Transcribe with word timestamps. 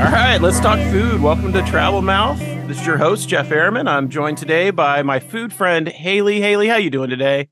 All 0.00 0.06
right, 0.06 0.38
let's 0.40 0.58
talk 0.60 0.78
food. 0.90 1.20
Welcome 1.20 1.52
to 1.52 1.62
Travel 1.62 2.00
Mouth. 2.00 2.38
This 2.38 2.80
is 2.80 2.86
your 2.86 2.96
host 2.96 3.28
Jeff 3.28 3.50
Ehrman. 3.50 3.86
I'm 3.86 4.08
joined 4.08 4.38
today 4.38 4.70
by 4.70 5.02
my 5.02 5.20
food 5.20 5.52
friend 5.52 5.86
Hailey. 5.86 6.40
Hailey, 6.40 6.68
how 6.68 6.76
you 6.76 6.88
doing 6.88 7.10
today? 7.10 7.50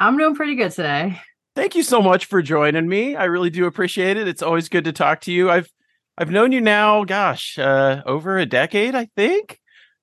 I'm 0.00 0.18
doing 0.18 0.34
pretty 0.34 0.56
good 0.56 0.72
today. 0.72 1.20
Thank 1.54 1.76
you 1.76 1.84
so 1.84 2.02
much 2.02 2.26
for 2.26 2.42
joining 2.42 2.88
me. 2.88 3.14
I 3.14 3.26
really 3.26 3.50
do 3.50 3.66
appreciate 3.66 4.16
it. 4.16 4.26
It's 4.26 4.42
always 4.42 4.68
good 4.68 4.82
to 4.86 4.92
talk 4.92 5.20
to 5.22 5.32
you. 5.32 5.48
I've 5.48 5.70
I've 6.18 6.32
known 6.32 6.50
you 6.50 6.60
now, 6.60 7.04
gosh, 7.04 7.56
uh, 7.56 8.02
over 8.04 8.36
a 8.36 8.46
decade, 8.46 8.96
I 8.96 9.04
think. 9.14 9.60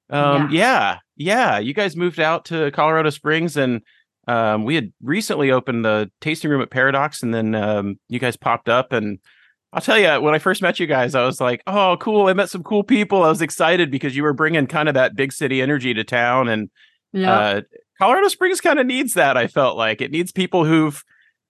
Um, 0.09 0.49
yeah. 0.49 0.99
yeah, 1.17 1.57
yeah. 1.57 1.59
You 1.59 1.73
guys 1.73 1.97
moved 1.97 2.21
out 2.21 2.45
to 2.45 2.71
Colorado 2.71 3.09
Springs, 3.09 3.57
and 3.57 3.81
um, 4.25 4.63
we 4.63 4.75
had 4.75 4.93
recently 5.03 5.51
opened 5.51 5.83
the 5.83 6.09
tasting 6.21 6.49
room 6.49 6.61
at 6.61 6.71
Paradox, 6.71 7.23
and 7.23 7.33
then 7.33 7.53
um, 7.55 7.99
you 8.07 8.19
guys 8.19 8.37
popped 8.37 8.69
up 8.69 8.93
and 8.93 9.19
I'll 9.73 9.81
tell 9.81 9.99
you, 9.99 10.21
when 10.21 10.33
I 10.33 10.39
first 10.39 10.61
met 10.61 10.79
you 10.79 10.87
guys, 10.87 11.13
I 11.13 11.25
was 11.25 11.41
like, 11.41 11.61
"Oh, 11.67 11.97
cool! 11.99 12.27
I 12.27 12.33
met 12.33 12.49
some 12.49 12.63
cool 12.63 12.83
people." 12.83 13.23
I 13.23 13.29
was 13.29 13.41
excited 13.41 13.91
because 13.91 14.15
you 14.15 14.23
were 14.23 14.33
bringing 14.33 14.65
kind 14.67 14.87
of 14.87 14.95
that 14.95 15.15
big 15.15 15.33
city 15.33 15.61
energy 15.61 15.93
to 15.93 16.03
town, 16.03 16.47
and 16.47 16.69
yeah. 17.11 17.39
uh, 17.39 17.61
Colorado 17.99 18.29
Springs 18.29 18.61
kind 18.61 18.79
of 18.79 18.85
needs 18.85 19.13
that. 19.15 19.35
I 19.35 19.47
felt 19.47 19.77
like 19.77 20.01
it 20.01 20.11
needs 20.11 20.31
people 20.31 20.63
who've 20.63 21.03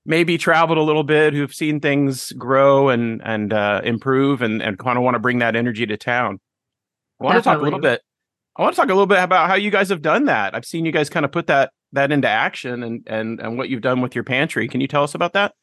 maybe 0.04 0.38
traveled 0.38 0.80
a 0.80 0.84
little 0.84 1.04
bit, 1.04 1.34
who've 1.34 1.54
seen 1.54 1.80
things 1.80 2.32
grow 2.34 2.90
and 2.90 3.22
and 3.24 3.54
uh, 3.54 3.82
improve, 3.84 4.42
and 4.42 4.64
and 4.64 4.80
kind 4.80 4.98
of 4.98 5.04
want 5.04 5.16
to 5.16 5.20
bring 5.20 5.40
that 5.40 5.56
energy 5.56 5.86
to 5.86 5.98
town. 5.98 6.40
I 7.22 7.24
want 7.24 7.36
Definitely. 7.36 7.42
to 7.42 7.44
talk 7.44 7.62
a 7.62 7.64
little 7.64 7.80
bit. 7.80 8.02
I 8.56 8.62
want 8.64 8.76
to 8.76 8.82
talk 8.82 8.90
a 8.90 8.94
little 8.94 9.06
bit 9.06 9.22
about 9.22 9.48
how 9.48 9.56
you 9.56 9.70
guys 9.70 9.90
have 9.90 10.02
done 10.02 10.26
that. 10.26 10.56
I've 10.56 10.66
seen 10.66 10.86
you 10.86 10.92
guys 10.92 11.10
kind 11.10 11.26
of 11.26 11.32
put 11.32 11.46
that 11.48 11.72
that 11.92 12.12
into 12.12 12.28
action, 12.28 12.82
and 12.82 13.04
and 13.06 13.40
and 13.40 13.60
what 13.60 13.70
you've 13.70 13.82
done 13.82 14.02
with 14.02 14.16
your 14.16 14.24
pantry. 14.24 14.68
Can 14.68 14.82
you 14.82 14.88
tell 14.88 15.04
us 15.04 15.14
about 15.14 15.34
that? 15.34 15.54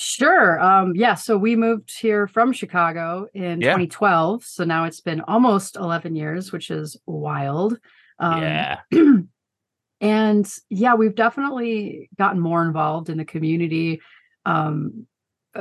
Sure. 0.00 0.60
Um, 0.60 0.94
yeah. 0.96 1.14
So 1.14 1.36
we 1.36 1.56
moved 1.56 1.96
here 1.98 2.26
from 2.26 2.52
Chicago 2.52 3.26
in 3.34 3.60
yeah. 3.60 3.72
2012. 3.72 4.44
So 4.44 4.64
now 4.64 4.84
it's 4.84 5.00
been 5.00 5.20
almost 5.22 5.76
11 5.76 6.16
years, 6.16 6.52
which 6.52 6.70
is 6.70 6.96
wild. 7.06 7.78
Um, 8.18 8.42
yeah. 8.42 8.80
and 10.00 10.52
yeah, 10.68 10.94
we've 10.94 11.14
definitely 11.14 12.08
gotten 12.16 12.40
more 12.40 12.64
involved 12.64 13.10
in 13.10 13.18
the 13.18 13.24
community. 13.24 14.00
Um, 14.46 15.06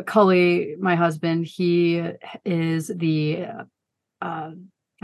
Cully, 0.06 0.76
my 0.80 0.96
husband, 0.96 1.46
he 1.46 2.04
is 2.46 2.88
the 2.88 3.46
uh, 4.22 4.52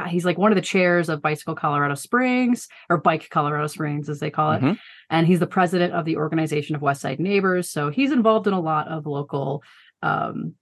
he's 0.08 0.26
like 0.26 0.38
one 0.38 0.52
of 0.52 0.56
the 0.56 0.62
chairs 0.62 1.10
of 1.10 1.22
Bicycle 1.22 1.56
Colorado 1.56 1.96
Springs 1.96 2.68
or 2.90 2.98
Bike 2.98 3.30
Colorado 3.30 3.68
Springs, 3.68 4.10
as 4.10 4.20
they 4.20 4.30
call 4.30 4.54
it. 4.54 4.62
Mm-hmm. 4.62 4.74
And 5.10 5.28
he's 5.28 5.40
the 5.40 5.48
president 5.48 5.94
of 5.94 6.06
the 6.06 6.18
organization 6.18 6.76
of 6.76 6.82
Westside 6.82 7.20
Neighbors. 7.20 7.70
So 7.70 7.90
he's 7.90 8.12
involved 8.12 8.48
in 8.48 8.54
a 8.54 8.60
lot 8.60 8.88
of 8.88 9.06
local 9.06 9.64
um, 10.02 10.56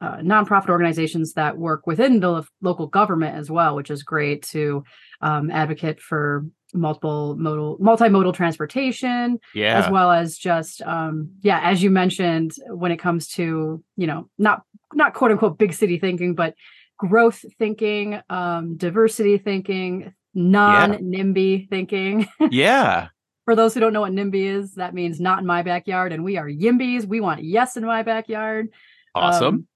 uh, 0.00 0.18
nonprofit 0.18 0.68
organizations 0.68 1.32
that 1.34 1.56
work 1.58 1.86
within 1.86 2.20
the 2.20 2.44
local 2.60 2.86
government 2.86 3.36
as 3.36 3.50
well, 3.50 3.74
which 3.74 3.90
is 3.90 4.02
great 4.02 4.42
to 4.42 4.84
um, 5.20 5.50
advocate 5.50 6.00
for 6.00 6.44
multiple 6.74 7.34
modal 7.38 7.78
multimodal 7.78 8.34
transportation 8.34 9.38
yeah 9.54 9.82
as 9.82 9.90
well 9.90 10.12
as 10.12 10.36
just 10.36 10.82
um 10.82 11.30
yeah 11.40 11.60
as 11.62 11.82
you 11.82 11.90
mentioned 11.90 12.52
when 12.68 12.92
it 12.92 12.98
comes 12.98 13.26
to 13.26 13.82
you 13.96 14.06
know 14.06 14.28
not 14.36 14.62
not 14.92 15.14
quote 15.14 15.30
unquote 15.30 15.56
big 15.56 15.72
city 15.72 15.98
thinking 15.98 16.34
but 16.34 16.54
growth 16.98 17.44
thinking, 17.58 18.20
um, 18.28 18.76
diversity 18.76 19.38
thinking, 19.38 20.12
non 20.34 20.92
NIMBY 20.92 21.60
yeah. 21.60 21.66
thinking. 21.70 22.28
yeah. 22.50 23.08
For 23.44 23.56
those 23.56 23.72
who 23.72 23.80
don't 23.80 23.94
know 23.94 24.02
what 24.02 24.12
NIMBY 24.12 24.44
is, 24.44 24.74
that 24.74 24.92
means 24.92 25.20
not 25.20 25.38
in 25.38 25.46
my 25.46 25.62
backyard, 25.62 26.12
and 26.12 26.22
we 26.22 26.36
are 26.36 26.46
YIMBYs. 26.46 27.06
We 27.06 27.20
want 27.20 27.42
yes 27.42 27.78
in 27.78 27.84
my 27.86 28.02
backyard. 28.02 28.68
Awesome. 29.14 29.46
Um, 29.46 29.66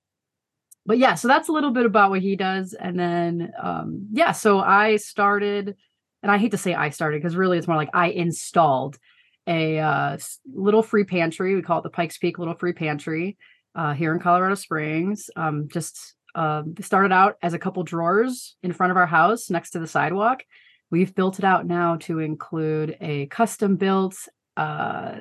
but 0.85 0.99
yeah, 0.99 1.15
so 1.15 1.29
that's 1.29 1.49
a 1.49 1.53
little 1.53 1.71
bit 1.71 1.87
about 1.87 2.11
what 2.11 2.21
he 2.21 2.37
does, 2.37 2.75
and 2.75 2.99
then 2.99 3.53
um, 3.63 4.09
yeah, 4.13 4.33
so 4.33 4.59
I 4.59 4.97
started, 4.97 5.77
and 6.23 6.31
I 6.31 6.39
hate 6.39 6.51
to 6.51 6.59
say 6.59 6.75
I 6.75 6.91
started 6.91 7.23
because 7.23 7.37
really 7.37 7.57
it's 7.57 7.69
more 7.69 7.77
like 7.77 7.91
I 7.95 8.09
installed 8.09 8.99
a 9.47 9.79
uh, 9.79 10.19
little 10.53 10.83
free 10.83 11.05
pantry. 11.05 11.55
We 11.55 11.63
call 11.63 11.79
it 11.79 11.83
the 11.83 11.91
Pikes 11.91 12.19
Peak 12.19 12.39
Little 12.39 12.55
Free 12.55 12.73
Pantry 12.73 13.39
uh, 13.75 13.95
here 13.95 14.13
in 14.13 14.21
Colorado 14.21 14.55
Springs. 14.55 15.31
Um, 15.37 15.69
just 15.69 16.15
um, 16.35 16.75
started 16.81 17.13
out 17.13 17.37
as 17.43 17.55
a 17.55 17.59
couple 17.59 17.83
drawers 17.83 18.57
in 18.63 18.73
front 18.73 18.91
of 18.91 18.97
our 18.97 19.07
house 19.07 19.51
next 19.51 19.71
to 19.71 19.79
the 19.79 19.87
sidewalk. 19.87 20.45
We've 20.91 21.15
built 21.15 21.39
it 21.39 21.45
out 21.45 21.67
now 21.67 21.97
to 22.03 22.19
include 22.19 22.97
a 23.01 23.27
custom 23.27 23.77
built 23.77 24.15
uh, 24.57 25.19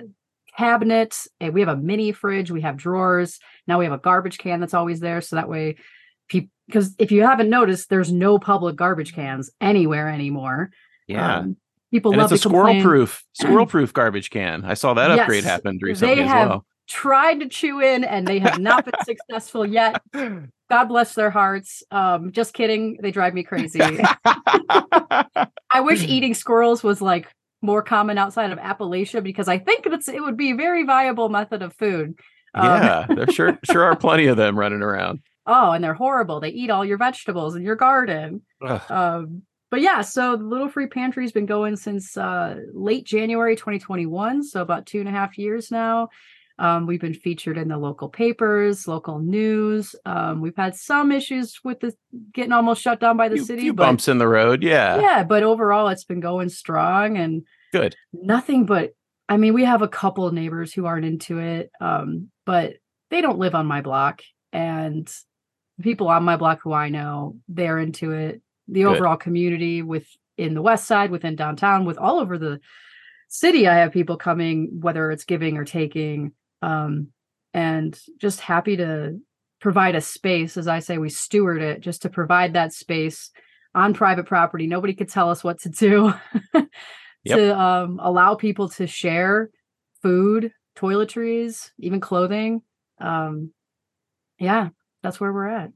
cabinet. 0.58 1.18
We 1.40 1.62
have 1.62 1.70
a 1.70 1.78
mini 1.78 2.12
fridge. 2.12 2.52
We 2.52 2.62
have 2.62 2.78
drawers. 2.78 3.40
Now 3.68 3.80
we 3.80 3.86
have 3.86 3.94
a 3.94 3.98
garbage 3.98 4.38
can 4.38 4.60
that's 4.60 4.74
always 4.74 5.00
there. 5.00 5.22
So 5.22 5.38
that 5.38 5.50
way, 5.50 5.78
people, 6.28 6.50
because 6.68 6.96
if 7.00 7.12
you 7.12 7.24
haven't 7.24 7.50
noticed, 7.50 7.90
there's 7.90 8.12
no 8.12 8.40
public 8.40 8.76
garbage 8.76 9.14
cans 9.14 9.50
anywhere 9.60 10.10
anymore. 10.10 10.72
Yeah. 11.08 11.38
Um, 11.38 11.58
people 11.92 12.12
and 12.12 12.22
love 12.22 12.32
it's 12.32 12.46
a 12.46 12.50
squirrel 12.50 12.82
proof, 12.82 13.24
squirrel 13.34 13.66
proof 13.66 13.94
garbage 13.94 14.30
can. 14.30 14.64
I 14.66 14.74
saw 14.74 14.94
that 14.94 15.10
yes, 15.10 15.20
upgrade 15.20 15.44
happen 15.44 15.80
recently 15.82 16.16
they 16.16 16.22
as 16.24 16.30
have 16.30 16.50
well. 16.50 16.66
Tried 16.88 17.40
to 17.40 17.48
chew 17.48 17.80
in 17.80 18.04
and 18.04 18.28
they 18.28 18.40
have 18.40 18.60
not 18.60 18.86
been 18.86 18.94
successful 19.06 19.66
yet. 19.66 20.02
God 20.72 20.86
bless 20.86 21.16
their 21.16 21.30
hearts. 21.30 21.84
Um, 21.92 22.32
just 22.32 22.54
kidding. 22.54 22.98
They 23.02 23.12
drive 23.12 23.34
me 23.34 23.44
crazy. 23.44 23.82
I 24.26 25.82
wish 25.82 26.02
eating 26.04 26.34
squirrels 26.34 26.82
was 26.82 27.02
like 27.02 27.28
more 27.62 27.84
common 27.84 28.18
outside 28.18 28.52
of 28.52 28.58
Appalachia 28.58 29.22
because 29.22 29.50
I 29.50 29.58
think 29.58 29.86
it's 29.86 30.08
it 30.08 30.24
would 30.24 30.38
be 30.38 30.52
a 30.52 30.56
very 30.56 30.86
viable 30.86 31.28
method 31.28 31.62
of 31.62 31.74
food. 31.74 32.18
Um, 32.54 32.66
yeah, 32.66 33.06
there 33.16 33.28
sure 33.28 33.60
sure 33.70 33.84
are 33.84 33.98
plenty 33.98 34.28
of 34.28 34.38
them 34.38 34.58
running 34.58 34.82
around. 34.82 35.20
Oh, 35.46 35.72
and 35.72 35.84
they're 35.84 35.94
horrible. 35.94 36.40
They 36.40 36.52
eat 36.52 36.70
all 36.70 36.86
your 36.86 36.98
vegetables 36.98 37.58
in 37.58 37.64
your 37.64 37.76
garden. 37.76 38.44
Um, 38.90 39.42
but 39.72 39.82
yeah, 39.82 40.00
so 40.00 40.38
the 40.38 40.46
Little 40.46 40.70
Free 40.70 40.88
Pantry's 40.88 41.34
been 41.34 41.46
going 41.48 41.76
since 41.76 42.16
uh, 42.16 42.56
late 42.74 43.06
January 43.06 43.58
2021, 43.58 44.44
so 44.44 44.62
about 44.62 44.86
two 44.86 45.00
and 45.02 45.10
a 45.10 45.12
half 45.12 45.38
years 45.38 45.70
now. 45.70 46.08
Um, 46.62 46.86
we've 46.86 47.02
been 47.02 47.16
featured 47.16 47.58
in 47.58 47.70
the 47.70 47.78
local 47.80 48.08
papers, 48.08 48.88
local 48.88 49.18
news. 49.18 49.96
Um, 50.06 50.42
we've 50.42 50.56
had 50.56 50.76
some 50.76 51.12
issues 51.12 51.60
with 51.64 51.80
the 51.80 51.92
getting 52.34 52.52
almost 52.52 52.84
shut 52.84 53.00
down 53.00 53.18
by 53.18 53.30
the 53.30 53.38
few, 53.38 53.46
city. 53.46 53.62
Few 53.64 53.74
but, 53.74 53.88
bumps 53.88 54.08
in 54.08 54.20
the 54.20 54.28
road, 54.28 54.62
yeah. 54.62 55.02
Yeah, 55.02 55.24
but 55.24 55.42
overall, 55.42 55.88
it's 55.88 56.04
been 56.04 56.20
going 56.20 56.50
strong 56.50 57.18
and 57.18 57.42
good. 57.74 57.96
Nothing 58.14 58.68
but, 58.68 58.94
I 59.28 59.38
mean, 59.38 59.56
we 59.56 59.66
have 59.66 59.82
a 59.82 59.88
couple 59.88 60.28
of 60.28 60.36
neighbors 60.36 60.72
who 60.72 60.86
aren't 60.86 61.04
into 61.04 61.40
it, 61.40 61.72
um, 61.82 62.30
but 62.46 62.76
they 63.10 63.22
don't 63.22 63.40
live 63.40 63.56
on 63.56 63.66
my 63.66 63.82
block, 63.82 64.22
and 64.54 65.12
people 65.82 66.10
on 66.10 66.24
my 66.24 66.38
block 66.38 66.60
who 66.64 66.74
I 66.74 66.90
know, 66.90 67.38
they're 67.50 67.80
into 67.80 68.12
it. 68.12 68.40
The 68.68 68.84
good. 68.84 68.98
overall 68.98 69.18
community 69.18 69.82
within 69.82 70.54
the 70.54 70.62
West 70.62 70.86
Side, 70.86 71.10
within 71.10 71.36
downtown, 71.36 71.86
with 71.86 71.98
all 71.98 72.20
over 72.20 72.38
the 72.38 72.60
city, 73.30 73.68
I 73.68 73.78
have 73.78 73.92
people 73.92 74.18
coming, 74.18 74.80
whether 74.80 75.10
it's 75.10 75.24
giving 75.24 75.58
or 75.58 75.66
taking 75.66 76.34
um, 76.62 77.08
and 77.54 78.00
just 78.20 78.40
happy 78.40 78.78
to 78.78 79.18
provide 79.60 79.96
a 79.96 80.02
space 80.02 80.58
as 80.58 80.68
i 80.68 80.80
say 80.80 80.98
we 80.98 81.10
steward 81.10 81.62
it 81.62 81.82
just 81.82 82.02
to 82.02 82.10
provide 82.10 82.54
that 82.54 82.74
space 82.74 83.30
on 83.76 83.94
private 83.94 84.26
property 84.26 84.66
nobody 84.68 84.94
could 84.94 85.10
tell 85.10 85.30
us 85.30 85.44
what 85.44 85.60
to 85.60 85.70
do 85.70 86.14
yep. 87.24 87.38
to 87.38 87.60
um, 87.60 88.00
allow 88.02 88.36
people 88.36 88.70
to 88.70 88.88
share 88.88 89.50
food 90.02 90.52
toiletries 90.76 91.70
even 91.80 92.00
clothing 92.00 92.62
um, 93.00 93.52
yeah 94.40 94.70
that's 95.04 95.20
where 95.20 95.32
we're 95.32 95.48
at 95.48 95.72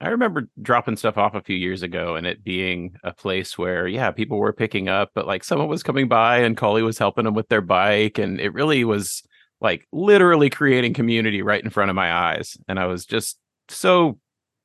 I 0.00 0.10
remember 0.10 0.48
dropping 0.62 0.96
stuff 0.96 1.18
off 1.18 1.34
a 1.34 1.42
few 1.42 1.56
years 1.56 1.82
ago 1.82 2.14
and 2.14 2.24
it 2.24 2.44
being 2.44 2.94
a 3.02 3.12
place 3.12 3.58
where, 3.58 3.88
yeah, 3.88 4.12
people 4.12 4.38
were 4.38 4.52
picking 4.52 4.88
up, 4.88 5.10
but 5.12 5.26
like 5.26 5.42
someone 5.42 5.66
was 5.66 5.82
coming 5.82 6.06
by 6.06 6.38
and 6.38 6.56
Cully 6.56 6.82
was 6.82 6.98
helping 6.98 7.24
them 7.24 7.34
with 7.34 7.48
their 7.48 7.60
bike. 7.60 8.16
And 8.16 8.40
it 8.40 8.54
really 8.54 8.84
was 8.84 9.24
like 9.60 9.86
literally 9.92 10.50
creating 10.50 10.94
community 10.94 11.42
right 11.42 11.62
in 11.62 11.70
front 11.70 11.90
of 11.90 11.96
my 11.96 12.12
eyes. 12.12 12.56
And 12.68 12.78
I 12.78 12.86
was 12.86 13.04
just 13.04 13.38
so 13.68 14.18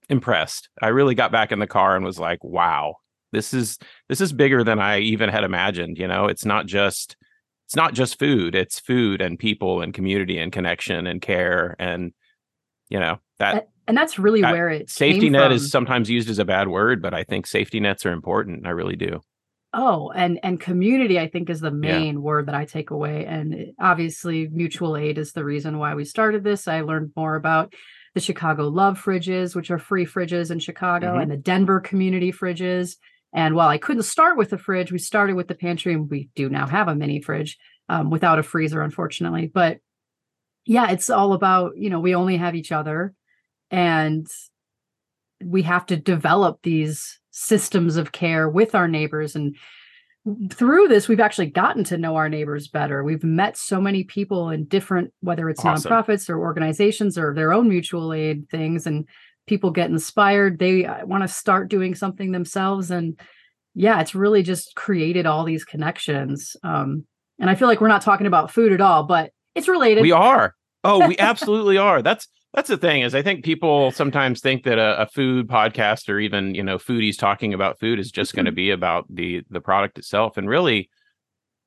impressed. 0.10 0.70
I 0.82 0.88
really 0.88 1.16
got 1.16 1.32
back 1.32 1.52
in 1.52 1.60
the 1.60 1.68
car 1.68 1.96
and 1.96 2.06
was 2.06 2.20
like, 2.20 2.44
wow, 2.44 2.96
this 3.32 3.54
is 3.54 3.80
this 4.10 4.22
is 4.22 4.32
bigger 4.34 4.64
than 4.64 4.80
I 4.80 5.00
even 5.00 5.30
had 5.30 5.44
imagined. 5.44 5.98
You 5.98 6.08
know, 6.08 6.28
it's 6.28 6.46
not 6.46 6.66
just 6.66 7.16
it's 7.66 7.76
not 7.76 7.94
just 7.94 8.20
food, 8.20 8.56
it's 8.56 8.80
food 8.80 9.22
and 9.22 9.40
people 9.40 9.82
and 9.82 9.94
community 9.94 10.38
and 10.38 10.52
connection 10.52 11.08
and 11.08 11.22
care 11.22 11.76
and 11.80 12.14
you 12.90 13.00
know, 13.00 13.20
that 13.40 13.70
and 13.88 13.98
that's 13.98 14.20
really 14.20 14.42
that 14.42 14.52
where 14.52 14.70
it 14.70 14.90
safety 14.90 15.30
net 15.30 15.48
from. 15.48 15.54
is 15.54 15.72
sometimes 15.72 16.10
used 16.10 16.30
as 16.30 16.40
a 16.40 16.46
bad 16.46 16.68
word, 16.68 17.02
but 17.02 17.14
I 17.14 17.24
think 17.24 17.48
safety 17.48 17.80
nets 17.80 18.06
are 18.06 18.12
important. 18.12 18.68
I 18.68 18.70
really 18.70 18.96
do. 18.96 19.22
Oh, 19.74 20.12
and 20.12 20.40
and 20.44 20.60
community 20.60 21.20
I 21.20 21.28
think 21.28 21.50
is 21.50 21.60
the 21.60 21.72
main 21.72 22.16
yeah. 22.16 22.20
word 22.20 22.46
that 22.46 22.56
I 22.56 22.66
take 22.66 22.92
away 22.92 23.26
and 23.26 23.74
obviously 23.80 24.48
mutual 24.48 24.96
aid 24.96 25.18
is 25.18 25.34
the 25.34 25.44
reason 25.44 25.80
why 25.80 25.96
we 25.96 26.06
started 26.06 26.44
this. 26.44 26.68
I 26.68 26.82
learned 26.82 27.12
more 27.16 27.36
about 27.36 27.74
the 28.14 28.22
Chicago 28.22 28.68
Love 28.68 29.02
fridges, 29.02 29.56
which 29.56 29.72
are 29.72 29.80
free 29.80 30.06
fridges 30.06 30.52
in 30.52 30.60
Chicago 30.60 31.14
mm-hmm. 31.14 31.22
and 31.22 31.32
the 31.32 31.38
Denver 31.38 31.80
community 31.80 32.32
fridges. 32.32 32.98
And 33.34 33.56
while 33.56 33.70
I 33.70 33.80
couldn't 33.80 34.04
start 34.04 34.38
with 34.38 34.52
the 34.52 34.60
fridge, 34.60 34.92
we 34.92 35.00
started 35.00 35.36
with 35.36 35.48
the 35.48 35.56
pantry 35.56 35.94
and 35.94 36.08
we 36.08 36.30
do 36.36 36.50
now 36.50 36.68
have 36.68 36.88
a 36.88 36.96
mini 36.96 37.20
fridge 37.20 37.58
um, 37.90 38.12
without 38.12 38.38
a 38.38 38.44
freezer 38.44 38.82
unfortunately. 38.84 39.50
But 39.52 39.80
yeah, 40.66 40.92
it's 40.92 41.10
all 41.10 41.34
about, 41.34 41.78
you 41.78 41.90
know, 41.90 42.00
we 42.00 42.14
only 42.14 42.38
have 42.38 42.56
each 42.56 42.72
other 42.72 43.16
and 43.72 44.28
we 45.44 45.64
have 45.64 45.88
to 45.88 45.98
develop 45.98 46.60
these 46.62 47.20
systems 47.34 47.98
of 47.98 48.12
care 48.12 48.48
with 48.48 48.76
our 48.76 48.88
neighbors. 48.88 49.36
And 49.36 49.58
through 50.52 50.88
this 50.88 51.10
we've 51.10 51.20
actually 51.20 51.48
gotten 51.48 51.84
to 51.84 51.98
know 51.98 52.16
our 52.16 52.30
neighbors 52.30 52.68
better. 52.68 53.04
We've 53.04 53.24
met 53.24 53.58
so 53.58 53.82
many 53.82 54.04
people 54.04 54.52
in 54.52 54.66
different 54.66 55.12
whether 55.20 55.50
it's 55.50 55.66
awesome. 55.66 55.92
nonprofits 55.92 56.30
or 56.30 56.40
organizations 56.40 57.18
or 57.18 57.34
their 57.34 57.52
own 57.52 57.68
mutual 57.68 58.14
aid 58.14 58.48
things 58.50 58.88
and 58.88 59.06
people 59.48 59.72
get 59.72 59.90
inspired. 59.90 60.60
They 60.60 60.86
uh, 60.86 61.06
want 61.06 61.24
to 61.24 61.28
start 61.28 61.70
doing 61.70 61.96
something 61.96 62.32
themselves. 62.32 62.92
And 62.92 63.20
yeah 63.74 64.00
it's 64.00 64.16
really 64.16 64.44
just 64.44 64.76
created 64.76 65.26
all 65.26 65.44
these 65.44 65.66
connections. 65.66 66.56
Um 66.64 67.06
and 67.40 67.50
i 67.50 67.56
feel 67.56 67.68
like 67.68 67.82
we're 67.82 67.88
not 67.88 68.04
talking 68.04 68.28
about 68.28 68.52
food 68.52 68.72
at 68.72 68.80
all 68.80 69.04
but 69.04 69.32
it's 69.56 69.68
related. 69.68 70.02
We 70.02 70.12
are. 70.12 70.56
Oh 70.84 71.08
we 71.08 71.18
absolutely 71.20 71.78
are. 71.78 72.04
That's 72.04 72.28
that's 72.54 72.70
the 72.70 72.78
thing 72.78 73.02
is 73.02 73.16
i 73.16 73.22
think 73.22 73.44
people 73.44 73.92
sometimes 73.92 74.40
think 74.40 74.64
that 74.64 74.78
a, 74.78 75.02
a 75.02 75.06
food 75.08 75.48
podcast 75.48 76.08
or 76.10 76.20
even 76.20 76.54
you 76.56 76.64
know 76.64 76.78
foodies 76.78 77.18
talking 77.18 77.54
about 77.54 77.80
food 77.80 78.00
is 78.00 78.12
just 78.12 78.36
going 78.36 78.46
to 78.46 78.52
mm-hmm. 78.52 78.56
be 78.56 78.70
about 78.72 79.06
the 79.10 79.42
the 79.50 79.62
product 79.62 79.98
itself. 79.98 80.38
And 80.38 80.48
really 80.48 80.90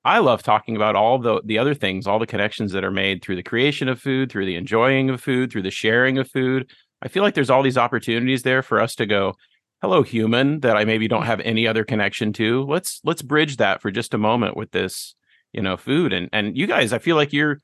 i 0.05 0.19
love 0.19 0.43
talking 0.43 0.77
about 0.77 0.97
all 0.97 1.19
the 1.19 1.43
the 1.45 1.59
other 1.59 1.75
things 1.75 2.07
all 2.07 2.19
the 2.19 2.27
connections 2.27 2.73
that 2.73 2.85
are 2.85 2.91
made 2.91 3.23
through 3.23 3.37
the 3.37 3.43
creation 3.43 3.89
of 3.89 4.01
food 4.01 4.31
through 4.31 4.47
the 4.47 4.57
enjoying 4.57 5.11
of 5.11 5.21
food 5.21 5.51
through 5.51 5.63
the 5.63 5.71
sharing 5.71 6.19
of 6.19 6.31
food. 6.31 6.71
I 7.03 7.09
feel 7.09 7.23
like 7.23 7.35
there's 7.35 7.51
all 7.51 7.63
these 7.63 7.79
opportunities 7.79 8.43
there 8.43 8.63
for 8.63 8.81
us 8.81 8.95
to 8.97 9.07
go 9.07 9.35
hello 9.83 10.03
human 10.03 10.61
that 10.61 10.77
i 10.77 10.85
maybe 10.85 11.09
don't 11.09 11.27
have 11.27 11.41
any 11.41 11.67
other 11.67 11.85
connection 11.85 12.33
to. 12.35 12.65
Let's 12.65 13.01
let's 13.05 13.23
bridge 13.23 13.57
that 13.57 13.83
for 13.83 13.91
just 13.91 14.15
a 14.15 14.19
moment 14.19 14.57
with 14.57 14.71
this 14.71 15.15
you 15.53 15.63
know 15.63 15.77
food. 15.77 16.13
And 16.13 16.29
and 16.33 16.57
you 16.57 16.67
guys 16.67 16.93
i 16.93 16.99
feel 16.99 17.17
like 17.17 17.33
you're 17.33 17.61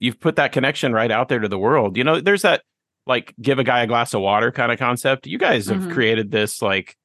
you've 0.00 0.18
put 0.18 0.36
that 0.36 0.52
connection 0.52 0.92
right 0.92 1.10
out 1.10 1.28
there 1.28 1.38
to 1.38 1.48
the 1.48 1.58
world. 1.58 1.96
You 1.96 2.04
know, 2.04 2.20
there's 2.20 2.42
that 2.42 2.62
like 3.06 3.34
give 3.40 3.58
a 3.58 3.64
guy 3.64 3.82
a 3.82 3.86
glass 3.86 4.12
of 4.14 4.22
water 4.22 4.50
kind 4.50 4.72
of 4.72 4.78
concept. 4.78 5.26
You 5.26 5.38
guys 5.38 5.66
have 5.66 5.78
mm-hmm. 5.78 5.92
created 5.92 6.30
this 6.30 6.60
like 6.60 6.96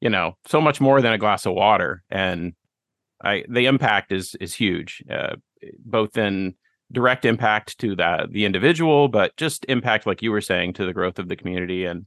you 0.00 0.10
know, 0.10 0.36
so 0.46 0.60
much 0.60 0.80
more 0.80 1.00
than 1.00 1.12
a 1.12 1.18
glass 1.18 1.46
of 1.46 1.54
water 1.54 2.02
and 2.10 2.54
I 3.24 3.44
the 3.48 3.66
impact 3.66 4.12
is 4.12 4.34
is 4.40 4.54
huge. 4.54 5.02
Uh, 5.10 5.36
both 5.84 6.18
in 6.18 6.54
direct 6.90 7.24
impact 7.24 7.78
to 7.78 7.96
that 7.96 8.32
the 8.32 8.44
individual, 8.44 9.08
but 9.08 9.36
just 9.36 9.64
impact 9.68 10.06
like 10.06 10.22
you 10.22 10.32
were 10.32 10.40
saying 10.40 10.74
to 10.74 10.84
the 10.84 10.92
growth 10.92 11.18
of 11.18 11.28
the 11.28 11.36
community 11.36 11.84
and 11.84 12.06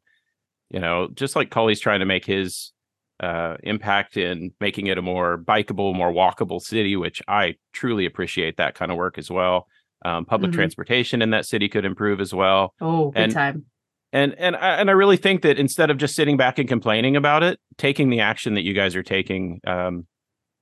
you 0.69 0.79
know, 0.79 1.07
just 1.13 1.35
like 1.35 1.51
Cully's 1.51 1.79
trying 1.79 1.99
to 1.99 2.05
make 2.05 2.25
his 2.25 2.73
uh, 3.19 3.55
impact 3.63 4.17
in 4.17 4.51
making 4.59 4.87
it 4.87 4.97
a 4.97 5.01
more 5.01 5.37
bikeable, 5.37 5.95
more 5.95 6.11
walkable 6.11 6.61
city, 6.61 6.95
which 6.95 7.21
I 7.27 7.55
truly 7.71 8.05
appreciate 8.05 8.57
that 8.57 8.75
kind 8.75 8.91
of 8.91 8.97
work 8.97 9.17
as 9.17 9.29
well. 9.29 9.67
Um, 10.03 10.25
public 10.25 10.51
mm-hmm. 10.51 10.59
transportation 10.59 11.21
in 11.21 11.31
that 11.31 11.45
city 11.45 11.67
could 11.67 11.85
improve 11.85 12.21
as 12.21 12.33
well. 12.33 12.73
Oh, 12.79 13.11
good 13.11 13.23
and, 13.23 13.33
time. 13.33 13.65
And 14.13 14.35
and 14.37 14.55
I, 14.55 14.75
and 14.75 14.89
I 14.89 14.93
really 14.93 15.17
think 15.17 15.41
that 15.41 15.59
instead 15.59 15.89
of 15.89 15.97
just 15.97 16.15
sitting 16.15 16.37
back 16.37 16.59
and 16.59 16.69
complaining 16.69 17.15
about 17.15 17.43
it, 17.43 17.59
taking 17.77 18.09
the 18.09 18.21
action 18.21 18.53
that 18.53 18.63
you 18.63 18.73
guys 18.73 18.95
are 18.95 19.03
taking, 19.03 19.59
um, 19.65 20.05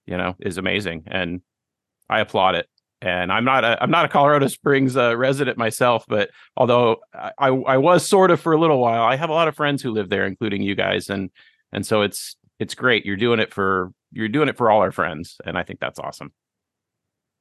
you 0.05 0.17
know, 0.17 0.35
is 0.39 0.57
amazing, 0.57 1.03
and 1.07 1.41
I 2.09 2.19
applaud 2.19 2.55
it. 2.55 2.67
And 3.01 3.31
I'm 3.31 3.43
not 3.43 3.65
a 3.65 3.77
I'm 3.83 3.91
not 3.91 4.05
a 4.05 4.07
Colorado 4.07 4.47
Springs 4.49 4.95
uh, 4.95 5.15
resident 5.17 5.57
myself, 5.57 6.05
but 6.07 6.29
although 6.55 6.97
I 7.13 7.49
I 7.49 7.77
was 7.77 8.07
sort 8.07 8.31
of 8.31 8.39
for 8.39 8.53
a 8.53 8.59
little 8.59 8.79
while, 8.79 9.03
I 9.03 9.17
have 9.17 9.29
a 9.29 9.33
lot 9.33 9.47
of 9.47 9.55
friends 9.55 9.83
who 9.83 9.91
live 9.91 10.09
there, 10.09 10.25
including 10.25 10.61
you 10.61 10.73
guys, 10.73 11.09
and 11.09 11.29
and 11.71 11.85
so 11.85 12.01
it's 12.01 12.35
it's 12.59 12.75
great. 12.75 13.05
You're 13.05 13.17
doing 13.17 13.39
it 13.39 13.53
for 13.53 13.91
you're 14.11 14.29
doing 14.29 14.47
it 14.47 14.57
for 14.57 14.71
all 14.71 14.79
our 14.79 14.91
friends, 14.91 15.37
and 15.45 15.57
I 15.57 15.63
think 15.63 15.79
that's 15.79 15.99
awesome 15.99 16.31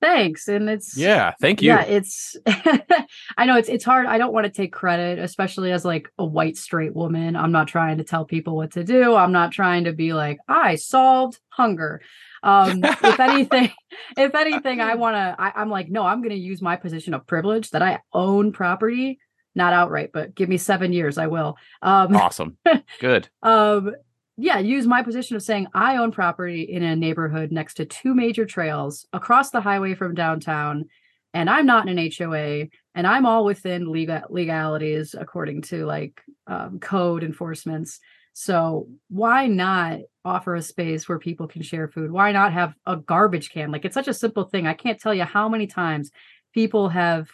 thanks 0.02 0.48
and 0.48 0.68
it's 0.68 0.96
yeah 0.96 1.32
thank 1.40 1.62
you. 1.62 1.68
Yeah 1.68 1.82
it's 1.82 2.36
i 2.46 3.46
know 3.46 3.56
it's 3.56 3.68
it's 3.68 3.84
hard 3.84 4.06
i 4.06 4.18
don't 4.18 4.32
want 4.32 4.44
to 4.44 4.50
take 4.50 4.72
credit 4.72 5.20
especially 5.20 5.70
as 5.70 5.84
like 5.84 6.08
a 6.18 6.24
white 6.24 6.56
straight 6.56 6.94
woman. 6.94 7.36
I'm 7.36 7.52
not 7.52 7.68
trying 7.68 7.98
to 7.98 8.04
tell 8.04 8.24
people 8.24 8.56
what 8.56 8.72
to 8.72 8.82
do. 8.82 9.14
I'm 9.14 9.32
not 9.32 9.52
trying 9.52 9.84
to 9.84 9.92
be 9.92 10.12
like 10.12 10.38
i 10.48 10.74
solved 10.74 11.38
hunger. 11.50 12.02
Um 12.42 12.80
if 12.82 13.20
anything 13.20 13.70
if 14.16 14.34
anything 14.34 14.80
i 14.80 14.96
want 14.96 15.14
to 15.14 15.36
i'm 15.38 15.70
like 15.70 15.88
no 15.88 16.04
i'm 16.04 16.20
going 16.20 16.30
to 16.30 16.36
use 16.36 16.60
my 16.60 16.76
position 16.76 17.14
of 17.14 17.26
privilege 17.26 17.70
that 17.70 17.82
i 17.82 18.00
own 18.12 18.50
property 18.52 19.20
not 19.54 19.72
outright 19.72 20.10
but 20.12 20.34
give 20.34 20.48
me 20.48 20.58
seven 20.58 20.92
years 20.92 21.16
i 21.16 21.28
will. 21.28 21.56
Um 21.80 22.16
awesome. 22.16 22.58
Good. 22.98 23.28
um 23.42 23.94
yeah, 24.42 24.58
use 24.58 24.88
my 24.88 25.04
position 25.04 25.36
of 25.36 25.42
saying 25.42 25.68
I 25.72 25.98
own 25.98 26.10
property 26.10 26.62
in 26.62 26.82
a 26.82 26.96
neighborhood 26.96 27.52
next 27.52 27.74
to 27.74 27.84
two 27.84 28.12
major 28.12 28.44
trails 28.44 29.06
across 29.12 29.50
the 29.50 29.60
highway 29.60 29.94
from 29.94 30.16
downtown, 30.16 30.86
and 31.32 31.48
I'm 31.48 31.64
not 31.64 31.88
in 31.88 31.96
an 31.96 32.10
HOA, 32.10 32.66
and 32.96 33.06
I'm 33.06 33.24
all 33.24 33.44
within 33.44 33.92
legal 33.92 34.22
legalities 34.30 35.14
according 35.16 35.62
to 35.62 35.86
like 35.86 36.20
um, 36.48 36.80
code 36.80 37.22
enforcements. 37.22 38.00
So 38.32 38.88
why 39.08 39.46
not 39.46 40.00
offer 40.24 40.56
a 40.56 40.62
space 40.62 41.08
where 41.08 41.20
people 41.20 41.46
can 41.46 41.62
share 41.62 41.86
food? 41.86 42.10
Why 42.10 42.32
not 42.32 42.52
have 42.52 42.74
a 42.84 42.96
garbage 42.96 43.50
can? 43.50 43.70
Like 43.70 43.84
it's 43.84 43.94
such 43.94 44.08
a 44.08 44.14
simple 44.14 44.44
thing. 44.44 44.66
I 44.66 44.74
can't 44.74 45.00
tell 45.00 45.14
you 45.14 45.22
how 45.22 45.48
many 45.48 45.68
times 45.68 46.10
people 46.52 46.88
have 46.88 47.28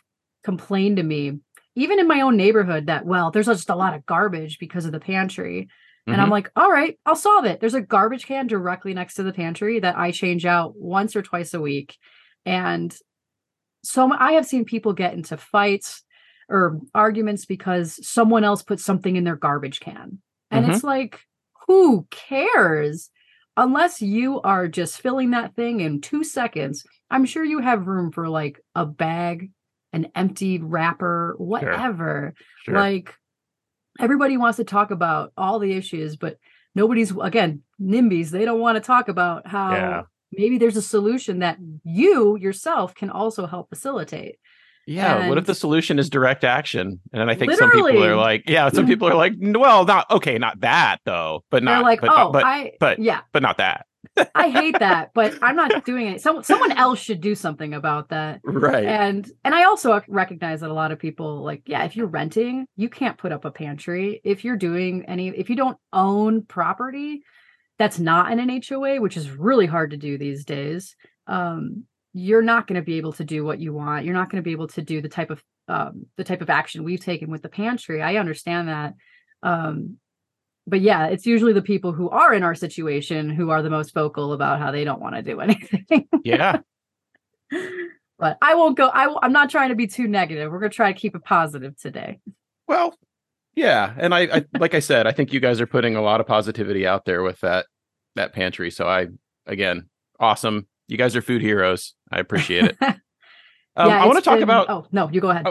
complained 0.45 0.99
to 0.99 1.03
me, 1.03 1.39
even 1.75 2.01
in 2.01 2.07
my 2.07 2.21
own 2.21 2.37
neighborhood, 2.37 2.87
that 2.87 3.07
well, 3.07 3.31
there's 3.31 3.47
just 3.47 3.71
a 3.71 3.77
lot 3.77 3.95
of 3.95 4.05
garbage 4.05 4.59
because 4.59 4.85
of 4.85 4.93
the 4.93 5.01
pantry. 5.01 5.69
And 6.09 6.17
mm-hmm. 6.17 6.25
I'm 6.25 6.31
like, 6.31 6.51
all 6.57 6.73
right, 6.73 6.99
I'll 7.05 7.15
solve 7.15 7.45
it. 7.45 7.61
There's 7.61 7.75
a 7.75 7.83
garbage 7.83 8.27
can 8.27 8.47
directly 8.47 8.95
next 8.95 9.15
to 9.15 9.23
the 9.23 9.33
pantry 9.33 9.79
that 9.81 9.99
I 9.99 10.11
change 10.11 10.47
out 10.47 10.73
once 10.75 11.15
or 11.15 11.21
twice 11.21 11.53
a 11.53 11.61
week. 11.61 11.99
And 12.47 12.97
so 13.85 14.11
I 14.11 14.33
have 14.33 14.47
seen 14.47 14.65
people 14.65 14.95
get 14.95 15.13
into 15.13 15.37
fights 15.37 16.03
or 16.49 16.81
arguments 16.95 17.45
because 17.45 18.01
someone 18.09 18.43
else 18.43 18.63
put 18.63 18.81
something 18.81 19.17
in 19.17 19.25
their 19.25 19.37
garbage 19.37 19.81
can. 19.81 20.23
And 20.51 20.65
mm-hmm. 20.65 20.75
it's 20.75 20.83
like, 20.83 21.21
who 21.67 22.07
cares? 22.11 23.11
Unless 23.59 24.01
you 24.01 24.41
are 24.41 24.67
just 24.67 25.03
filling 25.03 25.33
that 25.33 25.57
thing 25.57 25.81
in 25.81 26.01
two 26.01 26.25
seconds, 26.25 26.87
I'm 27.11 27.27
sure 27.27 27.45
you 27.45 27.59
have 27.59 27.87
room 27.87 28.13
for 28.13 28.31
like 28.31 28.61
a 28.75 28.87
bag, 28.87 29.51
an 29.93 30.11
empty 30.15 30.59
wrapper, 30.59 31.35
whatever. 31.37 32.33
Sure. 32.35 32.45
Sure. 32.65 32.75
Like, 32.81 33.15
everybody 33.99 34.37
wants 34.37 34.57
to 34.57 34.65
talk 34.65 34.91
about 34.91 35.33
all 35.37 35.59
the 35.59 35.73
issues, 35.73 36.17
but 36.17 36.39
nobody's 36.75 37.13
again 37.17 37.63
NIMBYs. 37.81 38.31
They 38.31 38.45
don't 38.45 38.61
want 38.61 38.77
to 38.77 38.81
talk 38.81 39.09
about 39.09 39.47
how 39.47 39.73
yeah. 39.73 40.03
maybe 40.33 40.59
there's 40.59 40.77
a 40.77 40.83
solution 40.83 41.41
that 41.41 41.59
you 41.85 42.37
yourself 42.37 42.95
can 42.95 43.11
also 43.11 43.47
help 43.47 43.69
facilitate. 43.69 44.39
Yeah. 44.87 45.19
And 45.19 45.29
what 45.29 45.37
if 45.37 45.45
the 45.45 45.55
solution 45.55 45.99
is 45.99 46.09
direct 46.09 46.45
action? 46.45 47.01
And 47.13 47.31
I 47.31 47.35
think 47.35 47.53
some 47.53 47.71
people 47.71 48.03
are 48.03 48.17
like, 48.17 48.45
yeah, 48.47 48.71
some 48.71 48.87
people 48.89 49.07
are 49.07 49.15
like, 49.15 49.35
well, 49.39 49.85
not 49.85 50.11
okay, 50.11 50.39
not 50.39 50.61
that 50.61 50.99
though, 51.05 51.45
but 51.51 51.63
not 51.63 51.83
like, 51.83 52.01
but, 52.01 52.11
oh, 52.11 52.33
but, 52.33 52.45
I, 52.45 52.73
but 52.81 52.99
yeah, 52.99 53.21
but 53.33 53.43
not 53.43 53.59
that. 53.59 53.85
I 54.35 54.49
hate 54.51 54.79
that, 54.79 55.11
but 55.15 55.39
I'm 55.43 55.57
not 55.57 55.85
doing 55.85 56.09
it. 56.09 56.21
Some 56.21 56.43
someone 56.43 56.73
else 56.73 56.99
should 56.99 57.21
do 57.21 57.35
something 57.35 57.75
about 57.75 58.11
that. 58.11 58.41
Right. 58.45 58.85
And 58.85 59.31
and 59.45 59.55
I 59.55 59.65
also 59.65 60.01
recognize 60.09 60.61
that 60.61 60.71
a 60.71 60.75
lot 60.75 60.93
of 60.93 60.99
people 60.99 61.43
like, 61.43 61.63
yeah, 61.67 61.85
if 61.85 61.97
you're 61.97 62.07
renting, 62.07 62.67
you 62.77 62.89
can't 62.89 63.19
put 63.19 63.33
up 63.33 63.45
a 63.45 63.51
pantry. 63.51 64.21
If 64.25 64.45
you're 64.45 64.57
doing 64.57 65.05
any 65.07 65.29
if 65.29 65.51
you 65.51 65.57
don't 65.57 65.79
own 65.93 66.43
property 66.43 67.23
that's 67.79 67.99
not 67.99 68.33
in 68.33 68.41
an 68.41 68.63
HOA, 68.69 69.01
which 69.01 69.17
is 69.17 69.31
really 69.31 69.67
hard 69.67 69.93
to 69.93 69.97
do 69.97 70.19
these 70.19 70.45
days, 70.45 70.97
um, 71.27 71.85
you're 72.13 72.43
not 72.43 72.67
going 72.67 72.81
to 72.81 72.85
be 72.85 72.97
able 72.97 73.13
to 73.13 73.25
do 73.25 73.45
what 73.45 73.61
you 73.61 73.73
want. 73.73 74.05
You're 74.05 74.15
not 74.15 74.31
going 74.31 74.43
to 74.43 74.47
be 74.47 74.53
able 74.53 74.69
to 74.69 74.83
do 74.83 75.01
the 75.01 75.09
type 75.09 75.31
of 75.31 75.43
um, 75.69 76.07
the 76.17 76.25
type 76.25 76.41
of 76.41 76.51
action 76.51 76.83
we've 76.83 77.05
taken 77.05 77.31
with 77.31 77.43
the 77.43 77.49
pantry. 77.49 78.03
I 78.03 78.17
understand 78.17 78.69
that. 78.69 78.95
Um, 79.43 79.99
but 80.69 80.81
yeah, 80.81 81.07
it's 81.07 81.27
usually 81.27 81.53
the 81.53 81.63
people 81.63 81.93
who 81.93 82.09
are 82.11 82.35
in 82.35 82.43
our 82.43 82.55
situation 82.55 83.31
who 83.31 83.51
are 83.51 83.63
the 83.63 83.71
most 83.71 83.95
vocal 83.95 84.33
about 84.33 84.61
how 84.61 84.71
they 84.71 84.85
don't 84.85 85.01
want 85.01 85.15
to 85.15 85.23
do 85.23 85.41
anything. 85.41 86.09
yeah. 86.25 86.61
But 88.19 88.37
I 88.43 88.55
won't 88.55 88.77
go. 88.77 88.89
I, 88.89 89.15
I'm 89.23 89.33
not 89.33 89.49
trying 89.49 89.69
to 89.69 89.75
be 89.75 89.87
too 89.87 90.09
negative. 90.09 90.51
We're 90.51 90.59
going 90.59 90.71
to 90.71 90.77
try 90.77 90.93
to 90.93 90.99
keep 90.99 91.15
it 91.15 91.25
positive 91.25 91.79
today. 91.79 92.21
Well, 92.67 92.95
yeah, 93.55 93.95
and 93.97 94.15
I, 94.15 94.21
I 94.21 94.45
like 94.59 94.75
I 94.75 94.81
said, 94.81 95.07
I 95.07 95.13
think 95.13 95.33
you 95.33 95.41
guys 95.41 95.61
are 95.61 95.67
putting 95.67 95.97
a 95.97 96.03
lot 96.03 96.21
of 96.21 96.27
positivity 96.27 96.87
out 96.87 97.05
there 97.05 97.23
with 97.23 97.41
that 97.41 97.67
that 98.17 98.33
pantry. 98.33 98.71
So 98.71 98.87
I, 98.87 99.07
again, 99.47 99.89
awesome. 100.21 100.67
You 100.89 100.97
guys 100.97 101.17
are 101.17 101.23
food 101.23 101.43
heroes. 101.43 101.95
I 102.11 102.19
appreciate 102.19 102.65
it. 102.67 102.77
um, 102.81 102.95
yeah, 103.77 104.03
I 104.03 104.07
want 104.07 104.19
to 104.19 104.23
talk 104.23 104.37
been... 104.37 104.43
about. 104.43 104.69
Oh 104.69 104.87
no, 104.93 105.09
you 105.11 105.21
go 105.21 105.31
ahead. 105.31 105.47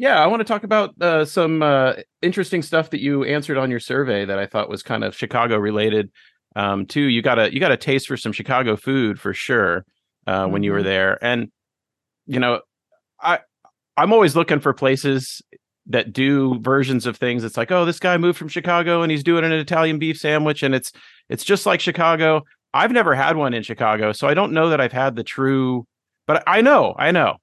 Yeah, 0.00 0.18
I 0.18 0.28
want 0.28 0.40
to 0.40 0.44
talk 0.44 0.64
about 0.64 0.94
uh, 1.02 1.26
some 1.26 1.62
uh, 1.62 1.92
interesting 2.22 2.62
stuff 2.62 2.88
that 2.88 3.02
you 3.02 3.22
answered 3.22 3.58
on 3.58 3.70
your 3.70 3.80
survey 3.80 4.24
that 4.24 4.38
I 4.38 4.46
thought 4.46 4.70
was 4.70 4.82
kind 4.82 5.04
of 5.04 5.14
Chicago 5.14 5.58
related. 5.58 6.10
Um, 6.56 6.86
too, 6.86 7.02
you 7.02 7.20
got 7.20 7.38
a 7.38 7.52
you 7.52 7.60
got 7.60 7.70
a 7.70 7.76
taste 7.76 8.08
for 8.08 8.16
some 8.16 8.32
Chicago 8.32 8.76
food 8.76 9.20
for 9.20 9.34
sure 9.34 9.84
uh, 10.26 10.44
mm-hmm. 10.44 10.52
when 10.54 10.62
you 10.62 10.72
were 10.72 10.78
mm-hmm. 10.78 10.86
there, 10.86 11.22
and 11.22 11.52
you 12.24 12.40
know, 12.40 12.62
I 13.20 13.40
I'm 13.98 14.14
always 14.14 14.34
looking 14.34 14.58
for 14.58 14.72
places 14.72 15.42
that 15.84 16.14
do 16.14 16.58
versions 16.60 17.04
of 17.04 17.18
things. 17.18 17.44
It's 17.44 17.58
like, 17.58 17.70
oh, 17.70 17.84
this 17.84 18.00
guy 18.00 18.16
moved 18.16 18.38
from 18.38 18.48
Chicago 18.48 19.02
and 19.02 19.12
he's 19.12 19.22
doing 19.22 19.44
an 19.44 19.52
Italian 19.52 19.98
beef 19.98 20.18
sandwich, 20.18 20.62
and 20.62 20.74
it's 20.74 20.92
it's 21.28 21.44
just 21.44 21.66
like 21.66 21.78
Chicago. 21.78 22.40
I've 22.72 22.92
never 22.92 23.14
had 23.14 23.36
one 23.36 23.52
in 23.52 23.62
Chicago, 23.62 24.12
so 24.12 24.26
I 24.26 24.32
don't 24.32 24.52
know 24.52 24.70
that 24.70 24.80
I've 24.80 24.92
had 24.92 25.14
the 25.14 25.24
true. 25.24 25.86
But 26.26 26.42
I 26.46 26.62
know, 26.62 26.94
I 26.98 27.10
know, 27.10 27.36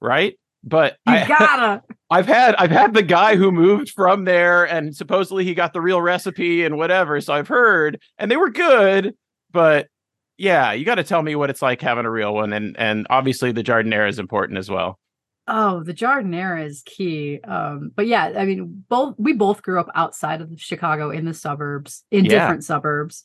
right? 0.00 0.36
But 0.64 0.96
you 1.06 1.14
I, 1.14 1.28
gotta. 1.28 1.82
I've 2.10 2.26
had 2.26 2.56
I've 2.56 2.70
had 2.70 2.92
the 2.92 3.02
guy 3.02 3.36
who 3.36 3.52
moved 3.52 3.90
from 3.90 4.24
there 4.24 4.64
and 4.64 4.94
supposedly 4.94 5.44
he 5.44 5.54
got 5.54 5.72
the 5.72 5.80
real 5.80 6.02
recipe 6.02 6.64
and 6.64 6.76
whatever. 6.76 7.20
So 7.20 7.32
I've 7.32 7.48
heard 7.48 8.00
and 8.18 8.30
they 8.30 8.36
were 8.36 8.50
good, 8.50 9.14
but 9.52 9.86
yeah, 10.36 10.72
you 10.72 10.84
got 10.84 10.96
to 10.96 11.04
tell 11.04 11.22
me 11.22 11.36
what 11.36 11.50
it's 11.50 11.62
like 11.62 11.80
having 11.80 12.06
a 12.06 12.10
real 12.10 12.34
one 12.34 12.52
and 12.52 12.76
and 12.78 13.06
obviously 13.10 13.52
the 13.52 13.62
giardiniera 13.62 14.08
is 14.08 14.18
important 14.18 14.58
as 14.58 14.68
well. 14.68 14.98
Oh, 15.46 15.82
the 15.82 15.94
giardiniera 15.94 16.64
is 16.64 16.82
key. 16.84 17.40
Um, 17.42 17.92
but 17.94 18.06
yeah, 18.06 18.32
I 18.36 18.44
mean, 18.44 18.84
both 18.88 19.14
we 19.18 19.32
both 19.32 19.62
grew 19.62 19.78
up 19.78 19.88
outside 19.94 20.40
of 20.40 20.50
Chicago 20.56 21.10
in 21.10 21.24
the 21.24 21.34
suburbs, 21.34 22.04
in 22.10 22.24
yeah. 22.24 22.32
different 22.32 22.64
suburbs. 22.64 23.22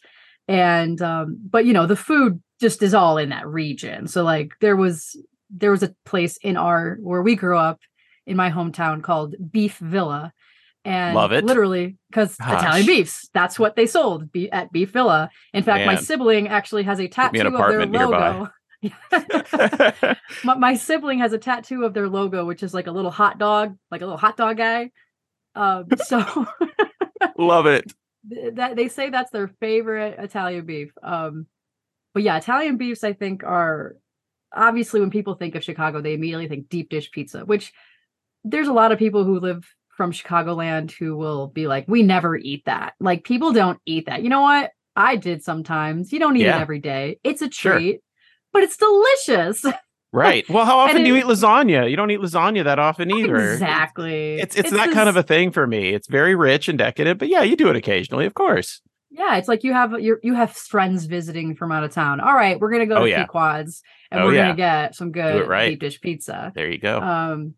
And 0.47 1.01
um, 1.01 1.37
but 1.49 1.65
you 1.65 1.73
know, 1.73 1.87
the 1.87 1.95
food 1.95 2.41
just 2.59 2.83
is 2.83 2.93
all 2.93 3.17
in 3.17 3.29
that 3.29 3.47
region. 3.47 4.07
So 4.07 4.23
like 4.23 4.53
there 4.61 4.75
was 4.75 5.15
there 5.49 5.71
was 5.71 5.83
a 5.83 5.95
place 6.05 6.37
in 6.37 6.57
our 6.57 6.97
where 7.01 7.21
we 7.21 7.35
grew 7.35 7.57
up 7.57 7.79
in 8.25 8.37
my 8.37 8.51
hometown 8.51 9.01
called 9.01 9.35
Beef 9.51 9.77
Villa. 9.77 10.33
And 10.83 11.15
Love 11.15 11.31
it. 11.31 11.43
literally 11.43 11.97
because 12.09 12.35
Italian 12.39 12.85
beefs, 12.85 13.27
that's 13.33 13.57
what 13.57 13.75
they 13.75 13.87
sold 13.87 14.31
be- 14.31 14.51
at 14.51 14.71
Beef 14.71 14.91
Villa. 14.91 15.31
In 15.51 15.63
fact, 15.63 15.79
Man. 15.79 15.87
my 15.87 15.95
sibling 15.95 16.47
actually 16.47 16.83
has 16.83 16.99
a 16.99 17.07
tattoo 17.07 17.47
of 17.47 17.71
their 17.71 17.85
logo. 17.87 18.49
my, 20.43 20.55
my, 20.55 20.75
sibling 20.75 21.19
has 21.19 21.33
a 21.33 21.39
tattoo 21.39 21.85
of 21.85 21.95
their 21.95 22.07
logo, 22.07 22.45
which 22.45 22.61
is 22.61 22.71
like 22.71 22.85
a 22.85 22.91
little 22.91 23.09
hot 23.09 23.39
dog, 23.39 23.75
like 23.89 24.01
a 24.01 24.05
little 24.05 24.17
hot 24.17 24.37
dog 24.37 24.57
guy. 24.57 24.91
Um, 25.55 25.87
so 26.05 26.45
love 27.37 27.65
it. 27.65 27.91
That 28.53 28.75
they 28.75 28.87
say 28.87 29.09
that's 29.09 29.31
their 29.31 29.47
favorite 29.47 30.17
Italian 30.19 30.65
beef. 30.65 30.91
Um, 31.01 31.47
but 32.13 32.23
yeah, 32.23 32.37
Italian 32.37 32.77
beefs 32.77 33.03
I 33.03 33.13
think 33.13 33.43
are 33.43 33.95
obviously 34.53 34.99
when 34.99 35.09
people 35.09 35.35
think 35.35 35.55
of 35.55 35.63
Chicago, 35.63 36.01
they 36.01 36.13
immediately 36.13 36.47
think 36.47 36.69
deep 36.69 36.89
dish 36.89 37.11
pizza, 37.11 37.45
which 37.45 37.73
there's 38.45 38.67
a 38.67 38.73
lot 38.73 38.91
of 38.91 38.99
people 38.99 39.23
who 39.23 39.39
live 39.39 39.65
from 39.97 40.11
Chicagoland 40.11 40.91
who 40.91 41.17
will 41.17 41.47
be 41.47 41.67
like, 41.67 41.85
we 41.87 42.03
never 42.03 42.35
eat 42.37 42.63
that. 42.65 42.93
Like 42.99 43.23
people 43.23 43.51
don't 43.51 43.79
eat 43.85 44.05
that. 44.05 44.23
You 44.23 44.29
know 44.29 44.41
what? 44.41 44.71
I 44.95 45.15
did 45.15 45.43
sometimes. 45.43 46.13
You 46.13 46.19
don't 46.19 46.37
eat 46.37 46.43
yeah. 46.43 46.57
it 46.57 46.61
every 46.61 46.79
day. 46.79 47.19
It's 47.23 47.41
a 47.41 47.49
treat, 47.49 47.93
sure. 47.93 47.99
but 48.53 48.63
it's 48.63 48.77
delicious. 48.77 49.65
Right. 50.13 50.49
Well, 50.49 50.63
how 50.63 50.79
often 50.79 51.03
do 51.03 51.09
you 51.09 51.17
eat 51.17 51.25
lasagna? 51.25 51.89
You 51.89 51.97
don't 51.97 52.09
eat 52.09 52.21
lasagna 52.21 52.63
that 52.63 52.79
often 52.79 53.11
either. 53.11 53.51
Exactly. 53.51 54.35
It's 54.35 54.55
it's, 54.55 54.69
it's 54.69 54.77
that 54.77 54.93
kind 54.93 55.09
of 55.09 55.17
a 55.17 55.23
thing 55.23 55.51
for 55.51 55.67
me. 55.67 55.89
It's 55.89 56.07
very 56.07 56.35
rich 56.35 56.69
and 56.69 56.77
decadent, 56.77 57.19
but 57.19 57.27
yeah, 57.27 57.41
you 57.41 57.57
do 57.57 57.67
it 57.69 57.75
occasionally, 57.75 58.25
of 58.25 58.33
course. 58.33 58.79
Yeah, 59.11 59.35
it's 59.35 59.49
like 59.49 59.65
you 59.65 59.73
have 59.73 59.99
you 59.99 60.17
you 60.23 60.33
have 60.33 60.53
friends 60.53 61.03
visiting 61.03 61.53
from 61.53 61.73
out 61.73 61.83
of 61.83 61.91
town. 61.91 62.21
All 62.21 62.33
right, 62.33 62.57
we're 62.57 62.71
gonna 62.71 62.85
go 62.85 62.95
oh, 62.95 63.03
to 63.03 63.09
yeah. 63.09 63.25
Pequod's 63.25 63.81
and 64.09 64.21
oh, 64.21 64.27
we're 64.27 64.35
yeah. 64.35 64.43
gonna 64.43 64.55
get 64.55 64.95
some 64.95 65.11
good 65.11 65.49
right. 65.49 65.71
deep 65.71 65.81
dish 65.81 65.99
pizza. 65.99 66.53
There 66.55 66.71
you 66.71 66.77
go. 66.77 67.01
Um, 67.01 67.55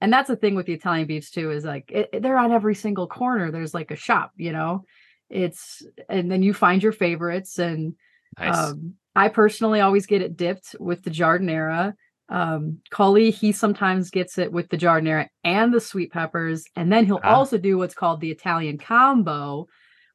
and 0.00 0.12
that's 0.12 0.28
the 0.28 0.36
thing 0.36 0.54
with 0.54 0.66
the 0.66 0.74
Italian 0.74 1.06
beefs 1.06 1.30
too 1.30 1.50
is 1.50 1.64
like 1.64 1.90
it, 1.90 2.22
they're 2.22 2.38
on 2.38 2.52
every 2.52 2.74
single 2.74 3.06
corner. 3.06 3.50
There's 3.50 3.74
like 3.74 3.90
a 3.90 3.96
shop, 3.96 4.32
you 4.36 4.52
know. 4.52 4.84
It's 5.28 5.82
and 6.08 6.30
then 6.30 6.42
you 6.42 6.54
find 6.54 6.82
your 6.82 6.92
favorites 6.92 7.58
and 7.58 7.94
nice. 8.38 8.56
um, 8.56 8.94
I 9.14 9.28
personally 9.28 9.80
always 9.80 10.06
get 10.06 10.22
it 10.22 10.36
dipped 10.36 10.76
with 10.78 11.02
the 11.02 11.10
giardiniera. 11.10 11.94
Um, 12.28 12.78
Cully, 12.90 13.30
he 13.30 13.52
sometimes 13.52 14.10
gets 14.10 14.38
it 14.38 14.52
with 14.52 14.68
the 14.68 14.76
giardiniera 14.76 15.28
and 15.44 15.72
the 15.72 15.80
sweet 15.80 16.12
peppers, 16.12 16.64
and 16.76 16.92
then 16.92 17.04
he'll 17.06 17.20
ah. 17.24 17.34
also 17.34 17.58
do 17.58 17.78
what's 17.78 17.94
called 17.94 18.20
the 18.20 18.30
Italian 18.30 18.78
combo, 18.78 19.66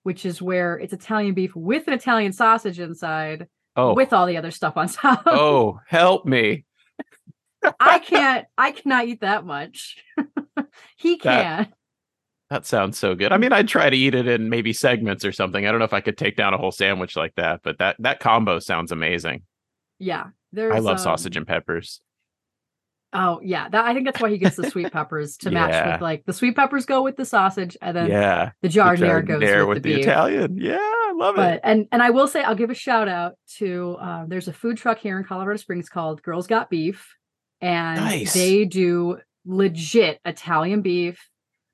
which 0.03 0.25
is 0.25 0.41
where 0.41 0.77
it's 0.77 0.93
Italian 0.93 1.33
beef 1.33 1.55
with 1.55 1.87
an 1.87 1.93
Italian 1.93 2.31
sausage 2.31 2.79
inside, 2.79 3.47
oh. 3.75 3.93
with 3.93 4.13
all 4.13 4.27
the 4.27 4.37
other 4.37 4.51
stuff 4.51 4.77
on 4.77 4.87
top. 4.89 5.23
oh, 5.25 5.79
help 5.87 6.25
me! 6.25 6.65
I 7.79 7.99
can't. 7.99 8.45
I 8.57 8.71
cannot 8.71 9.07
eat 9.07 9.21
that 9.21 9.45
much. 9.45 9.97
he 10.97 11.17
can. 11.17 11.57
That, 11.57 11.73
that 12.49 12.65
sounds 12.65 12.97
so 12.97 13.15
good. 13.15 13.31
I 13.31 13.37
mean, 13.37 13.51
I'd 13.51 13.67
try 13.67 13.89
to 13.89 13.97
eat 13.97 14.15
it 14.15 14.27
in 14.27 14.49
maybe 14.49 14.73
segments 14.73 15.25
or 15.25 15.31
something. 15.31 15.65
I 15.65 15.71
don't 15.71 15.79
know 15.79 15.85
if 15.85 15.93
I 15.93 16.01
could 16.01 16.17
take 16.17 16.35
down 16.35 16.53
a 16.53 16.57
whole 16.57 16.71
sandwich 16.71 17.15
like 17.15 17.33
that, 17.35 17.61
but 17.63 17.79
that 17.79 17.95
that 17.99 18.19
combo 18.19 18.59
sounds 18.59 18.91
amazing. 18.91 19.43
Yeah, 19.99 20.27
there's. 20.51 20.75
I 20.75 20.79
love 20.79 20.97
um, 20.97 21.03
sausage 21.03 21.37
and 21.37 21.47
peppers. 21.47 22.01
Oh 23.13 23.39
yeah, 23.43 23.69
that 23.69 23.85
I 23.85 23.93
think 23.93 24.05
that's 24.05 24.19
why 24.19 24.31
he 24.31 24.39
gets 24.39 24.55
the 24.55 24.69
sweet 24.69 24.91
peppers 24.91 25.37
to 25.37 25.51
match 25.51 25.93
with 25.93 26.01
like 26.01 26.25
the 26.25 26.33
sweet 26.33 26.55
peppers 26.55 26.85
go 26.85 27.03
with 27.03 27.15
the 27.15 27.25
sausage, 27.25 27.77
and 27.79 27.95
then 27.95 28.09
yeah, 28.09 28.51
the 28.61 28.67
giardiniera 28.67 29.25
goes 29.25 29.41
with, 29.41 29.67
with 29.67 29.83
the, 29.83 29.93
the 29.93 30.01
Italian. 30.01 30.57
Yeah, 30.57 30.77
I 30.79 31.13
love 31.15 31.35
but, 31.35 31.53
it. 31.55 31.61
And 31.63 31.87
and 31.91 32.01
I 32.01 32.09
will 32.09 32.27
say 32.27 32.41
I'll 32.41 32.55
give 32.55 32.71
a 32.71 32.75
shout 32.75 33.07
out 33.07 33.33
to 33.57 33.97
uh, 34.01 34.25
there's 34.27 34.47
a 34.47 34.53
food 34.53 34.77
truck 34.77 34.97
here 34.97 35.17
in 35.19 35.23
Colorado 35.25 35.57
Springs 35.57 35.89
called 35.89 36.23
Girls 36.23 36.47
Got 36.47 36.71
Beef, 36.71 37.15
and 37.63 37.99
nice. 37.99 38.33
they 38.33 38.65
do 38.65 39.19
legit 39.45 40.19
Italian 40.25 40.81
beef. 40.81 41.29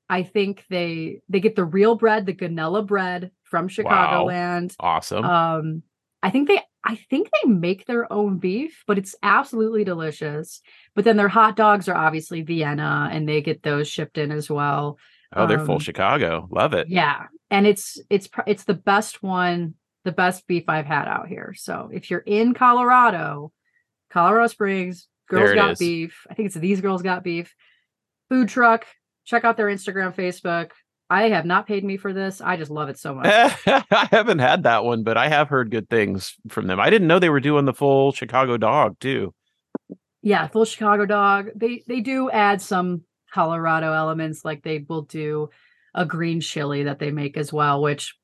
I 0.08 0.22
think 0.22 0.64
they 0.70 1.20
they 1.28 1.40
get 1.40 1.56
the 1.56 1.64
real 1.64 1.94
bread, 1.94 2.26
the 2.26 2.34
Gonella 2.34 2.86
bread 2.86 3.30
from 3.44 3.68
Chicagoland. 3.68 4.74
Wow. 4.80 4.88
Awesome. 4.88 5.24
Um, 5.24 5.82
I 6.22 6.30
think 6.30 6.48
they 6.48 6.60
I 6.84 6.96
think 6.96 7.30
they 7.30 7.50
make 7.50 7.86
their 7.86 8.10
own 8.12 8.38
beef, 8.38 8.84
but 8.86 8.98
it's 8.98 9.14
absolutely 9.22 9.84
delicious. 9.84 10.60
But 10.94 11.04
then 11.04 11.16
their 11.16 11.28
hot 11.28 11.56
dogs 11.56 11.88
are 11.88 11.96
obviously 11.96 12.42
Vienna 12.42 13.08
and 13.12 13.28
they 13.28 13.42
get 13.42 13.62
those 13.62 13.88
shipped 13.88 14.18
in 14.18 14.30
as 14.30 14.48
well. 14.48 14.98
Oh, 15.34 15.46
they're 15.46 15.60
um, 15.60 15.66
full 15.66 15.78
Chicago. 15.78 16.48
Love 16.50 16.74
it. 16.74 16.88
Yeah. 16.88 17.26
And 17.50 17.66
it's 17.66 18.00
it's 18.10 18.28
it's 18.46 18.64
the 18.64 18.74
best 18.74 19.22
one, 19.22 19.74
the 20.04 20.12
best 20.12 20.46
beef 20.46 20.64
I've 20.68 20.86
had 20.86 21.08
out 21.08 21.28
here. 21.28 21.54
So 21.56 21.90
if 21.92 22.10
you're 22.10 22.20
in 22.20 22.54
Colorado, 22.54 23.52
Colorado 24.10 24.46
Springs, 24.48 25.06
Girls 25.30 25.54
Got 25.54 25.72
is. 25.72 25.78
Beef. 25.78 26.26
I 26.28 26.34
think 26.34 26.46
it's 26.46 26.54
These 26.56 26.80
Girls 26.80 27.02
Got 27.02 27.24
Beef. 27.24 27.54
Food 28.28 28.48
truck. 28.48 28.86
Check 29.24 29.44
out 29.44 29.56
their 29.56 29.66
Instagram, 29.66 30.14
Facebook. 30.14 30.70
I 31.08 31.30
have 31.30 31.44
not 31.44 31.66
paid 31.66 31.84
me 31.84 31.96
for 31.96 32.12
this. 32.12 32.40
I 32.40 32.56
just 32.56 32.70
love 32.70 32.88
it 32.88 32.98
so 32.98 33.14
much. 33.16 33.26
I 33.66 34.08
haven't 34.10 34.38
had 34.38 34.62
that 34.62 34.84
one, 34.84 35.02
but 35.02 35.16
I 35.16 35.28
have 35.28 35.48
heard 35.48 35.70
good 35.70 35.88
things 35.88 36.34
from 36.48 36.66
them. 36.66 36.78
I 36.78 36.90
didn't 36.90 37.08
know 37.08 37.18
they 37.18 37.28
were 37.28 37.40
doing 37.40 37.64
the 37.64 37.74
full 37.74 38.12
Chicago 38.12 38.56
dog 38.56 38.98
too. 39.00 39.34
Yeah, 40.22 40.46
full 40.48 40.64
Chicago 40.64 41.06
dog. 41.06 41.48
They 41.56 41.82
they 41.86 42.00
do 42.00 42.30
add 42.30 42.60
some 42.60 43.02
Colorado 43.32 43.92
elements, 43.92 44.44
like 44.44 44.62
they 44.62 44.84
will 44.88 45.02
do 45.02 45.48
a 45.94 46.04
green 46.04 46.40
chili 46.40 46.84
that 46.84 46.98
they 46.98 47.10
make 47.10 47.36
as 47.36 47.52
well. 47.52 47.82
Which 47.82 48.14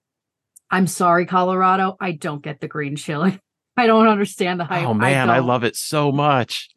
I'm 0.70 0.86
sorry, 0.86 1.26
Colorado, 1.26 1.96
I 2.00 2.12
don't 2.12 2.42
get 2.42 2.60
the 2.60 2.68
green 2.68 2.96
chili. 2.96 3.40
I 3.76 3.86
don't 3.86 4.08
understand 4.08 4.60
the 4.60 4.64
oh, 4.64 4.68
hype. 4.68 4.86
Oh 4.86 4.94
man, 4.94 5.28
I, 5.28 5.36
I 5.36 5.38
love 5.40 5.64
it 5.64 5.76
so 5.76 6.12
much. 6.12 6.68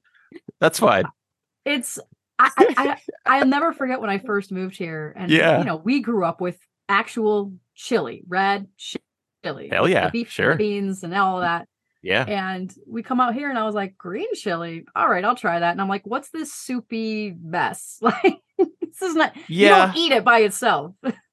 That's 0.59 0.79
fine. 0.79 1.05
It's 1.65 1.99
I, 2.37 2.51
I, 2.57 2.97
I 3.25 3.39
will 3.39 3.47
never 3.47 3.73
forget 3.73 3.99
when 3.99 4.09
I 4.09 4.17
first 4.17 4.51
moved 4.51 4.77
here, 4.77 5.13
and 5.15 5.29
yeah. 5.29 5.59
you 5.59 5.65
know 5.65 5.75
we 5.75 6.01
grew 6.01 6.25
up 6.25 6.39
with 6.41 6.57
actual 6.87 7.53
chili, 7.75 8.23
red 8.27 8.67
chili. 8.77 9.69
Hell 9.69 9.87
yeah, 9.87 10.09
beef, 10.09 10.29
sure, 10.29 10.55
beans, 10.55 11.03
and 11.03 11.13
all 11.13 11.37
of 11.37 11.43
that. 11.43 11.67
Yeah. 12.01 12.23
And 12.23 12.73
we 12.87 13.03
come 13.03 13.19
out 13.19 13.33
here, 13.33 13.49
and 13.49 13.59
I 13.59 13.65
was 13.65 13.75
like, 13.75 13.97
green 13.97 14.33
chili. 14.33 14.85
All 14.95 15.09
right, 15.09 15.23
I'll 15.23 15.35
try 15.35 15.59
that. 15.59 15.71
And 15.71 15.81
I'm 15.81 15.89
like, 15.89 16.05
what's 16.05 16.29
this 16.29 16.53
soupy 16.53 17.35
mess? 17.41 18.01
Like, 18.09 18.39
this 18.57 19.01
is 19.11 19.15
not. 19.15 19.33
Yeah. 19.47 19.69
You 19.69 19.69
don't 19.69 19.97
eat 19.97 20.11
it 20.11 20.25
by 20.25 20.39
itself. 20.39 20.93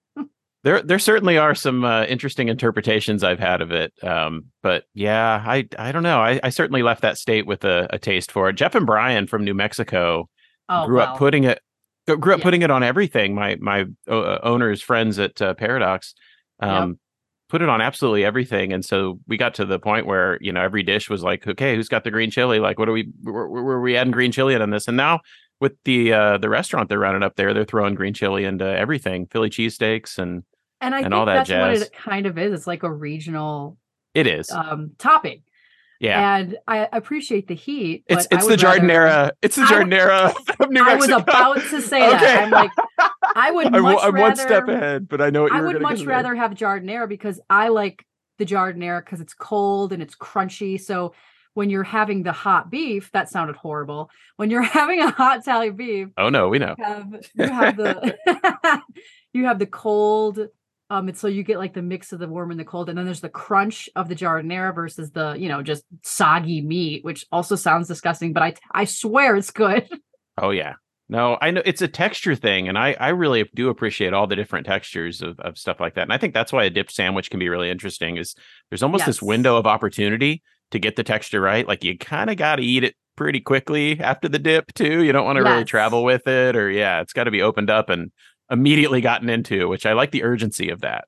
there, 0.66 0.82
there 0.82 0.98
certainly 0.98 1.38
are 1.38 1.54
some 1.54 1.84
uh, 1.84 2.06
interesting 2.06 2.48
interpretations 2.48 3.22
I've 3.22 3.38
had 3.38 3.62
of 3.62 3.70
it. 3.70 3.92
Um, 4.02 4.46
but 4.64 4.82
yeah, 4.94 5.40
I, 5.46 5.68
I 5.78 5.92
don't 5.92 6.02
know. 6.02 6.18
I, 6.18 6.40
I 6.42 6.50
certainly 6.50 6.82
left 6.82 7.02
that 7.02 7.18
state 7.18 7.46
with 7.46 7.64
a, 7.64 7.86
a 7.90 8.00
taste 8.00 8.32
for 8.32 8.48
it. 8.48 8.54
Jeff 8.54 8.74
and 8.74 8.84
Brian 8.84 9.28
from 9.28 9.44
New 9.44 9.54
Mexico 9.54 10.28
oh, 10.68 10.86
grew 10.88 10.98
up 10.98 11.18
putting 11.18 11.44
it 11.44 11.60
grew 12.06 12.32
up 12.32 12.40
yeah. 12.40 12.42
putting 12.42 12.62
it 12.62 12.70
on 12.72 12.82
everything. 12.82 13.32
My 13.32 13.56
my 13.60 13.84
uh, 14.10 14.38
owners 14.42 14.82
friends 14.82 15.20
at 15.20 15.40
uh, 15.40 15.54
Paradox 15.54 16.14
um, 16.58 16.90
yep. 16.90 16.96
put 17.48 17.62
it 17.62 17.68
on 17.68 17.80
absolutely 17.80 18.24
everything, 18.24 18.72
and 18.72 18.84
so 18.84 19.20
we 19.28 19.36
got 19.36 19.54
to 19.54 19.64
the 19.64 19.78
point 19.78 20.04
where 20.06 20.36
you 20.40 20.52
know 20.52 20.62
every 20.62 20.82
dish 20.82 21.08
was 21.08 21.22
like, 21.22 21.46
okay, 21.46 21.76
who's 21.76 21.88
got 21.88 22.02
the 22.02 22.10
green 22.10 22.32
chili? 22.32 22.58
Like, 22.58 22.76
what 22.76 22.88
are 22.88 22.92
we? 22.92 23.08
Were, 23.22 23.48
were 23.48 23.80
we 23.80 23.96
adding 23.96 24.10
green 24.10 24.32
chili 24.32 24.54
in 24.54 24.70
this? 24.70 24.88
And 24.88 24.96
now 24.96 25.20
with 25.60 25.74
the 25.84 26.12
uh, 26.12 26.38
the 26.38 26.48
restaurant 26.48 26.88
they're 26.88 26.98
running 26.98 27.22
up 27.22 27.36
there, 27.36 27.54
they're 27.54 27.64
throwing 27.64 27.94
green 27.94 28.14
chili 28.14 28.44
into 28.44 28.64
everything, 28.64 29.26
Philly 29.26 29.48
cheesesteaks 29.48 30.18
and 30.18 30.42
and 30.80 30.94
I 30.94 31.00
and 31.00 31.12
think 31.12 31.26
that 31.26 31.34
that's 31.34 31.48
jazz. 31.48 31.80
what 31.80 31.86
it 31.86 31.92
kind 31.92 32.26
of 32.26 32.38
is. 32.38 32.52
It's 32.52 32.66
like 32.66 32.82
a 32.82 32.92
regional. 32.92 33.76
It 34.14 34.26
is 34.26 34.50
um, 34.50 34.92
topping. 34.98 35.42
Yeah. 36.00 36.36
And 36.36 36.58
I 36.66 36.88
appreciate 36.92 37.48
the 37.48 37.54
heat. 37.54 38.04
It's 38.06 38.26
it's 38.30 38.46
the 38.46 38.56
Giardiniera. 38.56 39.32
It's 39.42 39.56
the 39.56 39.62
Giardiniera 39.62 40.34
of 40.60 40.70
New 40.70 40.84
Mexico. 40.84 41.14
I 41.14 41.16
was 41.16 41.22
about 41.22 41.56
to 41.70 41.82
say 41.82 42.06
okay. 42.06 42.18
that. 42.18 42.44
I'm 42.44 42.50
like, 42.50 42.70
I 43.34 43.50
would 43.50 43.72
much 43.72 43.82
I'm, 43.82 44.14
rather, 44.14 44.20
one 44.20 44.36
step 44.36 44.68
ahead, 44.68 45.08
but 45.08 45.20
I 45.20 45.30
know 45.30 45.42
what 45.42 45.52
I 45.52 45.60
would 45.60 45.80
much 45.80 46.02
rather 46.04 46.34
have 46.34 46.52
Giardiniera 46.52 47.08
because 47.08 47.40
I 47.48 47.68
like 47.68 48.04
the 48.38 48.44
Giardiniera 48.44 49.04
because 49.04 49.20
it's 49.20 49.34
cold 49.34 49.92
and 49.92 50.02
it's 50.02 50.14
crunchy. 50.14 50.80
So 50.80 51.14
when 51.54 51.70
you're 51.70 51.84
having 51.84 52.22
the 52.22 52.32
hot 52.32 52.70
beef, 52.70 53.10
that 53.12 53.30
sounded 53.30 53.56
horrible. 53.56 54.10
When 54.36 54.50
you're 54.50 54.62
having 54.80 55.00
a 55.00 55.10
hot 55.10 55.40
Italian 55.40 55.76
beef, 55.76 56.08
oh 56.18 56.28
no, 56.28 56.48
we 56.48 56.58
know. 56.58 56.74
You 56.78 56.84
have, 56.84 57.26
you 57.34 57.48
have 57.48 57.76
the 57.76 58.82
you 59.32 59.44
have 59.46 59.58
the 59.58 59.66
cold 59.66 60.48
um, 60.88 61.08
and 61.08 61.16
so 61.16 61.26
you 61.26 61.42
get 61.42 61.58
like 61.58 61.74
the 61.74 61.82
mix 61.82 62.12
of 62.12 62.20
the 62.20 62.28
warm 62.28 62.50
and 62.50 62.60
the 62.60 62.64
cold, 62.64 62.88
and 62.88 62.96
then 62.96 63.04
there's 63.04 63.20
the 63.20 63.28
crunch 63.28 63.88
of 63.96 64.08
the 64.08 64.14
giardiniera 64.14 64.74
versus 64.74 65.10
the 65.10 65.34
you 65.38 65.48
know 65.48 65.62
just 65.62 65.84
soggy 66.02 66.60
meat, 66.60 67.04
which 67.04 67.24
also 67.32 67.56
sounds 67.56 67.88
disgusting, 67.88 68.32
but 68.32 68.42
I 68.42 68.54
I 68.72 68.84
swear 68.84 69.36
it's 69.36 69.50
good. 69.50 69.88
Oh 70.38 70.50
yeah, 70.50 70.74
No, 71.08 71.38
I 71.40 71.50
know 71.50 71.62
it's 71.64 71.80
a 71.80 71.88
texture 71.88 72.34
thing, 72.34 72.68
and 72.68 72.76
I 72.78 72.94
I 73.00 73.08
really 73.08 73.48
do 73.54 73.70
appreciate 73.70 74.12
all 74.12 74.26
the 74.26 74.36
different 74.36 74.66
textures 74.66 75.22
of, 75.22 75.40
of 75.40 75.56
stuff 75.56 75.80
like 75.80 75.94
that. 75.94 76.02
And 76.02 76.12
I 76.12 76.18
think 76.18 76.34
that's 76.34 76.52
why 76.52 76.64
a 76.64 76.70
dipped 76.70 76.92
sandwich 76.92 77.30
can 77.30 77.40
be 77.40 77.48
really 77.48 77.70
interesting. 77.70 78.18
Is 78.18 78.34
there's 78.68 78.82
almost 78.82 79.00
yes. 79.00 79.06
this 79.06 79.22
window 79.22 79.56
of 79.56 79.66
opportunity 79.66 80.42
to 80.72 80.78
get 80.78 80.96
the 80.96 81.02
texture 81.02 81.40
right. 81.40 81.66
Like 81.66 81.84
you 81.84 81.96
kind 81.96 82.28
of 82.28 82.36
got 82.36 82.56
to 82.56 82.62
eat 82.62 82.84
it 82.84 82.96
pretty 83.16 83.40
quickly 83.40 83.98
after 83.98 84.28
the 84.28 84.38
dip 84.38 84.74
too. 84.74 85.02
You 85.02 85.12
don't 85.12 85.24
want 85.24 85.38
to 85.38 85.42
yes. 85.42 85.50
really 85.50 85.64
travel 85.64 86.04
with 86.04 86.28
it, 86.28 86.54
or 86.54 86.70
yeah, 86.70 87.00
it's 87.00 87.14
got 87.14 87.24
to 87.24 87.30
be 87.30 87.40
opened 87.40 87.70
up 87.70 87.88
and 87.88 88.12
immediately 88.50 89.00
gotten 89.00 89.28
into. 89.28 89.68
Which 89.68 89.86
I 89.86 89.92
like 89.92 90.10
the 90.10 90.22
urgency 90.22 90.70
of 90.70 90.80
that. 90.80 91.06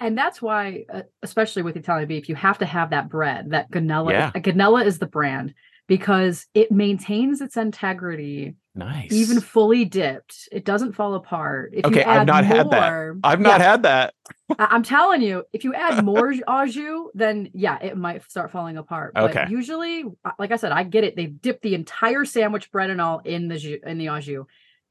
And 0.00 0.16
that's 0.16 0.40
why, 0.40 0.84
uh, 0.92 1.02
especially 1.22 1.62
with 1.62 1.76
Italian 1.76 2.08
beef, 2.08 2.28
you 2.28 2.34
have 2.36 2.58
to 2.58 2.66
have 2.66 2.90
that 2.90 3.10
bread. 3.10 3.50
That 3.50 3.70
Gonella, 3.70 4.10
yeah. 4.12 4.30
Gonella 4.32 4.84
is 4.84 4.98
the 4.98 5.06
brand 5.06 5.54
because 5.86 6.46
it 6.54 6.72
maintains 6.72 7.42
its 7.42 7.56
integrity 7.56 8.54
Nice. 8.76 9.12
Even 9.12 9.40
fully 9.40 9.84
dipped, 9.84 10.48
it 10.50 10.64
doesn't 10.64 10.94
fall 10.94 11.14
apart. 11.14 11.70
If 11.74 11.84
okay, 11.84 12.02
I've 12.02 12.26
not 12.26 12.44
more, 12.44 12.56
had 12.56 12.70
that. 12.70 13.20
I've 13.22 13.40
not 13.40 13.60
yeah, 13.60 13.70
had 13.70 13.82
that. 13.84 14.14
I'm 14.58 14.82
telling 14.82 15.22
you, 15.22 15.44
if 15.52 15.62
you 15.62 15.74
add 15.74 16.04
more 16.04 16.34
au 16.48 16.66
jus, 16.66 17.10
then 17.14 17.50
yeah, 17.54 17.78
it 17.80 17.96
might 17.96 18.28
start 18.28 18.50
falling 18.50 18.76
apart. 18.76 19.12
But 19.14 19.30
okay. 19.30 19.46
usually, 19.48 20.04
uh, 20.24 20.32
like 20.40 20.50
I 20.50 20.56
said, 20.56 20.72
I 20.72 20.82
get 20.82 21.04
it. 21.04 21.14
They 21.14 21.26
dip 21.26 21.62
the 21.62 21.76
entire 21.76 22.24
sandwich 22.24 22.72
bread 22.72 22.90
and 22.90 23.00
all 23.00 23.20
in 23.20 23.46
the 23.46 23.80
in 23.88 23.98
the 23.98 24.08
au 24.08 24.18
jus, 24.18 24.44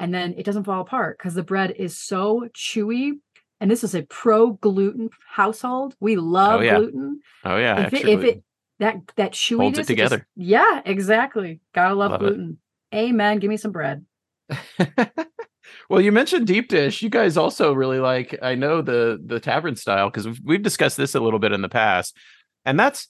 and 0.04 0.14
then 0.14 0.34
it 0.38 0.44
doesn't 0.44 0.66
fall 0.66 0.82
apart 0.82 1.18
because 1.18 1.34
the 1.34 1.44
bread 1.44 1.72
is 1.72 1.98
so 1.98 2.50
chewy. 2.54 3.14
And 3.62 3.72
this 3.72 3.86
is 3.86 3.96
a 3.96 4.02
pro 4.02 4.52
gluten 4.52 5.10
household. 5.26 5.96
We 6.02 6.18
love 6.18 6.60
oh, 6.60 6.64
yeah. 6.64 6.78
gluten. 6.78 7.22
Oh 7.46 7.56
yeah. 7.56 7.88
If 7.88 7.94
it, 7.94 8.10
if 8.10 8.22
it 8.22 8.44
that 8.80 8.98
that 9.16 9.32
chewiness 9.32 9.62
holds 9.62 9.80
it 9.80 9.88
together. 9.88 10.18
It 10.18 10.20
just, 10.20 10.50
yeah, 10.50 10.82
exactly. 10.84 11.62
Gotta 11.74 11.96
love, 11.96 12.12
love 12.12 12.20
gluten. 12.20 12.58
It. 12.92 12.98
Amen. 12.98 13.40
Give 13.40 13.48
me 13.48 13.56
some 13.56 13.72
bread. 13.72 14.06
well, 15.90 16.02
you 16.02 16.12
mentioned 16.12 16.48
deep 16.48 16.68
dish. 16.68 17.02
You 17.02 17.10
guys 17.10 17.38
also 17.38 17.72
really 17.72 18.00
like. 18.00 18.38
I 18.42 18.56
know 18.56 18.82
the 18.82 19.22
the 19.26 19.40
tavern 19.40 19.78
style 19.78 20.10
because 20.10 20.26
we've, 20.26 20.42
we've 20.44 20.64
discussed 20.64 20.98
this 20.98 21.16
a 21.16 21.22
little 21.22 21.40
bit 21.40 21.54
in 21.54 21.62
the 21.62 21.70
past, 21.70 22.18
and 22.66 22.78
that's. 22.78 23.08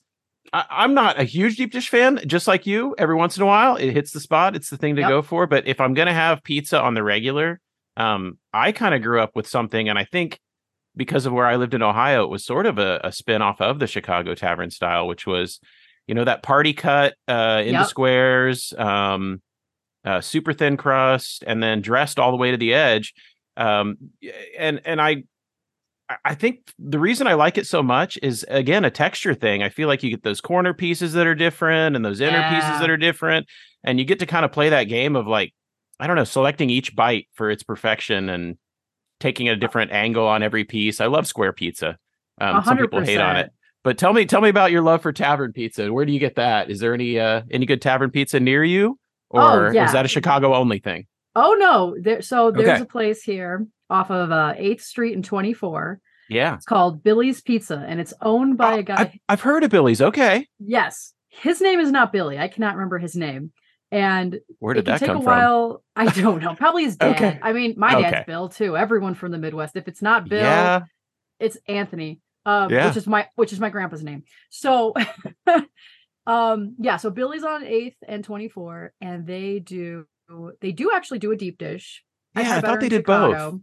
I, 0.52 0.84
am 0.84 0.94
not 0.94 1.20
a 1.20 1.24
huge 1.24 1.56
deep 1.56 1.72
dish 1.72 1.90
fan, 1.90 2.20
just 2.28 2.48
like 2.48 2.68
you. 2.68 2.96
Every 2.98 3.16
once 3.16 3.38
in 3.38 3.44
a 3.44 3.46
while, 3.46 3.76
it 3.76 3.92
hits 3.92 4.12
the 4.12 4.20
spot. 4.20 4.56
It's 4.56 4.70
the 4.70 4.78
thing 4.78 4.96
to 4.96 5.02
yep. 5.02 5.10
go 5.10 5.22
for. 5.22 5.48
But 5.48 5.68
if 5.68 5.80
I'm 5.80 5.94
gonna 5.94 6.14
have 6.14 6.44
pizza 6.44 6.80
on 6.80 6.94
the 6.94 7.04
regular, 7.04 7.60
um, 7.98 8.38
I 8.54 8.72
kind 8.72 8.94
of 8.94 9.02
grew 9.02 9.22
up 9.22 9.36
with 9.36 9.48
something, 9.48 9.90
and 9.90 9.98
I 9.98 10.06
think 10.06 10.40
because 10.96 11.26
of 11.26 11.34
where 11.34 11.46
I 11.46 11.56
lived 11.56 11.74
in 11.74 11.82
Ohio, 11.82 12.24
it 12.24 12.30
was 12.30 12.46
sort 12.46 12.66
of 12.66 12.78
a, 12.78 13.00
a 13.04 13.12
spin 13.12 13.42
off 13.42 13.62
of 13.62 13.80
the 13.80 13.88
Chicago 13.88 14.36
tavern 14.36 14.70
style, 14.70 15.08
which 15.08 15.26
was, 15.26 15.60
you 16.08 16.14
know, 16.14 16.24
that 16.24 16.44
party 16.44 16.74
cut 16.74 17.16
uh, 17.28 17.62
into 17.62 17.80
yep. 17.80 17.88
squares. 17.88 18.74
Um, 18.78 19.42
uh, 20.06 20.22
super 20.22 20.54
thin 20.54 20.78
crust, 20.78 21.44
and 21.48 21.64
then 21.64 21.82
dressed 21.82 22.20
all 22.20 22.32
the 22.32 22.38
way 22.38 22.52
to 22.52 22.58
the 22.58 22.74
edge. 22.74 23.14
Um, 23.56 23.98
and 24.58 24.82
and 24.86 25.02
I 25.02 25.24
I 26.26 26.36
think 26.36 26.74
the 26.78 27.00
reason 27.00 27.28
I 27.28 27.34
like 27.34 27.58
it 27.58 27.66
so 27.66 27.82
much 27.82 28.20
is 28.22 28.46
again 28.50 28.86
a 28.86 28.92
texture 28.92 29.34
thing. 29.34 29.64
I 29.64 29.70
feel 29.70 29.88
like 29.88 30.04
you 30.04 30.10
get 30.10 30.24
those 30.24 30.42
corner 30.42 30.74
pieces 30.74 31.14
that 31.14 31.28
are 31.28 31.36
different 31.36 31.96
and 31.96 32.04
those 32.04 32.20
inner 32.20 32.40
yeah. 32.40 32.54
pieces 32.54 32.80
that 32.82 32.90
are 32.90 32.98
different, 32.98 33.48
and 33.84 34.00
you 34.00 34.06
get 34.06 34.20
to 34.20 34.26
kind 34.26 34.44
of 34.44 34.52
play 34.52 34.70
that 34.70 34.86
game 34.86 35.16
of 35.16 35.28
like 35.28 35.54
I 36.00 36.08
don't 36.08 36.16
know, 36.16 36.24
selecting 36.24 36.70
each 36.70 36.96
bite 36.96 37.28
for 37.34 37.50
its 37.50 37.64
perfection 37.64 38.30
and 38.30 38.58
taking 39.20 39.48
a 39.48 39.56
different 39.56 39.92
angle 39.92 40.28
on 40.28 40.44
every 40.44 40.66
piece. 40.66 41.00
I 41.00 41.06
love 41.06 41.26
square 41.28 41.54
pizza. 41.54 41.98
Um, 42.42 42.64
some 42.64 42.78
people 42.78 43.02
hate 43.02 43.22
on 43.22 43.38
it, 43.38 43.52
but 43.84 43.98
tell 43.98 44.12
me, 44.12 44.26
tell 44.26 44.42
me 44.42 44.50
about 44.50 44.72
your 44.72 44.82
love 44.82 45.02
for 45.02 45.14
tavern 45.14 45.54
pizza. 45.54 45.94
Where 45.94 46.04
do 46.04 46.12
you 46.12 46.20
get 46.20 46.36
that? 46.36 46.70
Is 46.70 46.80
there 46.80 46.94
any 46.94 47.20
uh, 47.20 47.44
any 47.52 47.66
good 47.66 47.82
tavern 47.82 48.10
pizza 48.10 48.40
near 48.40 48.64
you? 48.64 49.00
Oh, 49.32 49.40
or 49.40 49.68
oh, 49.68 49.72
yeah. 49.72 49.86
is 49.86 49.94
that 49.94 50.06
a 50.06 50.10
Chicago 50.10 50.54
only 50.54 50.80
thing? 50.80 51.06
Oh 51.36 51.56
no, 51.58 51.96
there. 52.02 52.22
So 52.22 52.52
there's 52.52 52.68
okay. 52.68 52.82
a 52.82 52.86
place 52.86 53.24
here 53.24 53.66
off 53.94 54.12
of 54.12 54.32
uh, 54.32 54.54
8th 54.58 54.82
Street 54.82 55.13
and 55.15 55.24
24. 55.24 56.00
Yeah, 56.30 56.56
it's 56.56 56.65
called 56.65 57.04
Billy's 57.04 57.41
Pizza, 57.41 57.84
and 57.88 58.00
it's 58.00 58.13
owned 58.22 58.58
by 58.58 58.74
oh, 58.74 58.80
a 58.80 58.84
guy. 58.84 58.96
I've, 58.98 59.20
I've 59.30 59.41
heard 59.41 59.63
of 59.63 59.72
Billy's. 59.72 60.02
Okay. 60.02 60.48
Yes, 60.60 61.13
his 61.30 61.62
name 61.62 61.80
is 61.80 61.91
not 61.91 62.12
Billy. 62.13 62.39
I 62.39 62.48
cannot 62.48 62.76
remember 62.76 62.98
his 62.98 63.15
name. 63.15 63.52
And 63.91 64.39
where 64.58 64.74
did 64.74 64.86
that 64.86 65.00
take 65.00 65.08
come 65.08 65.17
a 65.17 65.22
from? 65.22 65.38
while. 65.38 65.84
I 65.96 66.06
don't 66.08 66.41
know. 66.41 66.56
Probably 66.56 66.86
his 66.86 66.96
dad. 66.96 67.15
okay. 67.15 67.39
I 67.41 67.54
mean, 67.54 67.76
my 67.78 67.91
dad's 67.94 68.08
okay. 68.08 68.24
Bill 68.26 68.50
too. 68.50 68.76
Everyone 68.76 69.13
from 69.13 69.32
the 69.32 69.38
Midwest. 69.38 69.76
If 69.76 69.88
it's 69.88 70.02
not 70.02 70.28
Bill, 70.28 70.41
yeah. 70.41 70.82
it's 71.39 71.58
Anthony. 71.67 72.20
Um, 72.46 72.72
yeah. 72.72 72.88
which 72.88 72.98
is 72.98 73.08
my 73.08 73.28
which 73.36 73.54
is 73.54 73.60
my 73.60 73.70
grandpa's 73.70 74.04
name. 74.04 74.24
So 74.50 74.94
Um, 76.26 76.76
yeah, 76.80 76.98
so 76.98 77.10
Billy's 77.10 77.44
on 77.44 77.63
8th 77.63 77.96
and 78.08 78.24
24, 78.24 78.94
and 79.02 79.28
they 79.28 79.60
do 79.60 80.06
they 80.62 80.72
do 80.72 80.91
actually 80.94 81.20
do 81.20 81.32
a 81.32 81.36
deep 81.36 81.58
dish. 81.58 82.04
Yeah, 82.36 82.54
I, 82.54 82.58
I 82.58 82.62
thought 82.62 82.80
they 82.80 82.89
did 82.89 83.02
Chicago. 83.02 83.52
both. 83.52 83.62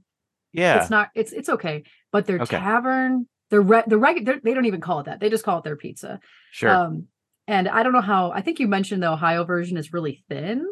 Yeah. 0.52 0.80
It's 0.80 0.90
not 0.90 1.10
it's 1.14 1.32
it's 1.32 1.48
okay. 1.48 1.84
But 2.12 2.26
their 2.26 2.40
okay. 2.40 2.58
tavern, 2.58 3.26
their 3.50 3.60
re- 3.60 3.84
the 3.86 3.98
regular 3.98 4.40
they 4.42 4.54
don't 4.54 4.66
even 4.66 4.80
call 4.80 5.00
it 5.00 5.06
that. 5.06 5.20
They 5.20 5.30
just 5.30 5.44
call 5.44 5.58
it 5.58 5.64
their 5.64 5.76
pizza. 5.76 6.20
Sure. 6.52 6.70
Um, 6.70 7.06
and 7.46 7.68
I 7.68 7.82
don't 7.82 7.92
know 7.92 8.00
how 8.00 8.32
I 8.32 8.42
think 8.42 8.60
you 8.60 8.68
mentioned 8.68 9.02
the 9.02 9.10
Ohio 9.10 9.44
version 9.44 9.76
is 9.76 9.92
really 9.92 10.24
thin. 10.28 10.66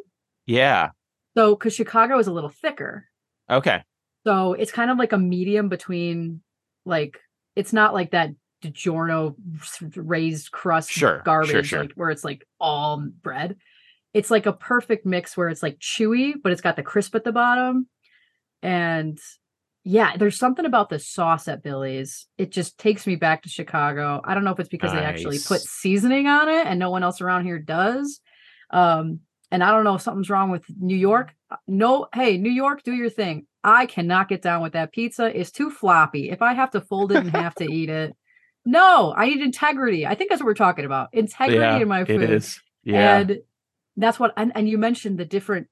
Yeah. 0.46 0.90
So 1.36 1.54
because 1.54 1.74
Chicago 1.74 2.18
is 2.18 2.26
a 2.26 2.32
little 2.32 2.50
thicker. 2.50 3.06
Okay. 3.50 3.82
So 4.26 4.52
it's 4.54 4.72
kind 4.72 4.90
of 4.90 4.98
like 4.98 5.12
a 5.12 5.18
medium 5.18 5.68
between 5.68 6.40
like 6.84 7.20
it's 7.56 7.72
not 7.72 7.94
like 7.94 8.10
that 8.12 8.30
DiGiorno 8.62 9.34
raised 9.96 10.50
crust 10.50 10.90
sure, 10.90 11.22
garbage, 11.24 11.50
sure, 11.50 11.64
sure. 11.64 11.80
like 11.80 11.92
where 11.92 12.10
it's 12.10 12.24
like 12.24 12.46
all 12.60 13.06
bread. 13.22 13.56
It's 14.14 14.30
like 14.30 14.46
a 14.46 14.52
perfect 14.52 15.06
mix 15.06 15.36
where 15.36 15.48
it's 15.48 15.62
like 15.62 15.78
chewy, 15.78 16.34
but 16.42 16.52
it's 16.52 16.60
got 16.60 16.76
the 16.76 16.82
crisp 16.82 17.14
at 17.14 17.24
the 17.24 17.32
bottom. 17.32 17.88
And 18.62 19.18
yeah, 19.84 20.16
there's 20.16 20.38
something 20.38 20.64
about 20.64 20.90
the 20.90 20.98
sauce 20.98 21.48
at 21.48 21.62
Billy's. 21.62 22.26
It 22.36 22.50
just 22.50 22.78
takes 22.78 23.06
me 23.06 23.16
back 23.16 23.42
to 23.42 23.48
Chicago. 23.48 24.20
I 24.24 24.34
don't 24.34 24.44
know 24.44 24.50
if 24.50 24.60
it's 24.60 24.68
because 24.68 24.92
nice. 24.92 25.00
they 25.00 25.06
actually 25.06 25.38
put 25.38 25.60
seasoning 25.60 26.26
on 26.26 26.48
it 26.48 26.66
and 26.66 26.78
no 26.78 26.90
one 26.90 27.02
else 27.02 27.20
around 27.20 27.44
here 27.44 27.58
does. 27.58 28.20
Um, 28.70 29.20
and 29.50 29.64
I 29.64 29.70
don't 29.70 29.84
know 29.84 29.94
if 29.94 30.02
something's 30.02 30.28
wrong 30.28 30.50
with 30.50 30.64
New 30.78 30.96
York. 30.96 31.34
No, 31.66 32.08
hey, 32.12 32.36
New 32.36 32.50
York, 32.50 32.82
do 32.82 32.92
your 32.92 33.08
thing. 33.08 33.46
I 33.64 33.86
cannot 33.86 34.28
get 34.28 34.42
down 34.42 34.62
with 34.62 34.74
that 34.74 34.92
pizza. 34.92 35.38
It's 35.38 35.50
too 35.50 35.70
floppy. 35.70 36.30
If 36.30 36.42
I 36.42 36.52
have 36.52 36.70
to 36.72 36.80
fold 36.80 37.12
it 37.12 37.18
and 37.18 37.30
have 37.30 37.54
to 37.56 37.64
eat 37.64 37.88
it, 37.88 38.14
no, 38.64 39.14
I 39.16 39.26
need 39.26 39.40
integrity. 39.40 40.06
I 40.06 40.14
think 40.14 40.28
that's 40.28 40.42
what 40.42 40.46
we're 40.46 40.54
talking 40.54 40.84
about. 40.84 41.08
Integrity 41.12 41.60
yeah, 41.60 41.78
in 41.78 41.88
my 41.88 42.04
food. 42.04 42.22
It 42.22 42.30
is. 42.30 42.60
Yeah. 42.84 43.18
And 43.18 43.38
that's 43.96 44.20
what 44.20 44.32
and, 44.36 44.52
and 44.54 44.68
you 44.68 44.76
mentioned 44.76 45.18
the 45.18 45.24
different 45.24 45.68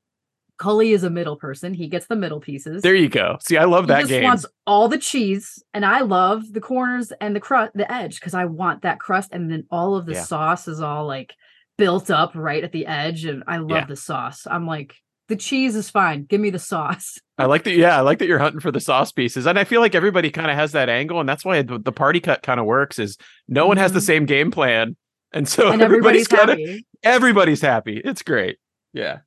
Cully 0.59 0.93
is 0.93 1.05
a 1.05 1.11
middle 1.11 1.37
person. 1.37 1.75
He 1.75 1.89
gets 1.89 2.07
the 2.07 2.17
middle 2.17 2.41
pieces. 2.41 2.83
There 2.83 2.95
you 2.95 3.09
go. 3.09 3.37
See, 3.41 3.57
I 3.57 3.65
love 3.65 3.85
he 3.85 3.89
that 3.89 4.01
just 4.01 4.11
game. 4.11 4.25
Wants 4.25 4.47
all 4.67 4.89
the 4.89 4.99
cheese, 4.99 5.63
and 5.75 5.85
I 5.85 6.01
love 6.01 6.53
the 6.53 6.61
corners 6.61 7.13
and 7.21 7.37
the 7.37 7.41
crust, 7.41 7.73
the 7.75 7.91
edge, 7.93 8.19
because 8.19 8.35
I 8.35 8.47
want 8.47 8.83
that 8.83 8.99
crust, 8.99 9.31
and 9.33 9.51
then 9.51 9.65
all 9.71 9.97
of 9.97 10.07
the 10.07 10.15
yeah. 10.15 10.23
sauce 10.23 10.67
is 10.69 10.81
all 10.81 11.07
like 11.07 11.35
built 11.77 12.11
up 12.11 12.33
right 12.35 12.63
at 12.63 12.73
the 12.73 12.87
edge, 12.87 13.25
and 13.25 13.45
I 13.47 13.59
love 13.59 13.71
yeah. 13.71 13.87
the 13.87 13.97
sauce. 13.97 14.47
I'm 14.51 14.67
like, 14.67 14.95
the 15.29 15.37
cheese 15.37 15.75
is 15.75 15.91
fine. 15.91 16.25
Give 16.25 16.41
me 16.41 16.51
the 16.51 16.59
sauce. 16.59 17.19
I 17.39 17.47
like 17.47 17.65
that. 17.65 17.75
Yeah, 17.75 17.99
I 17.99 18.01
like 18.01 18.19
that 18.21 18.29
you're 18.29 18.39
hunting 18.39 18.61
for 18.61 18.73
the 18.73 18.81
sauce 18.81 19.13
pieces, 19.13 19.47
and 19.47 19.59
I 19.59 19.65
feel 19.65 19.81
like 19.81 19.95
everybody 19.95 20.31
kind 20.31 20.51
of 20.51 20.57
has 20.57 20.73
that 20.73 20.89
angle, 20.89 21.21
and 21.21 21.29
that's 21.29 21.45
why 21.45 21.63
the, 21.63 21.93
party 21.93 22.21
cut 22.21 22.43
kind 22.43 22.59
of 22.59 22.67
works. 22.67 22.99
Is 22.99 23.19
no 23.49 23.63
mm-hmm. 23.63 23.69
one 23.69 23.77
has 23.77 23.93
the 23.93 23.99
mm-hmm. 23.99 24.07
same 24.07 24.27
game 24.27 24.51
plan, 24.51 24.97
and 25.33 25.47
so 25.47 25.71
and 25.71 25.83
everybody's, 25.83 26.33
everybody's 26.33 26.69
happy. 26.69 26.87
Everybody's 27.03 27.61
happy. 27.61 28.01
It's 28.03 28.23
great. 28.23 28.57
Yeah, 28.95 29.19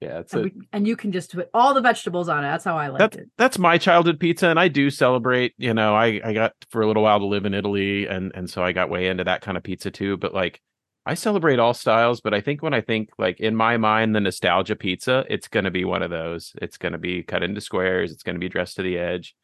yeah. 0.00 0.20
It's 0.20 0.32
and, 0.32 0.40
a, 0.40 0.44
we, 0.44 0.52
and 0.72 0.88
you 0.88 0.96
can 0.96 1.12
just 1.12 1.34
put 1.34 1.50
all 1.52 1.74
the 1.74 1.80
vegetables 1.80 2.28
on 2.28 2.44
it. 2.44 2.48
That's 2.48 2.64
how 2.64 2.76
I 2.76 2.88
like 2.88 2.98
that's, 2.98 3.16
it. 3.16 3.30
That's 3.36 3.58
my 3.58 3.78
childhood 3.78 4.18
pizza, 4.18 4.48
and 4.48 4.58
I 4.58 4.68
do 4.68 4.90
celebrate. 4.90 5.54
You 5.58 5.74
know, 5.74 5.94
I 5.94 6.20
I 6.24 6.32
got 6.32 6.52
for 6.70 6.82
a 6.82 6.86
little 6.86 7.02
while 7.02 7.18
to 7.18 7.26
live 7.26 7.44
in 7.44 7.54
Italy, 7.54 8.06
and 8.06 8.32
and 8.34 8.48
so 8.48 8.64
I 8.64 8.72
got 8.72 8.90
way 8.90 9.08
into 9.08 9.24
that 9.24 9.42
kind 9.42 9.56
of 9.56 9.62
pizza 9.62 9.90
too. 9.90 10.16
But 10.16 10.34
like 10.34 10.60
I 11.06 11.14
celebrate 11.14 11.58
all 11.58 11.74
styles, 11.74 12.20
but 12.20 12.34
I 12.34 12.40
think 12.40 12.62
when 12.62 12.74
I 12.74 12.80
think 12.80 13.10
like 13.18 13.40
in 13.40 13.56
my 13.56 13.76
mind, 13.76 14.14
the 14.14 14.20
nostalgia 14.20 14.76
pizza, 14.76 15.24
it's 15.28 15.48
going 15.48 15.64
to 15.64 15.70
be 15.70 15.84
one 15.84 16.02
of 16.02 16.10
those. 16.10 16.52
It's 16.60 16.78
going 16.78 16.92
to 16.92 16.98
be 16.98 17.22
cut 17.22 17.42
into 17.42 17.60
squares. 17.60 18.12
It's 18.12 18.22
going 18.22 18.36
to 18.36 18.40
be 18.40 18.48
dressed 18.48 18.76
to 18.76 18.82
the 18.82 18.98
edge. 18.98 19.34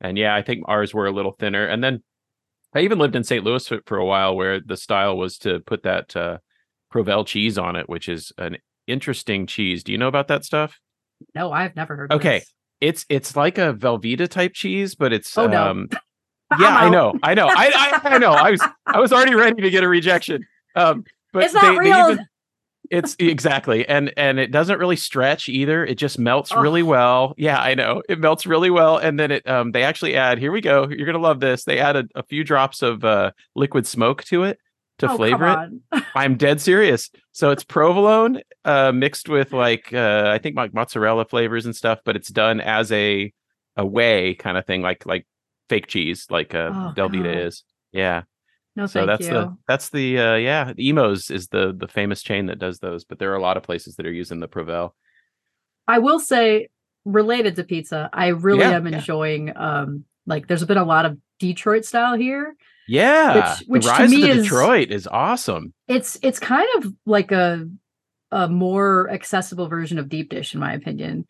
And 0.00 0.18
yeah, 0.18 0.34
I 0.34 0.42
think 0.42 0.64
ours 0.66 0.92
were 0.92 1.06
a 1.06 1.12
little 1.12 1.36
thinner. 1.38 1.64
And 1.64 1.82
then 1.82 2.02
I 2.74 2.80
even 2.80 2.98
lived 2.98 3.14
in 3.14 3.24
St. 3.24 3.44
Louis 3.44 3.66
for, 3.66 3.80
for 3.86 3.98
a 3.98 4.06
while 4.06 4.34
where 4.34 4.60
the 4.60 4.76
style 4.76 5.16
was 5.16 5.38
to 5.38 5.60
put 5.60 5.82
that 5.84 6.16
uh, 6.16 6.38
Provel 6.92 7.26
cheese 7.26 7.58
on 7.58 7.76
it, 7.76 7.88
which 7.88 8.08
is 8.08 8.32
an 8.38 8.56
interesting 8.86 9.46
cheese. 9.46 9.82
Do 9.84 9.92
you 9.92 9.98
know 9.98 10.08
about 10.08 10.28
that 10.28 10.44
stuff? 10.44 10.78
No, 11.34 11.52
I've 11.52 11.76
never 11.76 11.96
heard. 11.96 12.12
Okay, 12.12 12.40
this. 12.40 12.52
it's 12.80 13.06
it's 13.08 13.36
like 13.36 13.58
a 13.58 13.74
Velveeta 13.74 14.28
type 14.28 14.52
cheese, 14.54 14.94
but 14.94 15.12
it's 15.12 15.36
oh 15.36 15.46
no. 15.46 15.70
Um, 15.70 15.88
yeah, 16.60 16.76
I 16.76 16.90
know, 16.90 17.14
I 17.22 17.34
know, 17.34 17.48
I, 17.48 18.00
I 18.04 18.14
I 18.14 18.18
know. 18.18 18.32
I 18.32 18.50
was 18.50 18.62
I 18.86 19.00
was 19.00 19.12
already 19.12 19.34
ready 19.34 19.62
to 19.62 19.70
get 19.70 19.84
a 19.84 19.88
rejection. 19.88 20.46
Um, 20.74 21.04
but 21.32 21.44
it's 21.44 21.54
not 21.54 21.62
they, 21.62 21.78
real. 21.78 22.06
They 22.06 22.12
even, 22.12 22.26
it's 22.90 23.16
exactly, 23.18 23.88
and 23.88 24.12
and 24.18 24.38
it 24.38 24.50
doesn't 24.50 24.78
really 24.78 24.96
stretch 24.96 25.48
either. 25.48 25.84
It 25.84 25.94
just 25.94 26.18
melts 26.18 26.52
oh. 26.52 26.60
really 26.60 26.82
well. 26.82 27.34
Yeah, 27.38 27.58
I 27.58 27.74
know 27.74 28.02
it 28.08 28.18
melts 28.18 28.44
really 28.46 28.68
well, 28.68 28.98
and 28.98 29.18
then 29.18 29.30
it 29.30 29.48
um 29.48 29.72
they 29.72 29.82
actually 29.82 30.14
add. 30.14 30.38
Here 30.38 30.52
we 30.52 30.60
go. 30.60 30.86
You're 30.88 31.06
gonna 31.06 31.18
love 31.18 31.40
this. 31.40 31.64
They 31.64 31.78
add 31.78 31.96
a, 31.96 32.04
a 32.14 32.22
few 32.22 32.44
drops 32.44 32.82
of 32.82 33.02
uh 33.02 33.30
liquid 33.56 33.86
smoke 33.86 34.24
to 34.24 34.44
it, 34.44 34.58
to 34.98 35.10
Oh, 35.10 35.16
flavor 35.16 35.70
it. 35.92 36.04
I'm 36.14 36.36
dead 36.36 36.60
serious. 36.60 37.10
So 37.32 37.50
it's 37.50 37.64
provolone 37.64 38.40
uh, 38.64 38.92
mixed 38.92 39.28
with 39.28 39.52
like 39.52 39.92
uh, 39.92 40.28
I 40.32 40.38
think 40.38 40.56
like 40.56 40.74
mozzarella 40.74 41.24
flavors 41.24 41.66
and 41.66 41.74
stuff, 41.74 42.00
but 42.04 42.16
it's 42.16 42.28
done 42.28 42.60
as 42.60 42.92
a 42.92 43.32
a 43.76 43.86
whey 43.86 44.34
kind 44.34 44.56
of 44.58 44.66
thing, 44.66 44.82
like 44.82 45.06
like 45.06 45.26
fake 45.68 45.86
cheese, 45.86 46.26
like 46.30 46.54
uh, 46.54 46.70
Oh, 46.72 46.92
Velveeta 46.96 47.24
God. 47.34 47.46
is. 47.46 47.64
Yeah. 47.92 48.22
No, 48.76 48.86
so 48.86 49.00
thank 49.06 49.18
that's 49.20 49.26
you. 49.28 49.34
the 49.34 49.56
that's 49.68 49.88
the 49.90 50.18
uh, 50.18 50.34
yeah. 50.36 50.72
Imo's 50.78 51.30
is 51.30 51.48
the 51.48 51.74
the 51.76 51.88
famous 51.88 52.22
chain 52.22 52.46
that 52.46 52.58
does 52.58 52.78
those, 52.78 53.04
but 53.04 53.18
there 53.18 53.32
are 53.32 53.36
a 53.36 53.42
lot 53.42 53.56
of 53.56 53.62
places 53.62 53.96
that 53.96 54.06
are 54.06 54.12
using 54.12 54.40
the 54.40 54.48
Provel. 54.48 54.90
I 55.88 55.98
will 55.98 56.20
say, 56.20 56.68
related 57.04 57.56
to 57.56 57.64
pizza, 57.64 58.08
I 58.12 58.28
really 58.28 58.60
Yeah, 58.60 58.70
am 58.76 58.86
yeah. 58.86 58.98
enjoying. 58.98 59.54
Um, 59.56 60.04
like, 60.26 60.46
there's 60.46 60.64
been 60.64 60.78
a 60.78 60.84
lot 60.84 61.04
of 61.04 61.18
Detroit 61.40 61.84
style 61.84 62.14
here. 62.16 62.54
Yeah, 62.88 63.56
Which- 63.58 63.68
which 63.68 63.84
the 63.86 63.92
to 63.92 64.08
me 64.08 64.30
of 64.30 64.36
is- 64.38 64.42
Detroit 64.44 64.90
is 64.90 65.06
awesome. 65.06 65.72
It's 65.88 66.18
it's 66.22 66.38
kind 66.38 66.68
of 66.76 66.92
like 67.06 67.30
a 67.32 67.68
a 68.30 68.48
more 68.48 69.10
accessible 69.10 69.68
version 69.68 69.98
of 69.98 70.08
deep 70.08 70.30
dish, 70.30 70.54
in 70.54 70.60
my 70.60 70.72
opinion. 70.72 71.26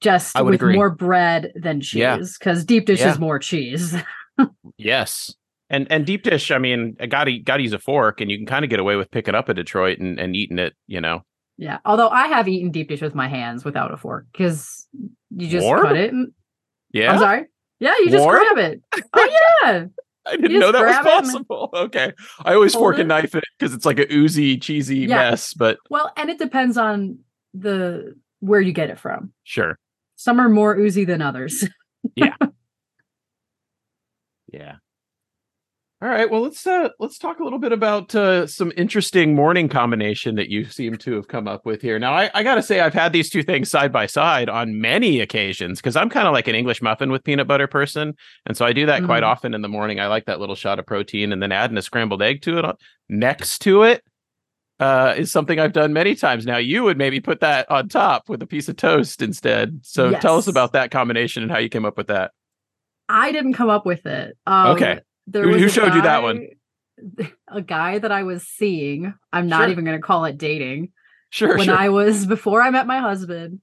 Just 0.00 0.40
with 0.40 0.54
agree. 0.54 0.74
more 0.76 0.90
bread 0.90 1.52
than 1.56 1.80
cheese, 1.80 2.38
because 2.38 2.64
deep 2.64 2.86
dish 2.86 3.00
Yeah. 3.00 3.10
is 3.12 3.18
more 3.18 3.38
cheese. 3.38 3.94
Yes. 4.76 5.34
And 5.70 5.86
and 5.90 6.06
deep 6.06 6.22
dish, 6.22 6.50
I 6.52 6.58
mean, 6.58 6.96
I 7.00 7.06
gotta 7.06 7.38
gotta 7.38 7.62
use 7.62 7.72
a 7.72 7.78
fork, 7.78 8.20
and 8.20 8.30
you 8.30 8.38
can 8.38 8.46
kind 8.46 8.64
of 8.64 8.70
get 8.70 8.78
away 8.80 8.94
with 8.96 9.10
picking 9.10 9.34
up 9.34 9.48
a 9.48 9.54
Detroit 9.54 9.98
and, 9.98 10.18
and 10.18 10.34
eating 10.36 10.58
it, 10.58 10.74
you 10.86 11.00
know. 11.00 11.24
yeah. 11.58 11.78
Although 11.84 12.08
I 12.08 12.28
have 12.28 12.46
eaten 12.48 12.70
deep 12.70 12.88
dish 12.88 13.02
with 13.02 13.14
my 13.14 13.26
hands 13.28 13.64
without 13.64 13.92
a 13.92 13.96
fork, 13.96 14.26
because 14.32 14.86
you 15.30 15.48
just 15.48 15.64
Warm? 15.66 15.82
cut 15.82 15.96
it. 15.96 16.12
And, 16.12 16.32
Yeah, 16.92 17.12
I'm 17.12 17.18
sorry. 17.18 17.44
Yeah, 17.80 17.94
you 17.98 18.10
just 18.10 18.24
Warm? 18.24 18.40
grab 18.54 18.58
it. 18.72 18.82
Oh 19.12 19.28
yeah. 19.64 19.84
I 20.28 20.36
didn't 20.36 20.50
You 20.50 20.58
know 20.58 20.72
that 20.72 20.84
was 20.84 20.94
grab 20.96 21.06
it 21.06 21.12
and- 21.12 21.24
possible. 21.26 21.70
Okay, 21.74 22.12
I 22.44 22.54
always 22.54 22.74
Hold 22.74 22.82
fork 22.82 22.94
it. 22.96 23.00
and 23.00 23.08
knife 23.08 23.34
it 23.34 23.44
because 23.58 23.74
it's 23.74 23.86
like 23.86 23.98
a 23.98 24.12
oozy, 24.12 24.58
cheesy 24.58 24.98
Yeah. 25.00 25.30
mess. 25.30 25.54
But 25.54 25.78
Well, 25.90 26.12
and 26.16 26.30
it 26.30 26.38
depends 26.38 26.76
on 26.76 27.18
the 27.54 28.14
where 28.40 28.60
you 28.60 28.72
get 28.72 28.90
it 28.90 28.98
from. 28.98 29.32
sure, 29.44 29.78
Some 30.16 30.38
are 30.40 30.48
more 30.48 30.76
oozy 30.76 31.04
than 31.04 31.22
others. 31.22 31.66
Yeah. 32.14 32.34
Yeah. 34.52 34.76
All 36.00 36.08
right, 36.08 36.30
well 36.30 36.42
let's 36.42 36.64
uh 36.64 36.90
let's 37.00 37.18
talk 37.18 37.40
a 37.40 37.42
little 37.44 37.58
bit 37.58 37.72
about 37.72 38.14
uh, 38.14 38.46
some 38.46 38.72
interesting 38.76 39.34
morning 39.34 39.68
combination 39.68 40.36
that 40.36 40.48
you 40.48 40.64
seem 40.64 40.96
to 40.98 41.14
have 41.16 41.26
come 41.26 41.48
up 41.48 41.66
with 41.66 41.82
here. 41.82 41.98
Now, 41.98 42.12
I, 42.14 42.30
I 42.34 42.44
gotta 42.44 42.62
say, 42.62 42.78
I've 42.78 42.94
had 42.94 43.12
these 43.12 43.28
two 43.28 43.42
things 43.42 43.68
side 43.68 43.90
by 43.92 44.06
side 44.06 44.48
on 44.48 44.80
many 44.80 45.18
occasions 45.18 45.80
because 45.80 45.96
I'm 45.96 46.08
kind 46.08 46.28
of 46.28 46.32
like 46.32 46.46
an 46.46 46.54
English 46.54 46.80
muffin 46.82 47.10
with 47.10 47.24
peanut 47.24 47.48
butter 47.48 47.66
person, 47.66 48.14
and 48.46 48.56
so 48.56 48.64
I 48.64 48.72
do 48.72 48.86
that 48.86 49.02
quite 49.06 49.24
Mhm. 49.24 49.26
often 49.26 49.54
in 49.54 49.62
the 49.62 49.68
morning. 49.68 49.98
I 49.98 50.06
like 50.06 50.26
that 50.26 50.38
little 50.38 50.54
shot 50.54 50.78
of 50.78 50.86
protein, 50.86 51.32
and 51.32 51.42
then 51.42 51.50
adding 51.50 51.76
a 51.76 51.82
scrambled 51.82 52.22
egg 52.22 52.42
to 52.42 52.58
it 52.58 52.64
on- 52.64 52.76
next 53.08 53.58
to 53.62 53.82
it 53.82 54.04
uh, 54.78 55.14
is 55.16 55.32
something 55.32 55.58
I've 55.58 55.72
done 55.72 55.92
many 55.92 56.14
times. 56.14 56.46
Now, 56.46 56.58
you 56.58 56.84
would 56.84 56.96
maybe 56.96 57.18
put 57.18 57.40
that 57.40 57.68
on 57.72 57.88
top 57.88 58.28
with 58.28 58.40
a 58.40 58.46
piece 58.46 58.68
of 58.68 58.76
toast 58.76 59.20
instead. 59.20 59.80
So 59.82 60.12
tell 60.12 60.36
us 60.36 60.46
about 60.46 60.74
that 60.74 60.92
combination 60.92 61.42
and 61.42 61.50
how 61.50 61.58
you 61.58 61.68
came 61.68 61.84
up 61.84 61.96
with 61.96 62.06
that. 62.06 62.30
I 63.08 63.32
didn't 63.32 63.54
come 63.54 63.68
up 63.68 63.84
with 63.84 64.06
it. 64.06 64.38
Um, 64.46 64.68
Okay. 64.76 65.00
There 65.30 65.42
Who- 65.44 65.58
who 65.58 65.66
a 65.66 65.68
showed 65.68 65.94
you 65.94 66.02
that 66.02 66.22
one? 66.22 66.46
A 67.48 67.62
guy 67.62 67.98
that 67.98 68.10
I 68.10 68.24
was 68.24 68.42
seeing. 68.46 69.14
I'm 69.32 69.46
not 69.48 69.62
Sure. 69.64 69.70
even 69.70 69.84
going 69.84 69.96
to 69.96 70.02
call 70.02 70.24
it 70.24 70.36
dating. 70.36 70.92
Sure, 71.30 71.56
when 71.56 71.66
sure. 71.66 71.76
I 71.76 71.90
was 71.90 72.26
before 72.26 72.60
I 72.62 72.70
met 72.70 72.86
my 72.86 72.98
husband, 72.98 73.60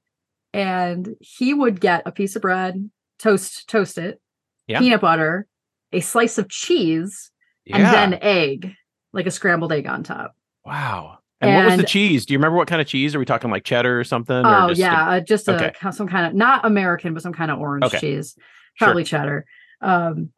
and 0.53 1.15
he 1.19 1.53
would 1.53 1.81
get 1.81 2.03
a 2.05 2.11
piece 2.11 2.35
of 2.35 2.41
bread, 2.43 2.89
toast, 3.19 3.67
toast 3.67 3.97
it, 3.97 4.21
Yeah. 4.67 4.79
peanut 4.79 5.01
butter, 5.01 5.47
a 5.91 5.99
slice 5.99 6.37
of 6.37 6.47
cheese, 6.49 7.31
yeah. 7.65 7.77
and 7.77 7.85
then 7.85 8.19
egg, 8.21 8.73
like 9.11 9.25
a 9.25 9.31
scrambled 9.31 9.71
egg 9.73 9.87
on 9.87 10.03
top. 10.03 10.35
wow. 10.63 11.17
And, 11.41 11.53
what 11.53 11.65
was 11.65 11.77
the 11.77 11.83
cheese? 11.83 12.25
Do 12.25 12.33
you 12.33 12.39
remember 12.39 12.57
what 12.57 12.67
kind 12.69 12.81
of 12.81 12.87
cheese? 12.87 13.13
Are 13.13 13.19
we 13.19 13.25
talking 13.25 13.51
like 13.51 13.65
cheddar 13.65 13.99
or 13.99 14.03
something? 14.05 14.35
or 14.37 14.45
Oh 14.63 14.67
just 14.69 14.79
a- 14.79 14.81
yeah, 14.83 15.09
uh, 15.09 15.19
just 15.19 15.47
a 15.49 15.55
okay. 15.55 15.91
some 15.91 16.07
kind 16.07 16.25
of 16.27 16.33
not 16.33 16.65
American, 16.65 17.13
but 17.13 17.21
some 17.21 17.33
kind 17.33 17.51
of 17.51 17.59
orange 17.59 17.83
Okay. 17.83 17.99
cheese, 17.99 18.35
Sure. 18.75 18.87
probably 18.87 19.03
cheddar. 19.03 19.45
Um, 19.81 20.29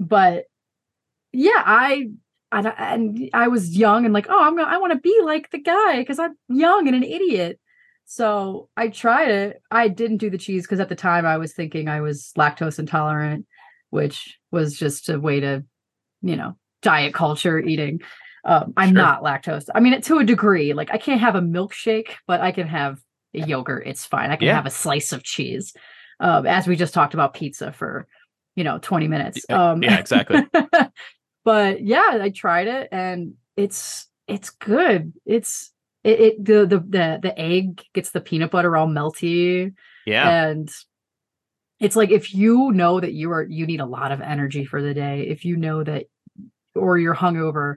but 0.00 0.44
yeah, 1.34 1.62
I 1.64 2.08
and, 2.52 2.68
I- 2.68 2.94
and 2.94 3.30
I 3.34 3.48
was 3.48 3.76
young 3.76 4.04
and 4.04 4.14
like, 4.14 4.26
oh, 4.28 4.40
I'm 4.42 4.56
gonna, 4.56 4.68
I 4.70 4.78
want 4.78 4.92
to 4.92 4.98
be 5.00 5.20
like 5.24 5.50
the 5.50 5.58
guy 5.58 5.98
because 5.98 6.18
I'm 6.18 6.34
young 6.48 6.86
and 6.86 6.96
an 6.96 7.02
idiot. 7.02 7.58
So 8.06 8.68
I 8.76 8.88
tried 8.88 9.28
it. 9.30 9.62
I 9.70 9.88
didn't 9.88 10.18
do 10.18 10.30
the 10.30 10.38
cheese 10.38 10.62
because 10.64 10.78
at 10.80 10.88
the 10.88 10.94
time 10.94 11.24
I 11.26 11.38
was 11.38 11.52
thinking 11.54 11.88
I 11.88 12.00
was 12.00 12.32
lactose 12.38 12.78
intolerant, 12.78 13.46
which 13.90 14.38
was 14.50 14.78
just 14.78 15.08
a 15.08 15.18
way 15.18 15.40
to, 15.40 15.64
you 16.22 16.36
know, 16.36 16.56
diet 16.82 17.14
culture 17.14 17.58
eating. 17.58 18.00
Um, 18.44 18.74
I'm 18.76 18.90
Sure. 18.90 18.94
not 18.98 19.22
lactose. 19.22 19.68
I 19.74 19.80
mean, 19.80 20.00
to 20.02 20.18
a 20.18 20.24
degree, 20.24 20.74
like 20.74 20.90
I 20.92 20.98
can't 20.98 21.20
have 21.20 21.34
a 21.34 21.40
milkshake, 21.40 22.10
but 22.26 22.40
I 22.42 22.52
can 22.52 22.68
have 22.68 23.00
a 23.32 23.40
yogurt. 23.40 23.84
It's 23.86 24.04
fine. 24.04 24.30
I 24.30 24.36
can 24.36 24.46
Yeah. 24.48 24.54
have 24.54 24.66
a 24.66 24.70
slice 24.70 25.12
of 25.12 25.22
cheese. 25.22 25.72
Um, 26.20 26.46
as 26.46 26.66
we 26.68 26.76
just 26.76 26.92
talked 26.94 27.14
about 27.14 27.32
pizza 27.34 27.72
for, 27.72 28.06
you 28.54 28.64
know, 28.64 28.78
20 28.78 29.08
minutes. 29.08 29.44
Um, 29.48 29.82
yeah, 29.82 29.98
exactly. 29.98 30.44
but 31.44 31.82
yeah, 31.82 32.18
I 32.20 32.30
tried 32.30 32.68
it 32.68 32.88
and 32.92 33.34
it's 33.56 34.08
it's 34.26 34.50
good. 34.50 35.12
It's 35.26 35.70
it, 36.02 36.20
it 36.20 36.44
the, 36.44 36.66
the 36.66 36.78
the 36.80 37.18
the 37.22 37.38
egg 37.38 37.82
gets 37.92 38.10
the 38.10 38.20
peanut 38.20 38.50
butter 38.50 38.76
all 38.76 38.86
melty 38.88 39.72
Yeah. 40.06 40.48
and 40.48 40.70
it's 41.80 41.96
like 41.96 42.10
if 42.10 42.34
you 42.34 42.72
know 42.72 43.00
that 43.00 43.12
you 43.12 43.30
are 43.32 43.42
you 43.42 43.66
need 43.66 43.80
a 43.80 43.86
lot 43.86 44.12
of 44.12 44.20
energy 44.20 44.64
for 44.64 44.80
the 44.82 44.94
day 44.94 45.22
if 45.28 45.44
you 45.44 45.56
know 45.56 45.82
that 45.84 46.06
or 46.74 46.98
you're 46.98 47.14
hungover 47.14 47.76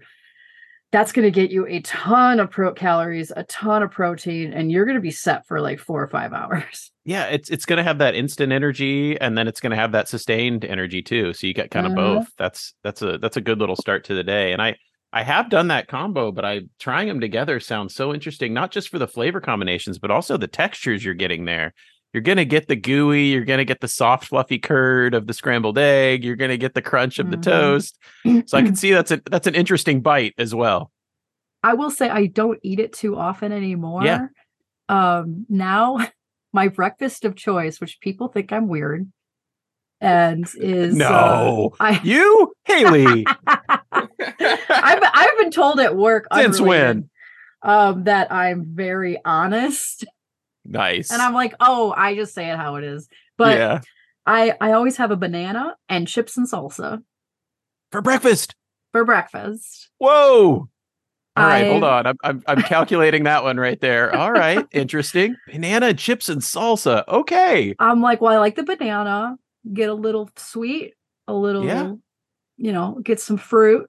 that's 0.92 1.12
going 1.12 1.26
to 1.26 1.32
get 1.32 1.52
you 1.52 1.68
a 1.68 1.82
ton 1.82 2.40
of 2.40 2.50
pro 2.50 2.74
calories 2.74 3.32
a 3.36 3.44
ton 3.44 3.84
of 3.84 3.92
protein 3.92 4.54
and 4.54 4.72
you're 4.72 4.86
going 4.86 4.96
to 4.96 5.02
be 5.02 5.12
set 5.12 5.46
for 5.48 5.60
like 5.62 5.80
four 5.80 6.02
or 6.02 6.08
five 6.08 6.34
hours 6.34 6.92
yeah. 7.06 7.28
It's 7.28 7.50
it's 7.50 7.66
gonna 7.66 7.84
have 7.84 8.00
that 8.00 8.16
instant 8.16 8.52
energy 8.52 9.18
and 9.22 9.38
then 9.38 9.48
it's 9.48 9.62
gonna 9.62 9.78
have 9.78 9.94
that 9.94 10.10
sustained 10.10 10.66
energy 10.66 11.02
too. 11.02 11.32
So 11.32 11.48
you 11.48 11.54
get 11.54 11.72
kind 11.72 11.88
of 11.88 11.94
Mhm. 11.94 11.96
both. 11.96 12.28
That's 12.38 12.74
that's 12.84 13.02
a 13.02 13.18
that's 13.18 13.38
a 13.38 13.42
good 13.42 13.60
little 13.60 13.78
start 13.78 14.04
to 14.06 14.14
the 14.14 14.26
day. 14.26 14.52
And 14.52 14.62
I 14.62 14.76
I 15.14 15.24
have 15.24 15.50
done 15.50 15.70
that 15.70 15.88
combo, 15.88 16.34
but 16.34 16.44
I 16.44 16.64
trying 16.80 17.08
them 17.08 17.22
together 17.22 17.62
sounds 17.62 17.96
so 17.96 18.14
interesting, 18.14 18.54
not 18.54 18.72
just 18.72 18.90
for 18.90 19.00
the 19.00 19.08
flavor 19.08 19.40
combinations, 19.40 20.00
but 20.00 20.12
also 20.12 20.36
the 20.36 20.48
textures 20.48 21.06
you're 21.06 21.14
getting 21.14 21.46
there. 21.46 21.74
You're 22.18 22.24
gonna 22.24 22.46
get 22.46 22.68
the 22.68 22.76
gooey, 22.76 23.26
you're 23.28 23.46
gonna 23.46 23.64
get 23.64 23.80
the 23.80 23.88
soft, 23.88 24.26
fluffy 24.26 24.58
curd 24.58 25.14
of 25.14 25.28
the 25.28 25.34
scrambled 25.34 25.78
egg, 25.78 26.24
you're 26.24 26.36
gonna 26.36 26.58
get 26.58 26.74
the 26.74 26.82
crunch 26.82 27.20
of 27.20 27.30
the 27.30 27.38
Mhm. 27.38 27.44
toast. 27.44 28.00
So 28.48 28.58
I 28.58 28.64
can 28.64 28.76
see 28.76 28.92
that's 28.92 29.12
a 29.12 29.22
that's 29.30 29.46
an 29.46 29.54
interesting 29.54 30.02
bite 30.02 30.34
as 30.40 30.56
well. 30.56 30.92
i 31.62 31.76
will 31.76 31.92
say 31.92 32.10
i 32.10 32.26
don't 32.26 32.58
eat 32.64 32.80
it 32.80 32.92
too 32.92 33.16
often 33.16 33.52
anymore 33.52 34.32
um 34.90 35.46
now 35.48 36.00
my 36.54 36.70
breakfast 36.70 37.24
of 37.24 37.36
choice 37.36 37.80
which 37.80 38.00
people 38.02 38.30
think 38.30 38.52
i'm 38.52 38.68
weird 38.68 39.12
and 40.02 40.48
is 40.58 41.00
uh, 41.00 41.10
No. 41.10 41.74
I, 41.80 42.00
You, 42.04 42.52
Hailey. 42.66 43.26
I've 43.48 45.04
I've 45.14 45.38
been 45.38 45.52
told 45.52 45.80
at 45.80 45.96
work 45.96 46.26
Since 46.34 46.60
unrelated, 46.60 47.10
um 47.62 48.04
that 48.06 48.32
I'm 48.32 48.66
very 48.74 49.20
honest 49.24 50.06
nice. 50.68 51.12
and 51.12 51.22
I'm 51.22 51.34
like, 51.34 51.54
"Oh, 51.60 51.94
I 51.96 52.14
just 52.16 52.34
say 52.34 52.50
it 52.52 52.58
how 52.58 52.76
it 52.76 52.84
is." 52.84 53.08
But 53.38 53.58
yeah. 53.58 53.82
I 54.26 54.56
I 54.62 54.74
always 54.74 54.98
have 54.98 55.12
a 55.12 55.16
banana 55.16 55.76
and 55.90 56.08
chips 56.08 56.36
and 56.38 56.48
salsa 56.48 57.02
For 57.92 58.02
breakfast. 58.02 58.56
for 58.92 59.06
breakfast. 59.06 59.90
Whoa. 60.00 60.68
All 61.38 61.46
right, 61.46 61.68
hold 61.68 61.84
on. 61.84 62.08
I'm, 62.08 62.18
I'm 62.24 62.44
I'm 62.48 62.62
calculating 62.64 63.26
that 63.26 63.44
one 63.44 63.58
right 63.58 63.80
there. 63.80 64.14
All 64.16 64.32
right, 64.46 64.66
interesting. 64.72 65.36
Banana 65.52 65.94
chips 65.94 66.30
and 66.30 66.42
salsa. 66.42 67.08
Okay. 67.08 67.76
I'm 67.80 68.02
like, 68.02 68.22
"Well, 68.22 68.34
I 68.34 68.40
like 68.40 68.56
the 68.56 68.64
banana, 68.64 69.38
get 69.72 69.90
a 69.90 69.94
little 69.94 70.30
sweet, 70.36 70.96
a 71.28 71.34
little, 71.34 71.64
Yeah. 71.66 71.94
you 72.58 72.72
know, 72.72 73.00
get 73.04 73.20
some 73.22 73.38
fruit." 73.38 73.88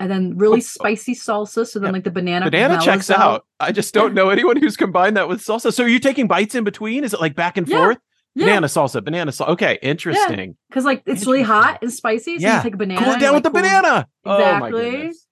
And 0.00 0.10
then 0.10 0.36
really 0.38 0.56
Oh, 0.56 0.60
spicy 0.60 1.14
salsa, 1.14 1.66
so 1.66 1.78
then 1.78 1.88
yeah. 1.88 1.92
like 1.92 2.04
the 2.04 2.10
banana 2.10 2.46
Banana 2.46 2.80
checks 2.80 3.10
out. 3.10 3.44
I 3.60 3.70
just 3.70 3.92
don't 3.94 4.14
know 4.14 4.30
anyone 4.30 4.56
who's 4.56 4.76
combined 4.76 5.16
that 5.18 5.28
with 5.28 5.40
salsa. 5.42 5.72
So 5.72 5.84
are 5.84 5.88
you 5.88 5.98
taking 6.00 6.26
bites 6.26 6.54
in 6.54 6.64
between? 6.64 7.04
Is 7.04 7.12
it 7.14 7.20
like 7.20 7.36
back 7.36 7.58
and 7.58 7.68
Yeah, 7.68 7.76
forth? 7.76 7.98
Yeah, 8.34 8.46
Banana 8.46 8.66
salsa, 8.68 9.04
banana 9.04 9.30
salsa. 9.30 9.48
Okay, 9.50 9.78
interesting. 9.82 10.56
because 10.70 10.84
like 10.86 11.02
it's 11.06 11.26
really 11.26 11.42
hot 11.42 11.80
and 11.82 11.92
spicy, 11.92 12.38
so 12.38 12.42
Yeah. 12.42 12.56
you 12.56 12.62
take 12.62 12.74
a 12.74 12.78
banana. 12.78 13.00
Cool 13.04 13.12
it 13.14 13.18
down 13.20 13.34
like, 13.34 13.44
with 13.44 13.52
the 13.52 13.60
cool- 13.60 13.60
banana. 13.60 14.06
Oh 14.24 14.36
Exactly. 14.36 14.70
goodness. 14.90 15.26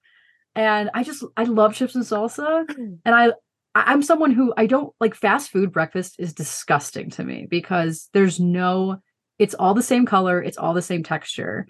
and 0.55 0.89
I 0.93 1.03
just 1.03 1.23
I 1.35 1.43
love 1.45 1.73
chips 1.73 1.95
and 1.95 2.03
salsa, 2.05 2.65
and 2.77 3.15
I- 3.15 3.33
I'm 3.75 4.03
someone 4.03 4.31
who 4.31 4.53
I 4.57 4.65
don't 4.67 4.93
like 4.99 5.15
fast 5.15 5.49
food 5.51 5.71
breakfast 5.71 6.15
is 6.19 6.33
disgusting 6.33 7.09
to 7.11 7.23
me 7.23 7.47
because 7.49 8.09
there's 8.13 8.39
no 8.39 8.97
it's 9.39 9.53
all 9.55 9.73
the 9.73 9.81
same 9.81 10.05
color, 10.05 10.43
it's 10.43 10.57
all 10.57 10.73
the 10.73 10.81
same 10.81 11.01
texture, 11.01 11.65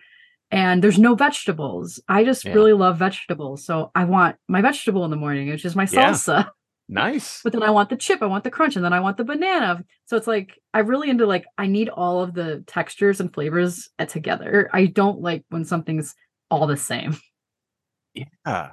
and 0.52 0.84
there's 0.84 1.00
no 1.00 1.16
vegetables. 1.16 2.00
I 2.08 2.24
just 2.24 2.46
Yeah. 2.46 2.54
really 2.54 2.74
love 2.74 2.98
vegetables, 2.98 3.66
so 3.66 3.92
I 3.96 4.04
want 4.06 4.36
my 4.48 4.62
vegetable 4.62 5.06
in 5.06 5.12
the 5.12 5.18
morning, 5.18 5.50
which 5.50 5.66
is 5.66 5.76
my 5.76 5.88
Yeah. 5.92 6.12
salsa. 6.12 6.50
Nice. 6.92 7.42
But 7.44 7.54
then 7.54 7.62
I 7.62 7.70
want 7.70 7.92
the 7.92 7.96
chip, 7.96 8.24
I 8.24 8.26
want 8.26 8.44
the 8.44 8.50
crunch, 8.50 8.76
and 8.76 8.84
then 8.84 8.94
I 8.94 9.00
want 9.00 9.18
the 9.18 9.24
banana. 9.24 9.84
So 10.06 10.18
it's 10.18 10.26
like 10.26 10.60
I'm 10.74 10.88
really 10.88 11.12
into 11.12 11.28
like 11.28 11.46
I 11.56 11.68
need 11.68 11.88
all 11.88 12.24
of 12.24 12.34
the 12.34 12.64
textures 12.66 13.20
and 13.20 13.32
flavors 13.32 13.90
uh, 14.00 14.06
together. 14.08 14.72
I 14.74 14.88
don't 14.88 15.22
like 15.22 15.46
when 15.50 15.66
something's 15.66 16.16
all 16.50 16.66
the 16.66 16.78
same. 16.78 17.16
Yeah. 18.16 18.72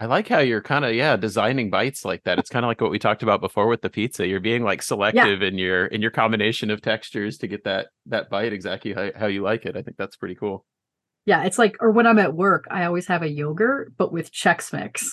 I 0.00 0.06
like 0.06 0.28
how 0.28 0.38
you're 0.38 0.62
kind 0.62 0.84
of 0.84 0.94
yeah 0.94 1.16
designing 1.16 1.70
bites 1.70 2.04
like 2.04 2.22
that. 2.24 2.38
It's 2.38 2.50
kind 2.50 2.64
of 2.64 2.68
like 2.68 2.80
what 2.80 2.90
we 2.90 3.00
talked 3.00 3.24
about 3.24 3.40
before 3.40 3.66
with 3.66 3.82
the 3.82 3.90
pizza. 3.90 4.26
You're 4.26 4.38
being 4.38 4.62
like 4.62 4.80
selective 4.80 5.42
yeah. 5.42 5.48
in 5.48 5.58
your 5.58 5.86
in 5.86 6.00
your 6.00 6.12
combination 6.12 6.70
of 6.70 6.80
textures 6.80 7.36
to 7.38 7.48
get 7.48 7.64
that 7.64 7.88
that 8.06 8.30
bite 8.30 8.52
exactly 8.52 8.92
how, 8.92 9.10
how 9.16 9.26
you 9.26 9.42
like 9.42 9.66
it. 9.66 9.76
I 9.76 9.82
think 9.82 9.96
that's 9.96 10.16
pretty 10.16 10.36
cool. 10.36 10.64
Yeah, 11.26 11.42
it's 11.44 11.58
like 11.58 11.76
or 11.80 11.90
when 11.90 12.06
I'm 12.06 12.20
at 12.20 12.34
work, 12.34 12.66
I 12.70 12.84
always 12.84 13.08
have 13.08 13.22
a 13.22 13.28
yogurt 13.28 13.94
but 13.96 14.12
with 14.12 14.32
Chex 14.32 14.72
Mix. 14.72 15.10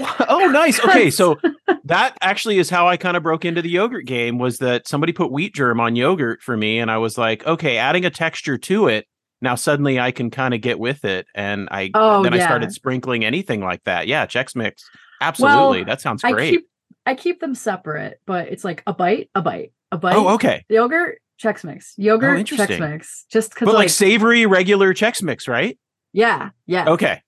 oh, 0.00 0.50
nice. 0.50 0.80
Okay, 0.86 1.10
so 1.10 1.38
that 1.84 2.16
actually 2.22 2.58
is 2.58 2.70
how 2.70 2.88
I 2.88 2.96
kind 2.96 3.18
of 3.18 3.22
broke 3.22 3.44
into 3.44 3.60
the 3.60 3.68
yogurt 3.68 4.06
game. 4.06 4.38
Was 4.38 4.58
that 4.58 4.88
somebody 4.88 5.12
put 5.12 5.30
wheat 5.30 5.54
germ 5.54 5.78
on 5.78 5.94
yogurt 5.94 6.40
for 6.40 6.56
me, 6.56 6.78
and 6.78 6.90
I 6.90 6.96
was 6.96 7.18
like, 7.18 7.46
okay, 7.46 7.76
adding 7.76 8.06
a 8.06 8.10
texture 8.10 8.56
to 8.56 8.88
it 8.88 9.06
now 9.40 9.54
suddenly 9.54 10.00
I 10.00 10.10
can 10.10 10.30
kind 10.30 10.54
of 10.54 10.60
get 10.60 10.78
with 10.78 11.04
it. 11.04 11.26
And 11.34 11.68
I 11.70 11.90
oh, 11.94 12.22
then 12.22 12.32
yeah. 12.32 12.42
I 12.42 12.46
started 12.46 12.72
sprinkling 12.72 13.24
anything 13.24 13.60
like 13.60 13.84
that. 13.84 14.06
Yeah, 14.06 14.26
Chex 14.26 14.56
Mix. 14.56 14.88
Absolutely. 15.20 15.78
Well, 15.78 15.86
that 15.86 16.00
sounds 16.00 16.22
great. 16.22 16.48
I 16.48 16.50
keep, 16.50 16.68
I 17.06 17.14
keep 17.14 17.40
them 17.40 17.54
separate, 17.54 18.20
but 18.26 18.48
it's 18.48 18.64
like 18.64 18.82
a 18.86 18.92
bite, 18.92 19.30
a 19.34 19.42
bite, 19.42 19.72
a 19.92 19.96
oh, 19.96 19.98
bite. 19.98 20.16
Oh, 20.16 20.28
okay. 20.34 20.64
Yogurt, 20.68 21.20
Chex 21.42 21.64
Mix. 21.64 21.94
Yogurt, 21.96 22.40
oh, 22.40 22.42
Chex 22.56 22.80
Mix. 22.80 23.26
Just 23.30 23.50
because 23.50 23.66
But 23.66 23.74
like, 23.74 23.84
like 23.84 23.90
savory 23.90 24.46
regular 24.46 24.94
Chex 24.94 25.22
Mix, 25.22 25.48
right? 25.48 25.78
Yeah. 26.12 26.50
Yeah. 26.66 26.90
Okay. 26.90 27.20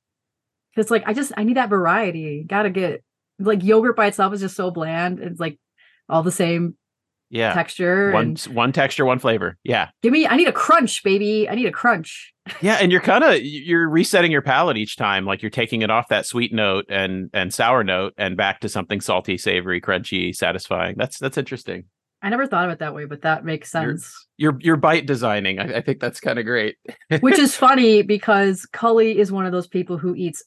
Because 0.74 0.90
like 0.90 1.02
I 1.06 1.12
just 1.12 1.32
I 1.36 1.44
need 1.44 1.56
that 1.56 1.68
variety. 1.68 2.44
Gotta 2.48 2.70
get 2.70 3.02
like 3.38 3.62
yogurt 3.62 3.96
by 3.96 4.06
itself 4.06 4.32
is 4.32 4.40
just 4.40 4.56
so 4.56 4.70
bland. 4.70 5.18
It's 5.20 5.38
like 5.40 5.58
all 6.08 6.22
the 6.22 6.32
same 6.32 6.77
yeah. 7.30 7.52
Texture 7.52 8.12
one 8.12 8.24
and... 8.24 8.40
one 8.54 8.72
texture 8.72 9.04
one 9.04 9.18
flavor. 9.18 9.56
Yeah. 9.64 9.88
Give 10.02 10.12
me 10.12 10.26
i 10.26 10.36
need 10.36 10.48
a 10.48 10.52
crunch 10.52 11.02
baby. 11.02 11.48
I 11.48 11.54
need 11.54 11.66
a 11.66 11.72
crunch. 11.72 12.32
Yeah 12.60 12.78
and 12.80 12.90
you're 12.90 13.00
kind 13.00 13.24
of 13.24 13.40
you're 13.42 13.88
resetting 13.88 14.32
your 14.32 14.42
palate 14.42 14.76
each 14.76 14.96
time 14.96 15.26
like 15.26 15.42
you're 15.42 15.50
taking 15.50 15.82
it 15.82 15.90
off 15.90 16.08
that 16.08 16.26
sweet 16.26 16.52
note 16.52 16.86
and 16.88 17.28
and 17.34 17.52
sour 17.52 17.84
note 17.84 18.14
and 18.16 18.36
back 18.36 18.60
to 18.60 18.68
something 18.68 19.00
salty 19.00 19.36
savory 19.36 19.80
crunchy 19.80 20.34
satisfying. 20.34 20.96
That's 20.96 21.18
that's 21.18 21.36
interesting. 21.36 21.84
I 22.22 22.30
never 22.30 22.46
thought 22.46 22.64
of 22.64 22.70
it 22.70 22.78
that 22.78 22.94
way 22.94 23.04
but 23.04 23.22
that 23.22 23.44
makes 23.44 23.70
sense. 23.70 24.26
you're 24.36 24.52
you're, 24.52 24.60
you're 24.60 24.76
bite 24.76 25.06
designing. 25.06 25.58
I, 25.58 25.76
I 25.76 25.80
think 25.82 26.00
that's 26.00 26.20
kind 26.20 26.38
of 26.38 26.46
great. 26.46 26.76
Which 27.20 27.38
is 27.38 27.54
funny 27.56 28.02
because 28.02 28.66
cully 28.72 29.18
is 29.18 29.30
one 29.30 29.46
of 29.46 29.52
those 29.52 29.68
people 29.68 29.98
who 29.98 30.14
eats 30.14 30.42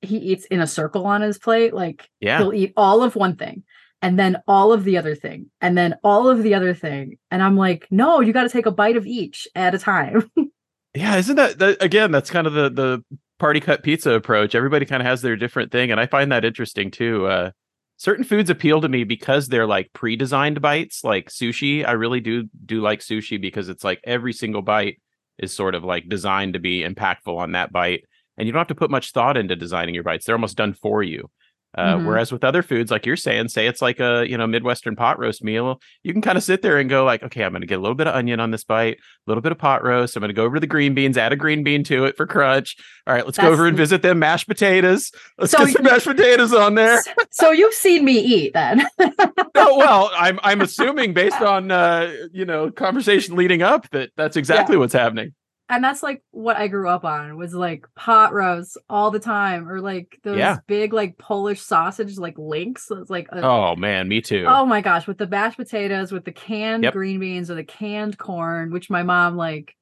he 0.00 0.16
eats 0.16 0.44
in 0.46 0.60
a 0.60 0.66
circle 0.66 1.06
on 1.06 1.22
his 1.22 1.38
plate 1.38 1.72
like 1.72 2.08
yeah. 2.20 2.38
he'll 2.38 2.52
eat 2.52 2.72
all 2.76 3.02
of 3.02 3.14
one 3.14 3.36
thing 3.36 3.62
and 4.02 4.18
then 4.18 4.42
all 4.46 4.72
of 4.72 4.84
the 4.84 4.98
other 4.98 5.14
thing 5.14 5.50
and 5.60 5.78
then 5.78 5.94
all 6.02 6.28
of 6.28 6.42
the 6.42 6.54
other 6.54 6.74
thing. 6.74 7.18
And 7.30 7.42
i'm 7.42 7.56
like 7.56 7.86
no 7.90 8.20
you 8.20 8.32
got 8.32 8.42
to 8.42 8.48
take 8.48 8.66
a 8.66 8.70
bite 8.70 8.96
of 8.96 9.06
each 9.06 9.48
at 9.54 9.74
a 9.74 9.78
time. 9.78 10.30
Yeah 10.94 11.16
isn't 11.16 11.36
that, 11.36 11.58
that 11.58 11.82
again 11.82 12.10
that's 12.10 12.28
kind 12.30 12.46
of 12.46 12.52
the 12.52 12.68
the 12.68 13.04
party 13.38 13.60
cut 13.60 13.82
pizza 13.82 14.10
approach. 14.12 14.54
Everybody 14.54 14.84
kind 14.84 15.00
of 15.00 15.06
has 15.06 15.22
their 15.22 15.36
different 15.36 15.72
thing 15.72 15.90
and 15.90 15.98
i 15.98 16.04
find 16.04 16.30
that 16.32 16.44
interesting 16.44 16.90
too 16.90 17.26
uh 17.26 17.50
certain 17.96 18.24
foods 18.24 18.50
appeal 18.50 18.80
to 18.82 18.88
me 18.88 19.04
because 19.04 19.46
they're 19.48 19.66
like 19.66 19.90
pre-designed 19.94 20.60
bites 20.60 21.02
like 21.02 21.30
sushi. 21.30 21.86
I 21.86 21.92
really 21.92 22.20
do 22.20 22.48
do 22.66 22.82
like 22.82 23.00
sushi 23.00 23.40
because 23.40 23.70
it's 23.70 23.84
like 23.84 24.00
every 24.04 24.34
single 24.34 24.60
bite 24.60 25.00
is 25.38 25.54
sort 25.54 25.74
of 25.74 25.82
like 25.82 26.08
designed 26.08 26.54
to 26.54 26.60
be 26.60 26.82
impactful 26.82 27.34
on 27.34 27.52
that 27.52 27.72
bite 27.72 28.04
and 28.36 28.46
you 28.46 28.52
don't 28.52 28.60
have 28.60 28.68
to 28.68 28.74
put 28.74 28.90
much 28.90 29.12
thought 29.12 29.36
into 29.36 29.56
designing 29.56 29.94
your 29.94 30.04
bites. 30.04 30.26
They're 30.26 30.34
almost 30.34 30.56
done 30.56 30.74
for 30.74 31.02
you 31.02 31.30
uh, 31.74 31.96
mm-hmm. 31.96 32.06
Whereas 32.06 32.30
with 32.30 32.44
other 32.44 32.62
foods, 32.62 32.90
like 32.90 33.06
you're 33.06 33.16
saying, 33.16 33.48
say 33.48 33.66
it's 33.66 33.80
like 33.80 33.98
a 33.98 34.26
you 34.28 34.36
know 34.36 34.46
Midwestern 34.46 34.94
pot 34.94 35.18
roast 35.18 35.42
meal, 35.42 35.80
you 36.02 36.12
can 36.12 36.20
kind 36.20 36.36
of 36.36 36.44
sit 36.44 36.60
there 36.60 36.78
and 36.78 36.90
go 36.90 37.04
like, 37.04 37.22
okay, 37.22 37.44
I'm 37.44 37.52
going 37.52 37.62
to 37.62 37.66
get 37.66 37.78
a 37.78 37.80
little 37.80 37.94
bit 37.94 38.06
of 38.06 38.14
onion 38.14 38.40
on 38.40 38.50
this 38.50 38.64
bite, 38.64 38.98
a 38.98 39.30
little 39.30 39.40
bit 39.40 39.52
of 39.52 39.58
pot 39.58 39.82
roast. 39.82 40.14
I'm 40.14 40.20
going 40.20 40.28
to 40.28 40.34
go 40.34 40.44
over 40.44 40.56
to 40.56 40.60
the 40.60 40.66
green 40.66 40.94
beans, 40.94 41.16
add 41.16 41.32
a 41.32 41.36
green 41.36 41.64
bean 41.64 41.82
to 41.84 42.04
it 42.04 42.16
for 42.16 42.26
crunch. 42.26 42.76
All 43.06 43.14
right, 43.14 43.24
let's 43.24 43.38
That's... 43.38 43.48
go 43.48 43.52
over 43.52 43.66
and 43.66 43.76
visit 43.76 44.02
them 44.02 44.18
mashed 44.18 44.48
potatoes. 44.48 45.12
Let's 45.38 45.52
so 45.52 45.64
get 45.64 45.72
some 45.74 45.84
mashed 45.84 46.06
potatoes 46.06 46.52
on 46.52 46.74
there. 46.74 47.02
So 47.30 47.50
you've 47.50 47.74
seen 47.74 48.04
me 48.04 48.18
eat 48.18 48.52
then? 48.52 48.86
oh 48.98 49.78
well, 49.78 50.10
I'm 50.14 50.38
I'm 50.42 50.60
assuming 50.60 51.14
based 51.14 51.40
on 51.40 51.70
uh, 51.70 52.12
you 52.32 52.44
know 52.44 52.70
conversation 52.70 53.36
leading 53.36 53.62
up 53.62 53.88
that 53.90 54.10
that's 54.16 54.36
exactly 54.36 54.74
yeah. 54.74 54.80
what's 54.80 54.92
happening 54.92 55.34
and 55.72 55.82
that's 55.82 56.02
like 56.02 56.22
what 56.32 56.58
I 56.58 56.68
grew 56.68 56.86
up 56.86 57.02
on 57.02 57.38
was 57.38 57.54
like 57.54 57.86
pot 57.96 58.34
roast 58.34 58.76
all 58.90 59.10
the 59.10 59.18
time, 59.18 59.66
or 59.66 59.80
like 59.80 60.18
those 60.22 60.36
yeah. 60.36 60.58
big 60.66 60.92
like 60.92 61.16
Polish 61.16 61.62
sausage 61.62 62.18
like 62.18 62.36
links. 62.36 62.88
It's 62.90 63.08
like 63.08 63.28
a, 63.32 63.40
oh 63.40 63.74
man, 63.74 64.06
me 64.06 64.20
too. 64.20 64.44
Oh 64.46 64.66
my 64.66 64.82
gosh, 64.82 65.06
with 65.06 65.16
the 65.16 65.26
mashed 65.26 65.56
potatoes, 65.56 66.12
with 66.12 66.26
the 66.26 66.32
canned 66.32 66.84
yep. 66.84 66.92
green 66.92 67.20
beans, 67.20 67.50
or 67.50 67.54
the 67.54 67.64
canned 67.64 68.18
corn, 68.18 68.70
which 68.70 68.90
my 68.90 69.02
mom 69.02 69.38
like 69.38 69.74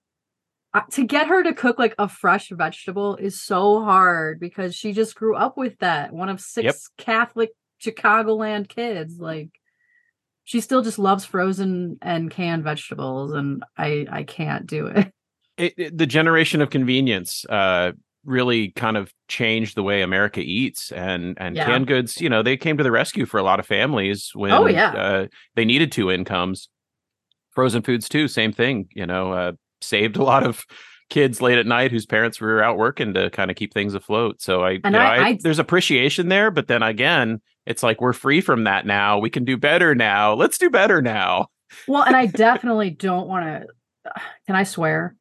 to 0.92 1.05
get 1.05 1.26
her 1.26 1.42
to 1.42 1.53
cook 1.53 1.81
like 1.81 1.96
a 1.98 2.07
fresh 2.07 2.50
vegetable 2.50 3.16
is 3.16 3.42
so 3.42 3.83
hard 3.83 4.38
because 4.38 4.76
she 4.76 4.92
just 4.92 5.16
grew 5.16 5.35
up 5.35 5.59
with 5.59 5.76
that. 5.81 6.12
One 6.12 6.29
of 6.29 6.40
six 6.40 6.64
yep. 6.64 7.05
Catholic 7.05 7.50
Chicagoland 7.83 8.68
kids, 8.68 9.18
like 9.18 9.50
she 10.44 10.61
still 10.61 10.83
just 10.83 11.00
loves 11.00 11.24
frozen 11.24 11.98
and 12.00 12.31
canned 12.31 12.62
vegetables, 12.62 13.33
and 13.33 13.64
I 13.76 14.07
I 14.09 14.22
can't 14.22 14.68
do 14.68 14.87
it. 14.87 15.12
It, 15.61 15.75
it, 15.77 15.99
the 15.99 16.07
generation 16.07 16.61
of 16.62 16.70
convenience 16.70 17.44
uh, 17.46 17.92
really 18.25 18.70
kind 18.70 18.96
of 18.96 19.12
changed 19.29 19.77
the 19.77 19.83
way 19.83 20.03
America 20.03 20.40
eats, 20.40 20.90
and 20.92 21.37
and 21.38 21.57
yeah. 21.57 21.66
canned 21.66 21.87
goods, 21.87 22.20
you 22.20 22.29
know, 22.29 22.42
they 22.42 22.57
came 22.57 22.77
to 22.79 22.85
the 22.85 22.90
rescue 22.90 23.27
for 23.27 23.38
a 23.38 23.42
lot 23.42 23.61
of 23.61 23.66
families 23.66 24.31
when 24.35 24.53
oh, 24.53 24.66
yeah. 24.66 24.92
uh, 24.92 25.27
they 25.55 25.64
needed 25.64 25.92
two 25.92 26.11
incomes. 26.11 26.68
Frozen 27.51 27.83
foods 27.83 28.09
too, 28.09 28.29
same 28.29 28.53
thing. 28.53 28.88
You 28.94 29.07
know, 29.07 29.33
uh, 29.33 29.53
saved 29.81 30.16
a 30.16 30.23
lot 30.23 30.44
of 30.44 30.64
kids 31.11 31.42
late 31.42 31.59
at 31.59 31.66
night 31.66 31.90
whose 31.90 32.07
parents 32.07 32.40
were 32.40 32.62
out 32.62 32.79
working 32.79 33.12
to 33.14 33.29
kind 33.31 33.51
of 33.51 33.57
keep 33.57 33.75
things 33.75 33.94
afloat. 33.94 34.40
So 34.40 34.64
I, 34.64 34.79
know, 34.85 34.99
I, 34.99 35.25
I, 35.25 35.38
there's 35.42 35.59
appreciation 35.59 36.29
there, 36.29 36.53
but 36.53 36.68
then 36.68 36.85
again, 36.85 37.40
it's 37.66 37.83
like 37.83 38.01
we're 38.01 38.12
free 38.12 38.40
from 38.40 38.64
that 38.64 38.87
now. 38.87 39.18
We 39.18 39.29
can 39.29 39.44
do 39.44 39.57
better 39.57 39.94
now. 39.94 40.35
Let's 40.35 40.57
do 40.57 40.70
better 40.70 41.03
now. 41.03 41.49
Well, 41.87 42.05
and 42.05 42.16
I 42.16 42.27
definitely 42.27 42.90
don't 42.90 43.27
want 43.27 43.44
to. 43.44 43.66
Can 44.46 44.57
I 44.57 44.62
swear? 44.62 45.16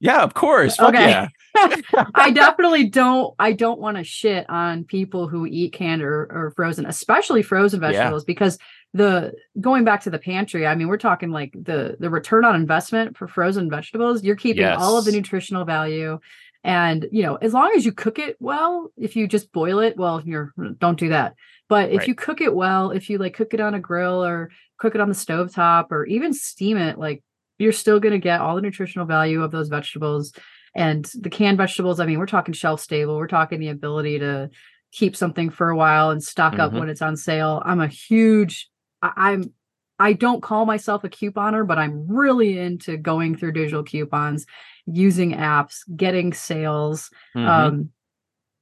Yeah, 0.00 0.22
of 0.22 0.34
course. 0.34 0.76
Fuck 0.76 0.94
okay. 0.94 1.08
Yeah. 1.08 1.28
I 2.14 2.30
definitely 2.30 2.88
don't 2.88 3.34
I 3.38 3.52
don't 3.52 3.80
want 3.80 3.96
to 3.96 4.04
shit 4.04 4.48
on 4.50 4.84
people 4.84 5.26
who 5.26 5.46
eat 5.46 5.72
canned 5.72 6.02
or, 6.02 6.24
or 6.30 6.52
frozen, 6.54 6.86
especially 6.86 7.42
frozen 7.42 7.80
vegetables, 7.80 8.22
yeah. 8.22 8.26
because 8.26 8.58
the 8.92 9.32
going 9.60 9.84
back 9.84 10.02
to 10.02 10.10
the 10.10 10.18
pantry, 10.18 10.66
I 10.66 10.74
mean, 10.74 10.88
we're 10.88 10.98
talking 10.98 11.30
like 11.30 11.52
the 11.52 11.96
the 11.98 12.10
return 12.10 12.44
on 12.44 12.54
investment 12.54 13.16
for 13.16 13.26
frozen 13.26 13.70
vegetables, 13.70 14.22
you're 14.22 14.36
keeping 14.36 14.62
yes. 14.62 14.78
all 14.80 14.98
of 14.98 15.04
the 15.04 15.12
nutritional 15.12 15.64
value. 15.64 16.18
And 16.62 17.06
you 17.12 17.22
know, 17.22 17.36
as 17.36 17.54
long 17.54 17.72
as 17.76 17.86
you 17.86 17.92
cook 17.92 18.18
it 18.18 18.36
well, 18.40 18.90
if 18.96 19.16
you 19.16 19.28
just 19.28 19.52
boil 19.52 19.78
it, 19.78 19.96
well, 19.96 20.20
you're 20.24 20.52
don't 20.78 20.98
do 20.98 21.08
that. 21.10 21.36
But 21.68 21.90
if 21.90 22.00
right. 22.00 22.08
you 22.08 22.14
cook 22.14 22.40
it 22.40 22.54
well, 22.54 22.90
if 22.90 23.08
you 23.08 23.18
like 23.18 23.34
cook 23.34 23.54
it 23.54 23.60
on 23.60 23.74
a 23.74 23.80
grill 23.80 24.24
or 24.24 24.50
cook 24.78 24.94
it 24.94 25.00
on 25.00 25.08
the 25.08 25.14
stove 25.14 25.52
top 25.52 25.90
or 25.90 26.04
even 26.06 26.34
steam 26.34 26.76
it, 26.76 26.98
like 26.98 27.22
you're 27.58 27.72
still 27.72 28.00
going 28.00 28.12
to 28.12 28.18
get 28.18 28.40
all 28.40 28.56
the 28.56 28.62
nutritional 28.62 29.06
value 29.06 29.42
of 29.42 29.50
those 29.50 29.68
vegetables 29.68 30.32
and 30.74 31.10
the 31.20 31.30
canned 31.30 31.58
vegetables. 31.58 32.00
I 32.00 32.06
mean 32.06 32.18
we're 32.18 32.26
talking 32.26 32.54
shelf 32.54 32.80
stable. 32.80 33.16
We're 33.16 33.26
talking 33.26 33.60
the 33.60 33.68
ability 33.68 34.18
to 34.20 34.50
keep 34.92 35.16
something 35.16 35.50
for 35.50 35.70
a 35.70 35.76
while 35.76 36.10
and 36.10 36.22
stock 36.22 36.52
mm-hmm. 36.52 36.62
up 36.62 36.72
when 36.72 36.88
it's 36.88 37.02
on 37.02 37.16
sale. 37.16 37.62
I'm 37.64 37.80
a 37.80 37.88
huge 37.88 38.68
I, 39.02 39.12
i'm 39.16 39.52
i 39.98 40.12
don't 40.12 40.42
call 40.42 40.64
myself 40.66 41.04
a 41.04 41.08
couponer 41.08 41.66
but 41.66 41.78
i'm 41.78 42.06
really 42.06 42.58
into 42.58 42.96
going 42.96 43.36
through 43.36 43.52
digital 43.52 43.82
coupons 43.82 44.46
using 44.86 45.32
apps 45.32 45.80
getting 45.94 46.32
sales. 46.32 47.10
Mm-hmm. 47.36 47.48
um 47.48 47.90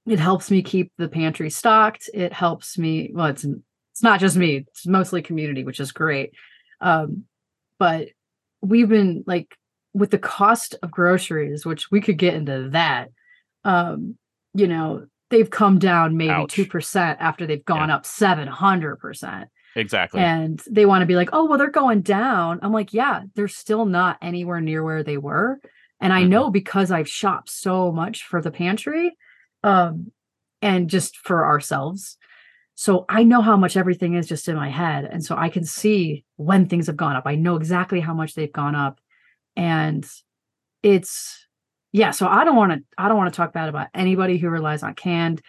it 0.07 0.19
helps 0.19 0.51
me 0.51 0.63
keep 0.63 0.93
the 0.99 1.09
pantry 1.09 1.49
stocked. 1.49 2.11
It 2.13 2.33
helps 2.33 2.77
me 2.77 3.11
well 3.15 3.27
it's 3.27 3.45
it's 3.45 4.03
not 4.03 4.21
just 4.21 4.37
me. 4.37 4.65
It's 4.69 4.87
mostly 4.87 5.23
community 5.23 5.65
which 5.65 5.81
is 5.81 5.93
great. 5.93 6.33
Um 6.81 7.25
but 7.79 8.09
we've 8.65 8.89
been 8.89 9.25
like 9.27 9.57
with 9.93 10.11
the 10.11 10.19
cost 10.19 10.75
of 10.83 10.91
groceries, 10.91 11.65
which 11.65 11.91
we 11.91 12.01
could 12.01 12.19
get 12.19 12.35
into 12.35 12.71
that. 12.71 13.11
Um, 13.65 14.17
you 14.55 14.67
know, 14.67 15.07
they've 15.31 15.51
come 15.51 15.79
down 15.79 16.17
maybe 16.17 16.47
two 16.49 16.67
percent 16.67 17.21
after 17.21 17.47
they've 17.47 17.65
gone 17.65 17.89
yeah. 17.89 17.97
up 17.97 18.07
seven 18.07 18.49
hundred 18.49 18.97
percent. 18.97 19.49
Exactly. 19.77 20.21
And 20.21 20.63
they 20.71 20.87
want 20.87 21.03
to 21.03 21.07
be 21.07 21.17
like, 21.17 21.31
oh, 21.33 21.47
well, 21.47 21.59
they're 21.59 21.71
going 21.71 22.03
down. 22.03 22.61
I'm 22.63 22.73
like, 22.73 22.93
yeah, 22.93 23.23
they're 23.35 23.49
still 23.49 23.87
not 23.87 24.19
anywhere 24.23 24.61
near 24.61 24.85
where 24.85 25.03
they 25.03 25.17
were. 25.17 25.59
And 26.01 26.13
I 26.13 26.21
mm-hmm. 26.21 26.31
know 26.31 26.51
because 26.51 26.91
I've 26.91 27.09
shopped 27.09 27.51
so 27.51 27.91
much 27.91 28.25
for 28.25 28.41
the 28.41 28.53
pantry 28.53 29.17
um, 29.65 30.13
and 30.63 30.89
just 30.89 31.17
for 31.17 31.45
ourselves 31.45 32.19
so 32.75 33.05
I 33.09 33.23
know 33.23 33.41
how 33.41 33.57
much 33.57 33.77
everything 33.77 34.15
is 34.15 34.27
just 34.27 34.49
in 34.49 34.57
my 34.57 34.69
head. 34.69 35.05
And 35.05 35.25
so 35.25 35.37
I 35.37 35.49
can 35.49 35.65
see 35.65 36.25
when 36.37 36.69
things 36.69 36.89
have 36.89 36.97
gone 36.97 37.17
up. 37.17 37.25
I 37.27 37.37
know 37.37 37.57
exactly 37.57 38.01
how 38.01 38.15
much 38.15 38.35
they've 38.35 38.53
gone 38.53 38.75
up. 38.75 39.01
And 39.57 40.05
it's 40.83 41.47
yeah, 41.93 42.11
so 42.11 42.27
I 42.27 42.45
don't 42.45 42.57
want 42.57 42.73
to 42.73 42.83
I 42.99 43.09
don't 43.09 43.17
want 43.17 43.33
to 43.33 43.37
talk 43.37 43.53
bad 43.53 43.69
about 43.69 43.89
anybody 43.95 44.37
who 44.37 44.49
relies 44.49 44.83
on 44.83 44.95
canned. 44.95 45.41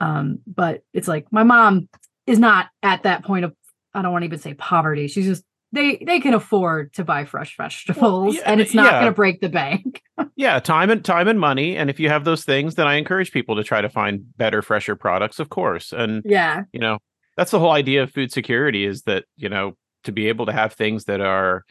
Um, 0.00 0.40
but 0.46 0.82
it's 0.92 1.06
like 1.06 1.26
my 1.30 1.44
mom 1.44 1.88
is 2.26 2.40
not 2.40 2.68
at 2.82 3.04
that 3.04 3.24
point 3.24 3.44
of 3.44 3.54
I 3.94 4.02
don't 4.02 4.10
want 4.10 4.22
to 4.22 4.26
even 4.26 4.40
say 4.40 4.54
poverty. 4.54 5.06
She's 5.06 5.26
just 5.26 5.44
they 5.74 6.02
they 6.06 6.20
can 6.20 6.34
afford 6.34 6.92
to 6.94 7.04
buy 7.04 7.24
fresh 7.24 7.56
vegetables 7.56 8.00
well, 8.00 8.32
yeah, 8.34 8.42
and 8.46 8.60
it's 8.60 8.74
not 8.74 8.92
yeah. 8.92 9.00
going 9.00 9.12
to 9.12 9.16
break 9.16 9.40
the 9.40 9.48
bank. 9.48 10.02
yeah, 10.36 10.58
time 10.60 10.90
and 10.90 11.04
time 11.04 11.28
and 11.28 11.38
money 11.38 11.76
and 11.76 11.90
if 11.90 12.00
you 12.00 12.08
have 12.08 12.24
those 12.24 12.44
things 12.44 12.76
then 12.76 12.86
I 12.86 12.94
encourage 12.94 13.32
people 13.32 13.56
to 13.56 13.64
try 13.64 13.80
to 13.80 13.88
find 13.88 14.24
better 14.36 14.62
fresher 14.62 14.96
products 14.96 15.38
of 15.38 15.48
course. 15.50 15.92
And 15.92 16.22
yeah. 16.24 16.62
You 16.72 16.80
know, 16.80 16.98
that's 17.36 17.50
the 17.50 17.58
whole 17.58 17.72
idea 17.72 18.02
of 18.02 18.12
food 18.12 18.32
security 18.32 18.84
is 18.84 19.02
that, 19.02 19.24
you 19.36 19.48
know, 19.48 19.76
to 20.04 20.12
be 20.12 20.28
able 20.28 20.46
to 20.46 20.52
have 20.52 20.72
things 20.72 21.04
that 21.04 21.20
are 21.20 21.64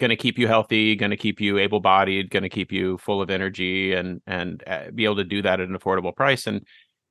going 0.00 0.10
to 0.10 0.16
keep 0.16 0.38
you 0.38 0.48
healthy, 0.48 0.96
going 0.96 1.10
to 1.10 1.16
keep 1.16 1.40
you 1.40 1.58
able-bodied, 1.58 2.30
going 2.30 2.42
to 2.42 2.48
keep 2.48 2.72
you 2.72 2.98
full 2.98 3.22
of 3.22 3.30
energy 3.30 3.92
and 3.92 4.20
and 4.26 4.64
uh, 4.66 4.90
be 4.94 5.04
able 5.04 5.16
to 5.16 5.24
do 5.24 5.42
that 5.42 5.60
at 5.60 5.68
an 5.68 5.78
affordable 5.78 6.14
price 6.14 6.46
and 6.46 6.66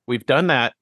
we've 0.08 0.26
done 0.26 0.48
that 0.48 0.74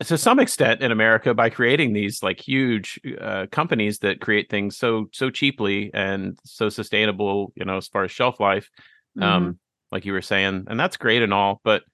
to 0.00 0.18
some 0.18 0.40
extent 0.40 0.82
in 0.82 0.90
America 0.90 1.34
by 1.34 1.50
creating 1.50 1.92
these 1.92 2.22
like 2.22 2.40
huge 2.40 3.00
uh, 3.20 3.46
companies 3.50 4.00
that 4.00 4.20
create 4.20 4.50
things 4.50 4.76
so 4.76 5.06
so 5.12 5.30
cheaply 5.30 5.90
and 5.94 6.38
so 6.44 6.68
sustainable, 6.68 7.52
you 7.54 7.64
know, 7.64 7.76
as 7.76 7.88
far 7.88 8.04
as 8.04 8.10
shelf 8.10 8.40
life, 8.40 8.70
um, 9.20 9.42
mm-hmm. 9.42 9.50
like 9.92 10.04
you 10.04 10.12
were 10.12 10.22
saying, 10.22 10.64
and 10.68 10.78
that's 10.78 10.96
great 10.96 11.22
and 11.22 11.32
all, 11.32 11.60
but 11.64 11.84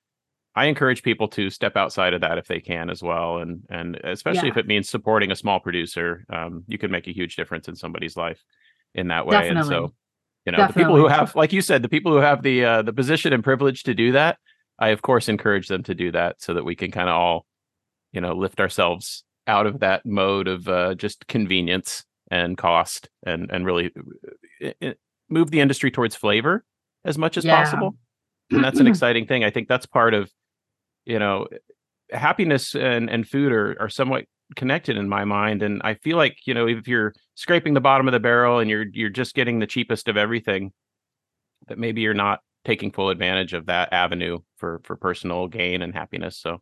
I 0.55 0.67
encourage 0.67 1.03
people 1.03 1.29
to 1.29 1.49
step 1.51 1.77
outside 1.77 2.13
of 2.13 2.23
that 2.23 2.39
if 2.39 2.47
they 2.47 2.61
can 2.61 2.91
as 2.91 3.03
well, 3.03 3.39
and 3.39 3.63
and 3.71 3.97
especially 3.97 4.49
yeah. 4.49 4.53
if 4.53 4.57
it 4.57 4.67
means 4.67 4.89
supporting 4.89 5.31
a 5.31 5.37
small 5.37 5.61
producer, 5.61 6.25
um, 6.29 6.65
you 6.67 6.79
can 6.79 6.91
make 6.91 7.07
a 7.07 7.13
huge 7.13 7.37
difference 7.37 7.69
in 7.69 7.77
somebody's 7.77 8.17
life 8.17 8.43
in 8.95 9.09
that 9.09 9.27
way. 9.27 9.33
Definitely. 9.37 9.59
And 9.59 9.69
so, 9.69 9.95
you 10.47 10.53
know, 10.53 10.59
Definitely. 10.59 10.83
the 10.83 10.87
people 10.89 10.97
who 10.97 11.07
have, 11.07 11.37
like 11.37 11.53
you 11.53 11.61
said, 11.61 11.83
the 11.83 11.89
people 11.89 12.13
who 12.13 12.19
have 12.19 12.43
the 12.43 12.65
uh, 12.65 12.83
the 12.83 12.93
position 12.93 13.33
and 13.33 13.45
privilege 13.45 13.85
to 13.85 13.95
do 13.95 14.13
that, 14.13 14.39
I 14.79 14.89
of 14.89 15.03
course 15.03 15.29
encourage 15.29 15.69
them 15.69 15.85
to 15.85 15.95
do 15.95 16.11
that 16.13 16.43
so 16.43 16.55
that 16.55 16.65
we 16.65 16.75
can 16.75 16.91
kind 16.91 17.09
of 17.09 17.15
all 17.15 17.47
you 18.12 18.20
know 18.20 18.35
lift 18.35 18.61
ourselves 18.61 19.25
out 19.46 19.66
of 19.66 19.81
that 19.81 20.07
mode 20.07 20.49
of 20.49 20.68
uh, 20.68 20.94
just 20.94 21.27
convenience 21.27 22.05
and 22.31 22.57
cost 22.57 23.09
and 23.25 23.51
and 23.51 23.66
really 23.66 23.90
uh, 24.64 24.92
move 25.29 25.51
the 25.51 25.61
industry 25.61 25.90
towards 25.90 26.14
flavor 26.14 26.64
as 27.05 27.18
much 27.18 27.37
as 27.37 27.44
yeah. 27.44 27.57
possible. 27.57 27.96
And 28.51 28.62
that's 28.62 28.81
an 28.81 28.87
exciting 28.88 29.27
thing. 29.27 29.44
I 29.44 29.51
think 29.51 29.68
that's 29.68 29.87
part 29.87 30.14
of 30.14 30.31
you 31.05 31.18
know 31.18 31.46
happiness 32.12 32.75
and 32.75 33.11
and 33.11 33.27
food 33.27 33.53
are 33.53 33.77
are 33.81 33.88
somewhat 33.88 34.25
connected 34.57 34.96
in 34.96 35.09
my 35.09 35.25
mind. 35.25 35.62
And 35.62 35.81
i 35.85 35.94
feel 35.94 36.16
like 36.16 36.38
you 36.44 36.55
know 36.55 36.66
if 36.66 36.88
you're 36.88 37.14
scraping 37.35 37.75
the 37.75 37.81
bottom 37.81 38.09
of 38.09 38.12
the 38.12 38.20
barrel 38.20 38.59
and 38.59 38.68
you're 38.68 38.87
you're 38.92 39.11
just 39.11 39.35
getting 39.35 39.59
the 39.59 39.66
cheapest 39.66 40.09
of 40.09 40.16
everything 40.16 40.73
that 41.68 41.79
maybe 41.79 42.01
you're 42.01 42.14
not 42.14 42.40
taking 42.64 42.90
full 42.90 43.11
advantage 43.11 43.55
of 43.55 43.66
that 43.66 43.92
avenue 43.92 44.38
for 44.57 44.81
for 44.85 44.96
personal 44.96 45.49
gain 45.49 45.83
and 45.83 45.94
happiness. 45.94 46.37
So 46.37 46.61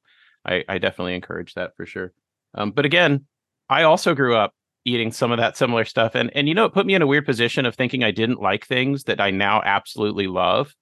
I, 0.49 0.65
I 0.69 0.79
definitely 0.79 1.15
encourage 1.15 1.55
that 1.55 1.77
for 1.77 1.87
sure. 1.87 2.13
Um, 2.55 2.71
but 2.71 2.87
again, 2.87 3.27
I 3.69 3.83
also 3.83 4.15
grew 4.15 4.35
up 4.35 4.55
eating 4.85 5.13
some 5.13 5.31
of 5.31 5.39
that 5.39 5.57
similar 5.57 5.85
stuff, 5.85 6.15
and 6.15 6.35
and 6.35 6.49
you 6.49 6.55
know, 6.55 6.65
it 6.65 6.73
put 6.73 6.87
me 6.87 6.95
in 6.95 7.03
a 7.03 7.07
weird 7.07 7.27
position 7.27 7.67
of 7.67 7.75
thinking 7.75 8.03
I 8.03 8.11
didn't 8.11 8.41
like 8.41 8.67
things 8.67 9.05
that 9.05 9.21
I 9.21 9.31
now 9.31 9.63
absolutely 9.63 10.27
love. 10.27 10.75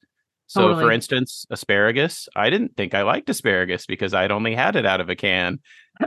So, 0.49 0.61
totally. 0.61 0.85
for 0.85 0.93
instance, 0.93 1.45
asparagus, 1.51 2.29
I 2.37 2.51
didn't 2.51 2.77
think 2.77 2.95
I 2.95 3.03
liked 3.03 3.29
asparagus 3.29 3.85
because 3.85 4.15
I'd 4.15 4.31
only 4.31 4.55
had 4.55 4.77
it 4.77 4.87
out 4.87 5.01
of 5.01 5.11
a 5.11 5.17
can 5.17 5.59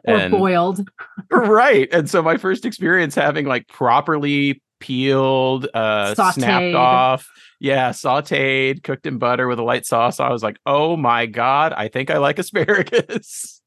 or 0.06 0.16
and, 0.16 0.32
boiled. 0.32 0.88
right. 1.30 1.90
And 1.92 2.10
so 2.10 2.22
my 2.22 2.38
first 2.38 2.66
experience 2.66 3.16
having 3.16 3.46
like 3.46 3.68
properly 3.68 4.62
peeled, 4.80 5.68
uh, 5.74 6.16
sauteed. 6.16 6.34
snapped 6.34 6.76
off, 6.76 7.30
yeah, 7.60 7.90
sauteed, 7.90 8.84
cooked 8.84 9.06
in 9.06 9.18
butter 9.18 9.48
with 9.48 9.60
a 9.60 9.64
light 9.64 9.86
sauce. 9.86 10.20
I 10.20 10.30
was 10.30 10.44
like, 10.44 10.58
oh 10.66 10.96
my 10.96 11.26
god, 11.26 11.74
I 11.74 11.88
think 11.88 12.10
I 12.10 12.18
like 12.18 12.40
asparagus. 12.40 13.62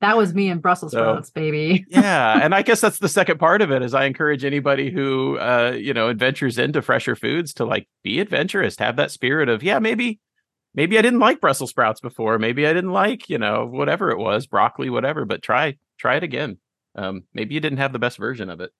That 0.00 0.16
was 0.16 0.34
me 0.34 0.50
in 0.50 0.58
Brussels 0.58 0.92
so, 0.92 0.98
sprouts, 0.98 1.30
baby. 1.30 1.86
yeah, 1.88 2.40
and 2.42 2.54
I 2.54 2.62
guess 2.62 2.80
that's 2.82 2.98
the 2.98 3.08
second 3.08 3.38
part 3.38 3.62
of 3.62 3.70
it. 3.70 3.82
Is 3.82 3.94
I 3.94 4.04
encourage 4.04 4.44
anybody 4.44 4.90
who, 4.90 5.38
uh, 5.38 5.74
you 5.78 5.94
know, 5.94 6.08
adventures 6.08 6.58
into 6.58 6.82
fresher 6.82 7.16
foods 7.16 7.54
to 7.54 7.64
like 7.64 7.88
be 8.04 8.20
adventurous, 8.20 8.78
have 8.78 8.96
that 8.96 9.10
spirit 9.10 9.48
of, 9.48 9.62
yeah, 9.62 9.78
maybe 9.78 10.20
maybe 10.74 10.98
I 10.98 11.02
didn't 11.02 11.20
like 11.20 11.40
Brussels 11.40 11.70
sprouts 11.70 12.00
before. 12.00 12.38
Maybe 12.38 12.66
I 12.66 12.74
didn't 12.74 12.92
like, 12.92 13.30
you 13.30 13.38
know, 13.38 13.66
whatever 13.66 14.10
it 14.10 14.18
was, 14.18 14.46
broccoli, 14.46 14.90
whatever, 14.90 15.24
but 15.24 15.42
try 15.42 15.78
try 15.98 16.16
it 16.16 16.22
again. 16.22 16.58
Um, 16.94 17.24
maybe 17.32 17.54
you 17.54 17.60
didn't 17.60 17.78
have 17.78 17.92
the 17.92 17.98
best 17.98 18.18
version 18.18 18.50
of 18.50 18.60
it. 18.60 18.70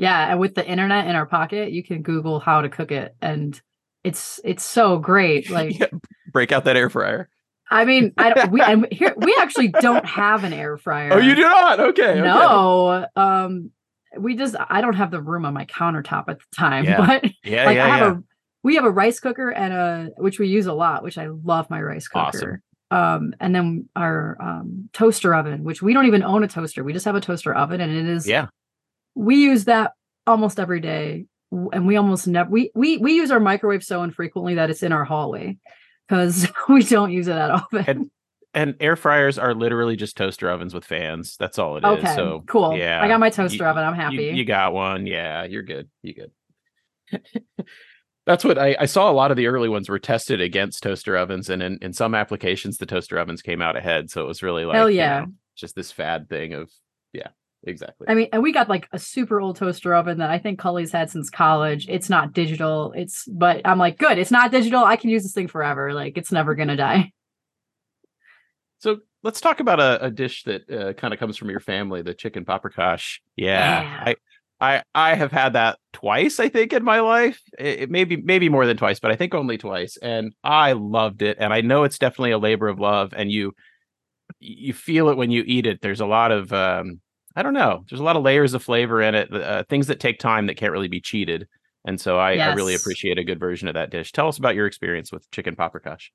Yeah, 0.00 0.30
and 0.30 0.40
with 0.40 0.54
the 0.54 0.66
internet 0.66 1.08
in 1.08 1.14
our 1.14 1.26
pocket, 1.26 1.72
you 1.72 1.84
can 1.84 2.00
Google 2.00 2.40
how 2.40 2.62
to 2.62 2.70
cook 2.70 2.90
it, 2.90 3.14
and 3.20 3.60
it's 4.02 4.40
it's 4.44 4.64
so 4.64 4.96
great. 4.96 5.50
Like 5.50 5.78
yeah, 5.78 5.88
break 6.32 6.52
out 6.52 6.64
that 6.64 6.74
air 6.74 6.88
fryer. 6.88 7.28
I 7.70 7.84
mean, 7.84 8.14
I 8.16 8.32
don't, 8.32 8.50
we 8.50 8.62
and 8.62 8.88
here 8.90 9.12
we 9.18 9.36
actually 9.38 9.68
don't 9.68 10.06
have 10.06 10.44
an 10.44 10.54
air 10.54 10.78
fryer. 10.78 11.12
Oh, 11.12 11.18
you 11.18 11.34
do 11.34 11.42
not? 11.42 11.80
Okay. 11.80 12.14
No. 12.18 12.88
Okay. 12.92 13.06
Um, 13.14 13.72
we 14.18 14.36
just 14.36 14.56
I 14.70 14.80
don't 14.80 14.94
have 14.94 15.10
the 15.10 15.20
room 15.20 15.44
on 15.44 15.52
my 15.52 15.66
countertop 15.66 16.24
at 16.28 16.38
the 16.38 16.56
time, 16.56 16.86
yeah. 16.86 17.06
but 17.06 17.30
yeah, 17.44 17.66
like 17.66 17.76
yeah, 17.76 17.84
I 17.84 17.88
have 17.88 18.00
yeah. 18.00 18.12
a 18.12 18.22
we 18.62 18.76
have 18.76 18.86
a 18.86 18.90
rice 18.90 19.20
cooker 19.20 19.50
and 19.50 19.74
a 19.74 20.10
which 20.16 20.38
we 20.38 20.48
use 20.48 20.64
a 20.64 20.72
lot, 20.72 21.02
which 21.02 21.18
I 21.18 21.26
love 21.26 21.68
my 21.68 21.82
rice 21.82 22.08
cooker. 22.08 22.62
Awesome. 22.90 23.24
Um, 23.24 23.34
and 23.38 23.54
then 23.54 23.88
our 23.94 24.38
um, 24.40 24.88
toaster 24.94 25.34
oven, 25.34 25.62
which 25.62 25.82
we 25.82 25.92
don't 25.92 26.06
even 26.06 26.22
own 26.22 26.42
a 26.42 26.48
toaster. 26.48 26.82
We 26.82 26.94
just 26.94 27.04
have 27.04 27.16
a 27.16 27.20
toaster 27.20 27.54
oven, 27.54 27.82
and 27.82 27.92
it 27.92 28.06
is 28.06 28.26
yeah 28.26 28.46
we 29.20 29.36
use 29.36 29.66
that 29.66 29.92
almost 30.26 30.58
every 30.58 30.80
day 30.80 31.26
and 31.50 31.86
we 31.86 31.96
almost 31.96 32.26
never 32.26 32.48
we 32.48 32.70
we 32.74 32.96
we 32.98 33.12
use 33.12 33.30
our 33.30 33.40
microwave 33.40 33.84
so 33.84 34.02
infrequently 34.02 34.54
that 34.54 34.70
it's 34.70 34.82
in 34.82 34.92
our 34.92 35.04
hallway 35.04 35.58
because 36.08 36.48
we 36.68 36.82
don't 36.82 37.12
use 37.12 37.28
it 37.28 37.32
that 37.32 37.50
often. 37.50 37.84
And, 37.86 38.10
and 38.52 38.74
air 38.80 38.96
fryers 38.96 39.38
are 39.38 39.54
literally 39.54 39.94
just 39.94 40.16
toaster 40.16 40.50
ovens 40.50 40.74
with 40.74 40.84
fans. 40.84 41.36
That's 41.38 41.58
all 41.58 41.76
it 41.76 41.84
okay, 41.84 42.08
is. 42.08 42.14
So 42.14 42.42
cool. 42.46 42.76
Yeah, 42.76 43.00
I 43.02 43.08
got 43.08 43.20
my 43.20 43.30
toaster 43.30 43.62
you, 43.62 43.64
oven. 43.64 43.84
I'm 43.84 43.94
happy. 43.94 44.16
You, 44.16 44.32
you, 44.32 44.44
got 44.44 44.72
one. 44.72 45.06
Yeah, 45.06 45.44
you're 45.44 45.62
good. 45.62 45.88
You 46.02 46.14
good. 46.14 47.22
That's 48.26 48.44
what 48.44 48.58
I, 48.58 48.76
I 48.80 48.86
saw. 48.86 49.10
A 49.10 49.12
lot 49.12 49.30
of 49.30 49.36
the 49.36 49.46
early 49.46 49.68
ones 49.68 49.88
were 49.88 49.98
tested 49.98 50.40
against 50.40 50.82
toaster 50.82 51.16
ovens, 51.16 51.48
and 51.48 51.62
in, 51.62 51.78
in 51.80 51.92
some 51.92 52.14
applications, 52.14 52.78
the 52.78 52.86
toaster 52.86 53.18
ovens 53.18 53.42
came 53.42 53.62
out 53.62 53.76
ahead. 53.76 54.10
So 54.10 54.22
it 54.22 54.26
was 54.26 54.42
really 54.42 54.64
like, 54.64 54.76
hell 54.76 54.90
yeah, 54.90 55.20
you 55.20 55.26
know, 55.26 55.32
just 55.56 55.76
this 55.76 55.92
fad 55.92 56.28
thing 56.28 56.54
of 56.54 56.70
yeah, 57.12 57.28
exactly. 57.64 58.06
I 58.08 58.14
mean, 58.14 58.28
and 58.32 58.42
we 58.42 58.52
got 58.52 58.68
like 58.68 58.88
a 58.92 58.98
super 58.98 59.40
old 59.40 59.56
toaster 59.56 59.94
oven 59.94 60.18
that 60.18 60.30
I 60.30 60.38
think 60.38 60.58
Cully's 60.58 60.92
had 60.92 61.10
since 61.10 61.30
college. 61.30 61.88
It's 61.88 62.08
not 62.08 62.32
digital. 62.32 62.92
It's 62.96 63.26
but 63.26 63.62
I'm 63.64 63.78
like, 63.78 63.98
good. 63.98 64.18
It's 64.18 64.30
not 64.30 64.50
digital. 64.50 64.84
I 64.84 64.96
can 64.96 65.10
use 65.10 65.22
this 65.22 65.32
thing 65.32 65.48
forever. 65.48 65.92
Like 65.92 66.16
it's 66.16 66.32
never 66.32 66.54
gonna 66.54 66.76
die. 66.76 67.12
So 68.78 69.00
let's 69.22 69.40
talk 69.40 69.60
about 69.60 69.80
a, 69.80 70.06
a 70.06 70.10
dish 70.10 70.44
that 70.44 70.70
uh, 70.70 70.92
kind 70.94 71.12
of 71.12 71.20
comes 71.20 71.36
from 71.36 71.50
your 71.50 71.60
family, 71.60 72.02
the 72.02 72.14
chicken 72.14 72.44
paprikash. 72.44 73.18
Yeah, 73.36 73.82
yeah, 73.82 74.02
I. 74.06 74.16
I, 74.62 74.82
I 74.94 75.14
have 75.14 75.32
had 75.32 75.54
that 75.54 75.78
twice, 75.94 76.38
I 76.38 76.50
think, 76.50 76.74
in 76.74 76.84
my 76.84 77.00
life. 77.00 77.40
It, 77.58 77.80
it 77.80 77.90
maybe 77.90 78.16
maybe 78.16 78.50
more 78.50 78.66
than 78.66 78.76
twice, 78.76 79.00
but 79.00 79.10
I 79.10 79.16
think 79.16 79.34
only 79.34 79.56
twice, 79.56 79.96
and 79.96 80.34
I 80.44 80.72
loved 80.72 81.22
it. 81.22 81.38
And 81.40 81.54
I 81.54 81.62
know 81.62 81.84
it's 81.84 81.96
definitely 81.96 82.32
a 82.32 82.38
labor 82.38 82.68
of 82.68 82.78
love, 82.78 83.14
and 83.16 83.32
you 83.32 83.54
you 84.38 84.74
feel 84.74 85.08
it 85.08 85.16
when 85.16 85.30
you 85.30 85.44
eat 85.46 85.66
it. 85.66 85.80
There's 85.80 86.02
a 86.02 86.06
lot 86.06 86.30
of 86.30 86.52
um, 86.52 87.00
I 87.36 87.42
don't 87.42 87.54
know. 87.54 87.84
There's 87.88 88.00
a 88.00 88.04
lot 88.04 88.16
of 88.16 88.22
layers 88.22 88.54
of 88.54 88.62
flavor 88.62 89.00
in 89.00 89.14
it, 89.14 89.32
uh, 89.32 89.64
things 89.68 89.86
that 89.86 90.00
take 90.00 90.18
time 90.18 90.46
that 90.46 90.56
can't 90.56 90.72
really 90.72 90.88
be 90.88 91.00
cheated. 91.00 91.46
And 91.84 92.00
so 92.00 92.18
I, 92.18 92.32
yes. 92.32 92.52
I, 92.52 92.54
really 92.54 92.74
appreciate 92.74 93.18
a 93.18 93.24
good 93.24 93.38
version 93.38 93.68
of 93.68 93.74
that 93.74 93.90
dish. 93.90 94.12
Tell 94.12 94.28
us 94.28 94.38
about 94.38 94.54
your 94.54 94.66
experience 94.66 95.10
with 95.10 95.30
chicken 95.30 95.56
paprikash. 95.56 96.08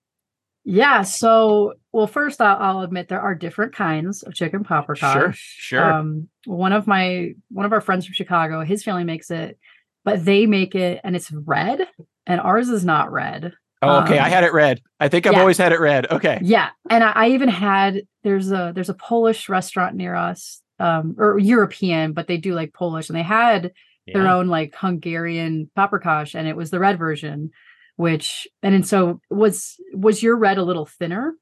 Yeah. 0.63 1.03
So, 1.03 1.73
well, 1.91 2.07
first 2.07 2.41
I'll, 2.41 2.57
I'll, 2.57 2.81
admit 2.81 3.07
there 3.07 3.21
are 3.21 3.35
different 3.35 3.73
kinds 3.73 4.23
of 4.23 4.33
chicken 4.33 4.63
paprikash. 4.63 5.13
Sure. 5.13 5.33
Sure. 5.35 5.93
Um, 5.93 6.27
one 6.45 6.73
of 6.73 6.87
my 6.87 7.33
one 7.49 7.65
of 7.65 7.73
our 7.73 7.81
friends 7.81 8.05
from 8.05 8.13
Chicago, 8.13 8.63
his 8.63 8.83
family 8.83 9.03
makes 9.03 9.31
it, 9.31 9.57
but 10.03 10.25
they 10.25 10.45
make 10.45 10.75
it 10.75 11.01
and 11.03 11.15
it's 11.15 11.31
red, 11.31 11.87
and 12.27 12.41
ours 12.41 12.69
is 12.69 12.83
not 12.83 13.11
red. 13.11 13.53
Oh, 13.81 14.03
okay. 14.03 14.17
Um, 14.17 14.25
I 14.25 14.29
had 14.29 14.43
it 14.43 14.53
red. 14.53 14.81
I 14.99 15.07
think 15.07 15.27
I've 15.27 15.33
yeah. 15.33 15.39
always 15.39 15.57
had 15.57 15.71
it 15.71 15.79
red. 15.79 16.09
Okay. 16.11 16.39
Yeah, 16.41 16.69
and 16.89 17.03
I, 17.03 17.11
I 17.11 17.29
even 17.29 17.49
had 17.49 18.01
there's 18.23 18.51
a 18.51 18.71
there's 18.73 18.89
a 18.89 18.95
Polish 18.95 19.49
restaurant 19.49 19.95
near 19.95 20.15
us 20.15 20.61
um 20.79 21.15
or 21.17 21.39
European, 21.39 22.13
but 22.13 22.27
they 22.27 22.37
do 22.37 22.53
like 22.53 22.73
Polish 22.73 23.09
and 23.09 23.17
they 23.17 23.23
had 23.23 23.71
yeah. 24.05 24.13
their 24.13 24.27
own 24.27 24.47
like 24.47 24.75
Hungarian 24.75 25.69
paprikash 25.77 26.35
and 26.35 26.47
it 26.47 26.55
was 26.55 26.71
the 26.71 26.79
red 26.79 26.97
version, 26.97 27.51
which 27.95 28.47
and, 28.61 28.75
and 28.75 28.87
so 28.87 29.19
was 29.29 29.75
was 29.93 30.21
your 30.21 30.35
red 30.35 30.57
a 30.57 30.63
little 30.63 30.85
thinner? 30.85 31.33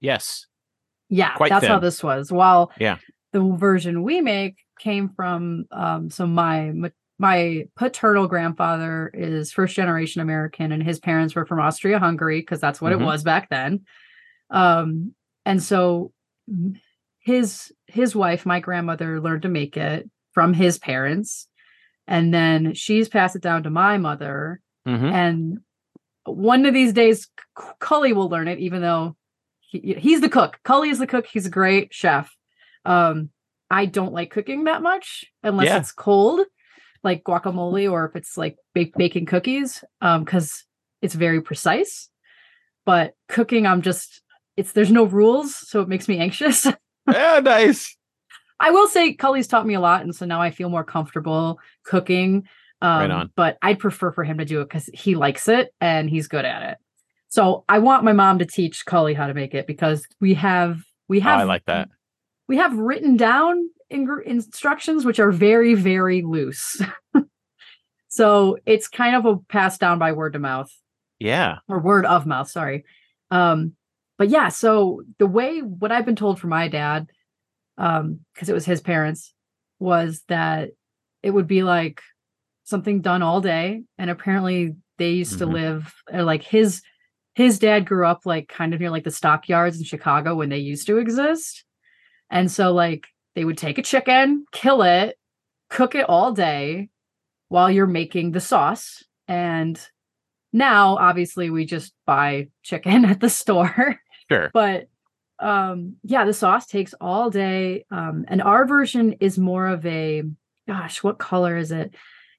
Yes. 0.00 0.46
Yeah, 1.08 1.34
Quite 1.34 1.50
that's 1.50 1.62
thin. 1.62 1.70
how 1.70 1.78
this 1.78 2.02
was. 2.02 2.30
While 2.30 2.70
yeah, 2.78 2.98
the 3.32 3.56
version 3.58 4.02
we 4.02 4.20
make 4.20 4.56
came 4.78 5.08
from 5.08 5.64
um 5.72 6.10
so 6.10 6.26
my 6.26 6.72
my 7.18 7.64
paternal 7.76 8.28
grandfather 8.28 9.10
is 9.12 9.52
first 9.52 9.74
generation 9.74 10.20
American 10.20 10.70
and 10.70 10.82
his 10.82 11.00
parents 11.00 11.34
were 11.34 11.46
from 11.46 11.60
Austria 11.60 11.98
Hungary 11.98 12.40
because 12.40 12.60
that's 12.60 12.80
what 12.80 12.92
mm-hmm. 12.92 13.02
it 13.02 13.06
was 13.06 13.24
back 13.24 13.48
then. 13.50 13.80
Um 14.50 15.14
and 15.44 15.62
so 15.62 16.12
his 17.28 17.70
his 17.86 18.16
wife, 18.16 18.46
my 18.46 18.58
grandmother, 18.58 19.20
learned 19.20 19.42
to 19.42 19.48
make 19.48 19.76
it 19.76 20.08
from 20.32 20.54
his 20.54 20.78
parents, 20.78 21.46
and 22.06 22.32
then 22.32 22.72
she's 22.72 23.06
passed 23.06 23.36
it 23.36 23.42
down 23.42 23.64
to 23.64 23.70
my 23.70 23.98
mother. 23.98 24.62
Mm-hmm. 24.86 25.04
And 25.04 25.58
one 26.24 26.64
of 26.64 26.72
these 26.72 26.94
days, 26.94 27.28
Cully 27.80 28.14
will 28.14 28.30
learn 28.30 28.48
it, 28.48 28.60
even 28.60 28.80
though 28.80 29.14
he, 29.60 29.94
he's 29.98 30.22
the 30.22 30.30
cook. 30.30 30.58
Cully 30.64 30.88
is 30.88 30.98
the 30.98 31.06
cook. 31.06 31.26
He's 31.26 31.44
a 31.44 31.50
great 31.50 31.92
chef. 31.92 32.34
Um, 32.86 33.28
I 33.70 33.84
don't 33.84 34.14
like 34.14 34.30
cooking 34.30 34.64
that 34.64 34.80
much 34.80 35.26
unless 35.42 35.66
yeah. 35.66 35.76
it's 35.76 35.92
cold. 35.92 36.46
like 37.04 37.24
guacamole 37.24 37.90
or 37.92 38.06
if 38.06 38.16
it's 38.16 38.38
like 38.38 38.56
bake, 38.74 38.94
baking 38.96 39.26
cookies 39.26 39.84
um 40.00 40.24
because 40.24 40.64
it's 41.00 41.14
very 41.14 41.40
precise 41.40 42.10
but 42.84 43.12
cooking 43.28 43.68
i'm 43.68 43.82
just 43.82 44.20
it's 44.56 44.72
there's 44.72 44.90
no 44.90 45.04
rules 45.04 45.54
so 45.54 45.80
it 45.80 45.88
makes 45.88 46.08
me 46.08 46.18
anxious 46.26 46.66
yeah 47.12 47.40
nice. 47.42 47.96
I 48.60 48.70
will 48.70 48.88
say 48.88 49.14
cully's 49.14 49.46
taught 49.46 49.66
me 49.66 49.74
a 49.74 49.80
lot 49.80 50.02
and 50.02 50.14
so 50.14 50.26
now 50.26 50.40
i 50.40 50.50
feel 50.50 50.68
more 50.68 50.84
comfortable 50.84 51.58
cooking 51.84 52.48
um, 52.80 53.00
right 53.00 53.10
on. 53.10 53.30
but 53.36 53.58
i'd 53.62 53.78
prefer 53.78 54.12
for 54.12 54.24
him 54.24 54.38
to 54.38 54.44
do 54.44 54.60
it 54.60 54.64
because 54.64 54.88
he 54.92 55.14
likes 55.14 55.48
it 55.48 55.72
and 55.80 56.10
he's 56.10 56.28
good 56.28 56.44
at 56.44 56.62
it. 56.72 56.78
So 57.28 57.64
i 57.68 57.78
want 57.78 58.04
my 58.04 58.12
mom 58.12 58.38
to 58.38 58.46
teach 58.46 58.84
cully 58.86 59.14
how 59.14 59.26
to 59.26 59.34
make 59.34 59.54
it 59.54 59.66
because 59.66 60.06
we 60.20 60.34
have 60.34 60.82
we 61.08 61.20
have 61.20 61.38
oh, 61.38 61.42
i 61.42 61.44
like 61.44 61.64
that. 61.66 61.88
we 62.48 62.56
have 62.56 62.76
written 62.76 63.16
down 63.16 63.68
ing- 63.90 64.22
instructions 64.26 65.04
which 65.04 65.18
are 65.20 65.30
very 65.32 65.74
very 65.74 66.22
loose. 66.22 66.82
So 68.08 68.58
it's 68.66 68.88
kind 68.88 69.14
of 69.14 69.26
a 69.26 69.36
passed 69.36 69.80
down 69.80 69.98
by 69.98 70.12
word 70.12 70.32
to 70.32 70.38
mouth. 70.38 70.72
Yeah. 71.20 71.58
Or 71.68 71.78
word 71.78 72.04
of 72.04 72.26
mouth 72.26 72.50
sorry. 72.50 72.84
Um 73.30 73.74
but 74.18 74.28
yeah 74.28 74.48
so 74.48 75.02
the 75.18 75.26
way 75.26 75.60
what 75.60 75.92
i've 75.92 76.04
been 76.04 76.16
told 76.16 76.38
from 76.38 76.50
my 76.50 76.68
dad 76.68 77.06
um 77.78 78.20
because 78.34 78.48
it 78.48 78.54
was 78.54 78.66
his 78.66 78.80
parents 78.80 79.32
was 79.78 80.22
that 80.28 80.70
it 81.22 81.30
would 81.30 81.46
be 81.46 81.62
like 81.62 82.02
something 82.64 83.00
done 83.00 83.22
all 83.22 83.40
day 83.40 83.82
and 83.96 84.10
apparently 84.10 84.74
they 84.98 85.10
used 85.10 85.38
mm-hmm. 85.38 85.50
to 85.50 85.56
live 85.56 85.94
like 86.12 86.42
his 86.42 86.82
his 87.34 87.58
dad 87.58 87.86
grew 87.86 88.04
up 88.04 88.22
like 88.26 88.48
kind 88.48 88.74
of 88.74 88.80
near 88.80 88.90
like 88.90 89.04
the 89.04 89.10
stockyards 89.10 89.78
in 89.78 89.84
chicago 89.84 90.34
when 90.34 90.48
they 90.48 90.58
used 90.58 90.86
to 90.86 90.98
exist 90.98 91.64
and 92.30 92.50
so 92.50 92.72
like 92.72 93.06
they 93.34 93.44
would 93.44 93.58
take 93.58 93.78
a 93.78 93.82
chicken, 93.82 94.46
kill 94.52 94.82
it, 94.82 95.16
cook 95.70 95.94
it 95.94 96.08
all 96.08 96.32
day 96.32 96.88
while 97.48 97.70
you're 97.70 97.86
making 97.86 98.32
the 98.32 98.40
sauce. 98.40 99.04
And 99.26 99.80
now 100.52 100.96
obviously 100.96 101.50
we 101.50 101.64
just 101.64 101.92
buy 102.06 102.48
chicken 102.62 103.04
at 103.04 103.20
the 103.20 103.30
store. 103.30 104.00
Sure. 104.30 104.50
but 104.52 104.88
um 105.40 105.96
yeah, 106.02 106.24
the 106.24 106.34
sauce 106.34 106.66
takes 106.66 106.94
all 107.00 107.30
day. 107.30 107.84
Um 107.90 108.24
and 108.28 108.42
our 108.42 108.66
version 108.66 109.12
is 109.20 109.38
more 109.38 109.66
of 109.66 109.84
a 109.86 110.24
gosh, 110.66 111.02
what 111.02 111.18
color 111.18 111.56
is 111.56 111.72
it? 111.72 111.94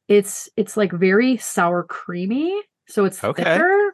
It's 0.08 0.50
it's 0.56 0.76
like 0.76 0.92
very 0.92 1.38
sour 1.38 1.84
creamy. 1.84 2.62
So 2.88 3.06
it's 3.06 3.24
okay. 3.24 3.44
thicker 3.44 3.94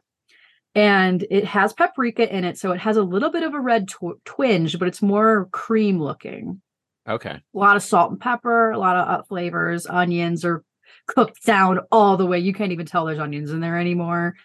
and 0.75 1.25
it 1.31 1.45
has 1.45 1.73
paprika 1.73 2.33
in 2.33 2.43
it 2.43 2.57
so 2.57 2.71
it 2.71 2.79
has 2.79 2.97
a 2.97 3.03
little 3.03 3.31
bit 3.31 3.43
of 3.43 3.53
a 3.53 3.59
red 3.59 3.87
tw- 3.87 4.21
twinge 4.25 4.77
but 4.77 4.87
it's 4.87 5.01
more 5.01 5.47
cream 5.51 5.99
looking 5.99 6.61
okay 7.07 7.29
a 7.31 7.57
lot 7.57 7.77
of 7.77 7.83
salt 7.83 8.11
and 8.11 8.19
pepper 8.19 8.71
a 8.71 8.77
lot 8.77 8.97
of 8.97 9.07
uh, 9.07 9.23
flavors 9.23 9.87
onions 9.87 10.43
are 10.43 10.63
cooked 11.07 11.43
down 11.45 11.79
all 11.91 12.17
the 12.17 12.25
way 12.25 12.39
you 12.39 12.53
can't 12.53 12.73
even 12.73 12.85
tell 12.85 13.05
there's 13.05 13.19
onions 13.19 13.51
in 13.51 13.61
there 13.61 13.79
anymore 13.79 14.35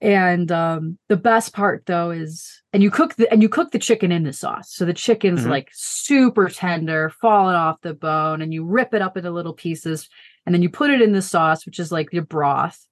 and 0.00 0.50
um, 0.52 0.98
the 1.08 1.16
best 1.16 1.52
part 1.52 1.84
though 1.86 2.10
is 2.10 2.62
and 2.72 2.82
you 2.82 2.90
cook 2.90 3.14
the 3.14 3.30
and 3.32 3.42
you 3.42 3.48
cook 3.48 3.70
the 3.70 3.78
chicken 3.78 4.12
in 4.12 4.24
the 4.24 4.32
sauce 4.32 4.74
so 4.74 4.84
the 4.84 4.92
chicken's 4.92 5.40
mm-hmm. 5.40 5.50
like 5.50 5.68
super 5.72 6.48
tender 6.48 7.10
falling 7.20 7.54
off 7.54 7.80
the 7.82 7.94
bone 7.94 8.42
and 8.42 8.52
you 8.52 8.64
rip 8.64 8.92
it 8.94 9.02
up 9.02 9.16
into 9.16 9.30
little 9.30 9.54
pieces 9.54 10.08
and 10.44 10.54
then 10.54 10.62
you 10.62 10.68
put 10.68 10.90
it 10.90 11.00
in 11.00 11.12
the 11.12 11.22
sauce 11.22 11.64
which 11.64 11.78
is 11.78 11.92
like 11.92 12.12
your 12.12 12.24
broth 12.24 12.86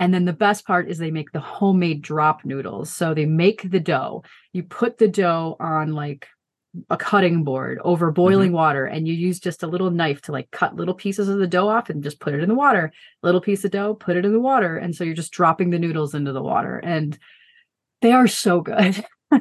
and 0.00 0.14
then 0.14 0.24
the 0.24 0.32
best 0.32 0.66
part 0.66 0.88
is 0.88 0.96
they 0.96 1.10
make 1.10 1.30
the 1.30 1.40
homemade 1.40 2.00
drop 2.00 2.42
noodles. 2.46 2.90
So 2.90 3.12
they 3.12 3.26
make 3.26 3.70
the 3.70 3.78
dough. 3.78 4.24
You 4.54 4.62
put 4.62 4.96
the 4.96 5.08
dough 5.08 5.56
on 5.60 5.92
like 5.92 6.26
a 6.88 6.96
cutting 6.96 7.42
board 7.42 7.80
over 7.82 8.10
boiling 8.10 8.48
mm-hmm. 8.48 8.56
water 8.56 8.86
and 8.86 9.08
you 9.08 9.14
use 9.14 9.40
just 9.40 9.62
a 9.62 9.66
little 9.66 9.90
knife 9.90 10.22
to 10.22 10.32
like 10.32 10.50
cut 10.52 10.76
little 10.76 10.94
pieces 10.94 11.28
of 11.28 11.38
the 11.38 11.46
dough 11.46 11.68
off 11.68 11.90
and 11.90 12.02
just 12.02 12.20
put 12.20 12.32
it 12.32 12.42
in 12.42 12.48
the 12.48 12.54
water. 12.54 12.92
Little 13.22 13.40
piece 13.40 13.64
of 13.64 13.72
dough, 13.72 13.94
put 13.94 14.16
it 14.16 14.24
in 14.24 14.32
the 14.32 14.40
water. 14.40 14.76
And 14.76 14.94
so 14.94 15.02
you're 15.02 15.14
just 15.14 15.32
dropping 15.32 15.70
the 15.70 15.78
noodles 15.78 16.14
into 16.14 16.32
the 16.32 16.42
water 16.42 16.78
and 16.78 17.18
they 18.02 18.12
are 18.12 18.28
so 18.28 18.60
good. 18.60 19.04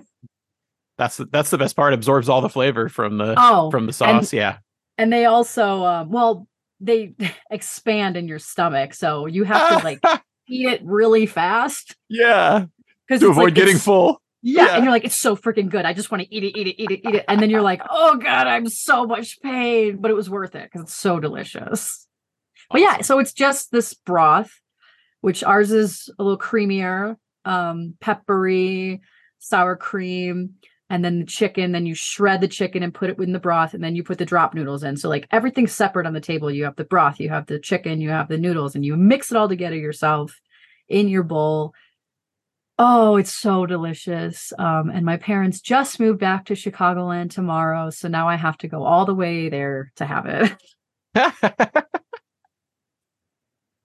that's 0.98 1.18
the, 1.18 1.26
that's 1.26 1.52
the 1.52 1.58
best 1.58 1.76
part. 1.76 1.94
Absorbs 1.94 2.30
all 2.30 2.42
the 2.42 2.50
flavor 2.50 2.90
from 2.90 3.18
the 3.18 3.36
oh, 3.38 3.70
from 3.70 3.86
the 3.86 3.94
sauce. 3.94 4.34
And, 4.34 4.38
yeah. 4.38 4.58
And 4.98 5.14
they 5.14 5.26
also 5.26 5.84
um, 5.84 6.10
well, 6.10 6.48
they 6.80 7.14
expand 7.52 8.18
in 8.18 8.28
your 8.28 8.40
stomach. 8.40 8.96
So 8.96 9.28
you 9.28 9.44
have 9.44 9.80
to 9.80 9.86
like 9.86 10.02
eat 10.50 10.68
it 10.68 10.82
really 10.84 11.28
fast. 11.28 11.96
Yeah. 12.10 12.66
To 13.10 13.30
avoid 13.30 13.46
like, 13.46 13.54
getting 13.56 13.78
full. 13.78 14.22
Yeah, 14.42 14.66
yeah, 14.66 14.76
And 14.76 14.84
you're 14.84 14.94
like, 14.94 15.04
it's 15.04 15.16
so 15.16 15.36
freaking 15.36 15.70
good. 15.70 15.86
I 15.86 15.94
just 15.94 16.12
want 16.12 16.24
to 16.24 16.34
eat 16.34 16.44
it, 16.44 16.58
eat 16.58 16.68
it, 16.68 16.82
eat 16.82 16.92
it, 16.92 17.08
eat 17.08 17.16
it. 17.16 17.26
And 17.28 17.42
then 17.42 17.50
you're 17.50 17.62
like, 17.62 17.82
oh 17.90 18.16
God, 18.16 18.48
I'm 18.48 18.70
so 18.70 19.06
much 19.06 19.42
pain. 19.42 19.98
But 20.00 20.12
it 20.12 20.14
was 20.14 20.30
worth 20.30 20.56
it 20.56 20.64
because 20.64 20.84
it's 20.84 20.96
so 20.96 21.20
delicious. 21.20 22.08
But 22.72 22.82
yeah, 22.82 23.02
so 23.02 23.20
it's 23.20 23.34
just 23.34 23.72
this 23.72 23.94
broth, 23.94 24.52
which 25.22 25.44
ours 25.44 25.72
is 25.72 26.10
a 26.20 26.24
little 26.24 26.38
creamier, 26.38 27.18
um, 27.44 27.96
peppery, 28.00 29.02
sour 29.40 29.76
cream 29.76 30.56
and 30.90 31.04
then 31.04 31.20
the 31.20 31.26
chicken 31.26 31.72
then 31.72 31.86
you 31.86 31.96
shred 31.96 32.42
the 32.42 32.48
chicken 32.48 32.84
and 32.84 32.94
put 32.94 33.10
it 33.10 33.20
in 33.20 33.32
the 33.32 33.40
broth 33.40 33.74
and 33.74 33.84
then 33.84 33.96
you 33.96 34.04
put 34.04 34.18
the 34.18 34.26
drop 34.26 34.54
noodles 34.54 34.84
in 34.84 34.98
so 34.98 35.08
like 35.08 35.28
everything's 35.32 35.72
separate 35.72 36.06
on 36.06 36.14
the 36.14 36.20
table 36.20 36.52
you 36.52 36.66
have 36.66 36.76
the 36.76 36.84
broth 36.84 37.20
you 37.20 37.30
have 37.30 37.46
the 37.48 37.60
chicken 37.60 38.02
you 38.02 38.10
have 38.10 38.28
the 38.28 38.38
noodles 38.38 38.76
and 38.76 38.86
you 38.86 38.96
mix 38.98 39.32
it 39.32 39.38
all 39.38 39.48
together 39.48 39.76
yourself 39.76 40.40
in 40.88 41.08
your 41.08 41.24
bowl 41.24 41.74
oh 42.80 43.18
it's 43.18 43.34
so 43.34 43.68
delicious 43.68 44.52
um, 44.58 44.90
and 44.90 45.06
my 45.06 45.18
parents 45.18 45.62
just 45.62 46.00
moved 46.00 46.20
back 46.20 46.46
to 46.46 46.54
chicagoland 46.54 47.30
tomorrow 47.30 47.92
so 47.92 48.08
now 48.08 48.28
i 48.28 48.36
have 48.36 48.58
to 48.58 48.68
go 48.68 48.84
all 48.84 49.06
the 49.06 49.14
way 49.14 49.50
there 49.50 49.92
to 49.96 50.06
have 50.06 50.26
it 50.26 50.52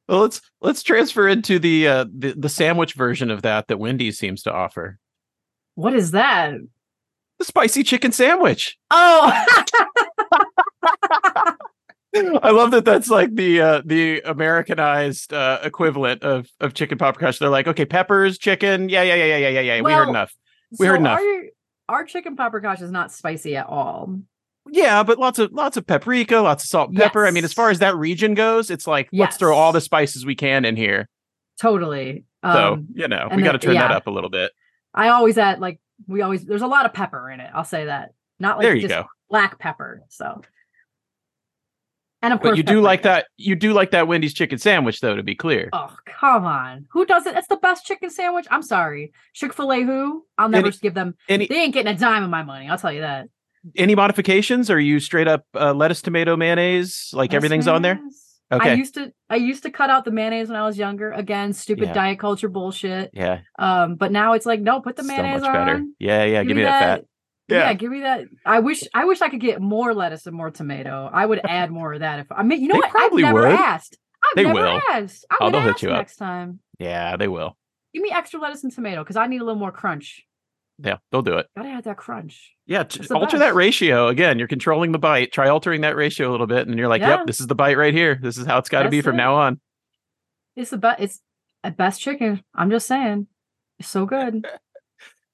well 0.09 0.21
let's 0.21 0.41
let's 0.63 0.83
transfer 0.83 1.29
into 1.29 1.59
the 1.59 1.87
uh 1.87 2.07
the, 2.17 2.33
the 2.35 2.49
sandwich 2.49 2.95
version 2.95 3.31
of 3.31 3.43
that 3.43 3.69
that 3.69 3.79
wendy's 3.79 4.19
seems 4.19 4.43
to 4.43 4.53
offer 4.53 4.99
what 5.75 5.95
is 5.95 6.13
that 6.13 6.55
the 7.39 7.45
spicy 7.45 7.83
chicken 7.83 8.13
sandwich. 8.13 8.79
Oh. 8.91 9.45
I 12.15 12.51
love 12.51 12.71
that. 12.71 12.85
That's 12.85 13.11
like 13.11 13.35
the 13.35 13.61
uh, 13.61 13.83
the 13.85 14.21
Americanized 14.25 15.33
uh, 15.33 15.59
equivalent 15.63 16.23
of 16.23 16.49
of 16.61 16.75
chicken 16.75 16.99
paprikash. 16.99 17.39
They're 17.39 17.49
like, 17.49 17.67
okay, 17.67 17.85
peppers, 17.85 18.39
chicken, 18.39 18.89
yeah, 18.89 19.03
yeah, 19.03 19.15
yeah, 19.15 19.37
yeah, 19.37 19.49
yeah, 19.49 19.61
yeah. 19.61 19.81
Well, 19.81 19.93
we 19.93 19.93
heard 19.93 20.09
enough. 20.09 20.33
We 20.79 20.87
so 20.87 20.93
heard 20.93 21.01
enough. 21.01 21.21
Our, 21.21 21.97
our 21.97 22.05
chicken 22.05 22.37
paprikash 22.37 22.83
is 22.83 22.91
not 22.91 23.13
spicy 23.13 23.57
at 23.57 23.67
all. 23.67 24.21
Yeah, 24.71 25.03
but 25.03 25.19
lots 25.19 25.39
of 25.39 25.53
lots 25.53 25.77
of 25.77 25.87
paprika, 25.87 26.37
lots 26.39 26.65
of 26.65 26.69
salt 26.69 26.91
and 26.91 26.99
pepper. 26.99 27.25
Yes. 27.25 27.31
I 27.31 27.35
mean, 27.35 27.45
as 27.45 27.53
far 27.53 27.71
as 27.71 27.81
that 27.81 27.97
region 27.97 28.35
goes, 28.35 28.71
it's 28.71 28.87
like 28.87 29.09
yes. 29.13 29.21
let's 29.21 29.37
throw 29.37 29.55
all 29.55 29.73
the 29.73 29.81
spices 29.81 30.25
we 30.25 30.35
can 30.35 30.65
in 30.65 30.77
here. 30.77 31.09
Totally. 31.61 32.25
Um, 32.43 32.55
so 32.55 32.85
you 32.95 33.09
know, 33.09 33.29
we 33.35 33.43
got 33.43 33.53
to 33.53 33.59
turn 33.59 33.75
yeah. 33.75 33.89
that 33.89 33.91
up 33.91 34.07
a 34.07 34.11
little 34.11 34.31
bit. 34.31 34.53
I 34.95 35.09
always 35.09 35.37
add 35.37 35.61
like 35.61 35.81
we 36.07 36.23
always 36.23 36.45
there's 36.45 36.63
a 36.63 36.67
lot 36.67 36.87
of 36.87 36.95
pepper 36.95 37.31
in 37.31 37.41
it. 37.41 37.51
I'll 37.53 37.65
say 37.65 37.87
that. 37.87 38.11
Not 38.39 38.59
like 38.59 38.65
there 38.65 38.75
you 38.75 38.89
go. 38.89 39.07
black 39.29 39.59
pepper. 39.59 40.03
So 40.09 40.43
and 42.25 42.33
of 42.33 42.41
course, 42.41 42.53
but 42.53 42.57
you 42.57 42.63
do 42.63 42.81
like 42.81 43.03
that. 43.03 43.27
You 43.37 43.55
do 43.55 43.73
like 43.73 43.91
that 43.91 44.09
Wendy's 44.09 44.33
chicken 44.33 44.59
sandwich, 44.59 45.01
though. 45.01 45.15
To 45.15 45.23
be 45.23 45.35
clear. 45.35 45.69
Oh 45.73 45.95
come 46.07 46.45
on, 46.45 46.87
who 46.91 47.05
does 47.05 47.27
it? 47.27 47.37
It's 47.37 47.49
the 47.49 47.57
best 47.57 47.85
chicken 47.85 48.11
sandwich. 48.11 48.47
I'm 48.51 48.63
sorry, 48.63 49.13
Chick 49.35 49.53
Fil 49.53 49.73
A. 49.73 49.83
Who? 49.83 50.25
I'll 50.39 50.49
never 50.49 50.69
any, 50.69 50.77
give 50.79 50.95
them. 50.95 51.15
Any, 51.29 51.47
they 51.47 51.57
ain't 51.57 51.75
getting 51.75 51.95
a 51.95 51.99
dime 51.99 52.23
of 52.23 52.31
my 52.31 52.43
money. 52.43 52.69
I'll 52.69 52.79
tell 52.79 52.93
you 52.93 53.03
that. 53.03 53.29
Any 53.77 53.95
modifications? 53.95 54.71
Are 54.71 54.81
you 54.81 55.01
straight 55.01 55.29
up 55.29 55.45
uh, 55.55 55.73
lettuce, 55.73 56.03
tomato, 56.03 56.37
mayonnaise? 56.37 57.11
Like 57.13 57.31
lettuce, 57.31 57.37
everything's 57.37 57.67
mayonnaise? 57.67 57.77
on 57.77 57.83
there. 57.83 58.01
Okay. 58.53 58.71
I 58.71 58.75
used 58.75 58.95
to 58.95 59.13
I 59.31 59.37
used 59.37 59.63
to 59.65 59.71
cut 59.71 59.91
out 59.91 60.05
the 60.05 60.11
mayonnaise 60.11 60.49
when 60.49 60.57
I 60.57 60.67
was 60.67 60.79
younger. 60.79 61.11
Again, 61.13 61.53
stupid 61.53 61.89
yeah. 61.89 61.93
diet 61.93 62.19
culture 62.19 62.49
bullshit. 62.49 63.11
Yeah. 63.13 63.41
Um, 63.59 63.97
but 63.97 64.13
now 64.13 64.35
it's 64.35 64.47
like, 64.47 64.61
no, 64.61 64.81
put 64.81 64.97
the 64.97 65.03
so 65.03 65.09
mayonnaise 65.09 65.43
on. 65.43 65.53
Better. 65.53 65.85
Yeah, 65.99 66.25
yeah. 66.25 66.43
Give, 66.43 66.49
give 66.49 66.57
me 66.59 66.63
that, 66.65 66.81
that, 66.81 67.01
fat. 67.01 67.07
Yeah. 67.49 67.59
yeah. 67.59 67.73
give 67.75 67.91
me 67.91 68.01
that. 68.01 68.25
I 68.45 68.61
wish 68.61 68.85
I 68.95 69.05
wish 69.05 69.21
I 69.21 69.29
could 69.29 69.41
get 69.41 69.61
more 69.61 69.95
lettuce 69.95 70.27
and 70.27 70.37
more 70.37 70.51
tomato. 70.51 71.11
I 71.13 71.27
would 71.27 71.41
add 71.45 71.71
more 71.71 71.93
of 71.93 72.01
that 72.01 72.21
if 72.21 72.33
I 72.33 72.43
mean 72.43 72.63
you 72.63 72.69
know 72.69 72.75
they 72.75 72.81
what? 72.81 72.91
Probably 72.91 73.25
I've 73.25 73.35
never 73.35 73.49
would. 73.49 73.59
asked. 73.59 73.99
I've 74.25 74.37
they 74.37 74.45
never 74.45 74.55
will. 74.55 74.81
asked. 74.93 75.27
I'm 75.31 75.39
oh, 75.41 75.51
they'll 75.51 75.61
hit 75.61 75.83
you 75.83 75.91
next 75.91 76.21
up. 76.21 76.27
time. 76.27 76.61
Yeah, 76.79 77.17
they 77.17 77.29
will. 77.29 77.57
Give 77.93 78.03
me 78.03 78.11
extra 78.13 78.41
lettuce 78.41 78.65
and 78.65 78.73
tomato 78.73 79.03
because 79.03 79.17
I 79.17 79.27
need 79.27 79.41
a 79.41 79.45
little 79.45 79.59
more 79.59 79.73
crunch. 79.73 80.25
Yeah, 80.83 80.97
they'll 81.13 81.23
do 81.23 81.37
it. 81.37 81.47
Gotta 81.57 81.69
add 81.69 81.85
that 81.85 81.97
crunch. 81.97 82.53
Yeah, 82.67 82.79
alter 82.81 83.09
best. 83.09 83.39
that 83.39 83.55
ratio 83.55 84.09
again. 84.09 84.39
You're 84.39 84.49
controlling 84.49 84.91
the 84.93 84.99
bite. 84.99 85.31
Try 85.31 85.49
altering 85.49 85.83
that 85.83 85.95
ratio 85.95 86.31
a 86.31 86.33
little 86.33 86.47
bit, 86.49 86.67
and 86.67 86.77
you're 86.79 86.89
like, 86.89 87.03
yeah. 87.03 87.19
"Yep, 87.19 87.27
this 87.27 87.41
is 87.41 87.47
the 87.47 87.55
bite 87.55 87.77
right 87.77 87.95
here. 87.95 88.19
This 88.21 88.39
is 88.39 88.47
how 88.47 88.59
it's 88.59 88.69
got 88.69 88.83
to 88.83 88.89
be 88.89 89.01
from 89.03 89.15
it. 89.15 89.19
now 89.19 89.35
on." 89.37 89.61
It's 90.57 90.71
the 90.71 90.79
best. 90.79 91.01
It's 91.01 91.21
a 91.63 91.71
best 91.71 92.01
chicken. 92.01 92.43
I'm 92.55 92.71
just 92.71 92.87
saying, 92.87 93.27
it's 93.79 93.89
so 93.89 94.07
good. 94.07 94.47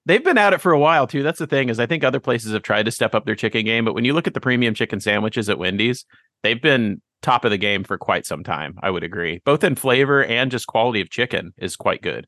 They've 0.05 0.23
been 0.23 0.37
at 0.37 0.53
it 0.53 0.61
for 0.61 0.71
a 0.71 0.79
while 0.79 1.05
too. 1.05 1.21
That's 1.21 1.39
the 1.39 1.47
thing 1.47 1.69
is, 1.69 1.79
I 1.79 1.85
think 1.85 2.03
other 2.03 2.19
places 2.19 2.53
have 2.53 2.63
tried 2.63 2.85
to 2.85 2.91
step 2.91 3.13
up 3.13 3.25
their 3.25 3.35
chicken 3.35 3.65
game, 3.65 3.85
but 3.85 3.93
when 3.93 4.05
you 4.05 4.13
look 4.13 4.27
at 4.27 4.33
the 4.33 4.41
premium 4.41 4.73
chicken 4.73 4.99
sandwiches 4.99 5.49
at 5.49 5.59
Wendy's, 5.59 6.05
they've 6.43 6.61
been 6.61 7.01
top 7.21 7.45
of 7.45 7.51
the 7.51 7.57
game 7.57 7.83
for 7.83 7.97
quite 7.97 8.25
some 8.25 8.43
time. 8.43 8.73
I 8.81 8.89
would 8.89 9.03
agree, 9.03 9.41
both 9.45 9.63
in 9.63 9.75
flavor 9.75 10.23
and 10.23 10.49
just 10.49 10.65
quality 10.65 11.01
of 11.01 11.09
chicken 11.09 11.53
is 11.57 11.75
quite 11.75 12.01
good. 12.01 12.25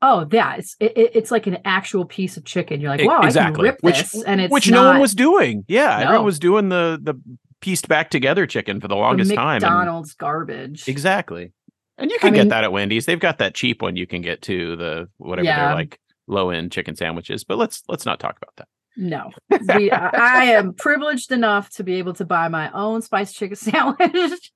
Oh 0.00 0.26
yeah, 0.32 0.56
it's 0.56 0.74
it, 0.80 0.92
it's 0.96 1.30
like 1.30 1.46
an 1.46 1.58
actual 1.64 2.04
piece 2.04 2.36
of 2.36 2.44
chicken. 2.44 2.80
You're 2.80 2.90
like, 2.90 3.06
wow, 3.06 3.20
exactly. 3.20 3.68
I 3.68 3.72
can 3.72 3.74
rip 3.74 3.78
which, 3.82 3.98
this, 3.98 4.22
and 4.24 4.40
it's 4.40 4.50
which 4.50 4.70
not... 4.70 4.82
no 4.82 4.88
one 4.88 5.00
was 5.00 5.14
doing. 5.14 5.64
Yeah, 5.68 5.98
no. 5.98 6.04
everyone 6.04 6.24
was 6.24 6.38
doing 6.38 6.70
the 6.70 6.98
the 7.00 7.14
pieced 7.60 7.88
back 7.88 8.10
together 8.10 8.46
chicken 8.46 8.80
for 8.80 8.88
the 8.88 8.96
longest 8.96 9.30
the 9.30 9.36
time. 9.36 9.60
McDonald's 9.60 10.14
garbage. 10.14 10.88
Exactly. 10.88 11.52
And 11.98 12.10
you 12.10 12.18
can 12.18 12.28
I 12.28 12.36
get 12.36 12.40
mean- 12.40 12.48
that 12.48 12.64
at 12.64 12.72
Wendy's. 12.72 13.06
They've 13.06 13.20
got 13.20 13.38
that 13.38 13.54
cheap 13.54 13.82
one 13.82 13.94
you 13.94 14.06
can 14.06 14.22
get 14.22 14.42
too, 14.42 14.74
the 14.74 15.08
whatever 15.18 15.44
Yeah. 15.44 15.66
they're 15.66 15.74
like 15.76 15.98
low 16.26 16.50
end 16.50 16.72
chicken 16.72 16.96
sandwiches. 16.96 17.44
But 17.44 17.58
let's 17.58 17.82
let's 17.88 18.06
not 18.06 18.20
talk 18.20 18.36
about 18.36 18.56
that. 18.56 18.68
No, 18.96 19.30
we, 19.74 19.90
I, 19.90 20.44
am 20.44 20.74
privileged 20.74 21.32
enough 21.32 21.70
to 21.76 21.84
be 21.84 21.94
able 21.94 22.12
to 22.14 22.26
buy 22.26 22.48
my 22.48 22.70
own 22.72 23.00
spiced 23.00 23.36
chicken 23.36 23.56
sandwich. 23.56 24.52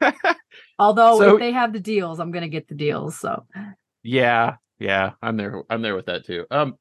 Although 0.78 1.18
So- 1.18 1.34
if 1.34 1.40
they 1.40 1.52
have 1.52 1.72
the 1.72 1.80
deals, 1.80 2.20
I'm 2.20 2.30
gonna 2.30 2.48
get 2.48 2.68
the 2.68 2.74
deals. 2.74 3.18
So 3.18 3.44
Yeah, 4.02 4.56
yeah, 4.78 5.12
I'm 5.20 5.36
there. 5.36 5.62
I'm 5.68 5.82
there 5.82 5.96
with 5.96 6.06
that 6.06 6.24
too. 6.24 6.46
Um, 6.50 6.76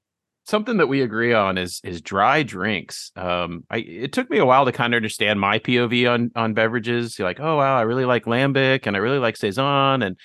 something 0.45 0.77
that 0.77 0.87
we 0.87 1.01
agree 1.01 1.33
on 1.33 1.57
is 1.57 1.81
is 1.83 2.01
dry 2.01 2.43
drinks. 2.43 3.11
Um, 3.15 3.63
I 3.69 3.77
it 3.77 4.13
took 4.13 4.29
me 4.29 4.37
a 4.37 4.45
while 4.45 4.65
to 4.65 4.71
kind 4.71 4.93
of 4.93 4.97
understand 4.97 5.39
my 5.39 5.59
POV 5.59 6.11
on 6.11 6.31
on 6.35 6.53
beverages. 6.53 7.17
You're 7.17 7.27
like, 7.27 7.39
oh 7.39 7.57
wow, 7.57 7.77
I 7.77 7.81
really 7.81 8.05
like 8.05 8.25
lambic 8.25 8.85
and 8.85 8.95
I 8.95 8.99
really 8.99 9.19
like 9.19 9.37
saison 9.37 10.01
and 10.01 10.17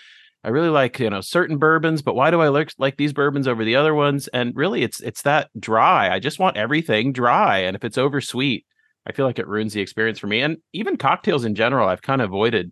I 0.46 0.50
really 0.50 0.68
like 0.68 1.00
you 1.00 1.10
know 1.10 1.20
certain 1.20 1.58
bourbons, 1.58 2.02
but 2.02 2.14
why 2.14 2.30
do 2.30 2.40
I 2.40 2.48
like 2.48 2.72
like 2.78 2.96
these 2.96 3.12
bourbons 3.12 3.48
over 3.48 3.64
the 3.64 3.74
other 3.74 3.96
ones? 3.96 4.28
And 4.28 4.54
really, 4.54 4.84
it's 4.84 5.00
it's 5.00 5.22
that 5.22 5.50
dry. 5.58 6.14
I 6.14 6.20
just 6.20 6.38
want 6.38 6.56
everything 6.56 7.12
dry, 7.12 7.58
and 7.58 7.74
if 7.74 7.84
it's 7.84 7.98
over 7.98 8.20
sweet, 8.20 8.64
I 9.04 9.10
feel 9.10 9.26
like 9.26 9.40
it 9.40 9.48
ruins 9.48 9.72
the 9.72 9.80
experience 9.80 10.20
for 10.20 10.28
me. 10.28 10.40
And 10.40 10.58
even 10.72 10.96
cocktails 10.96 11.44
in 11.44 11.56
general, 11.56 11.88
I've 11.88 12.00
kind 12.00 12.22
of 12.22 12.30
avoided 12.30 12.70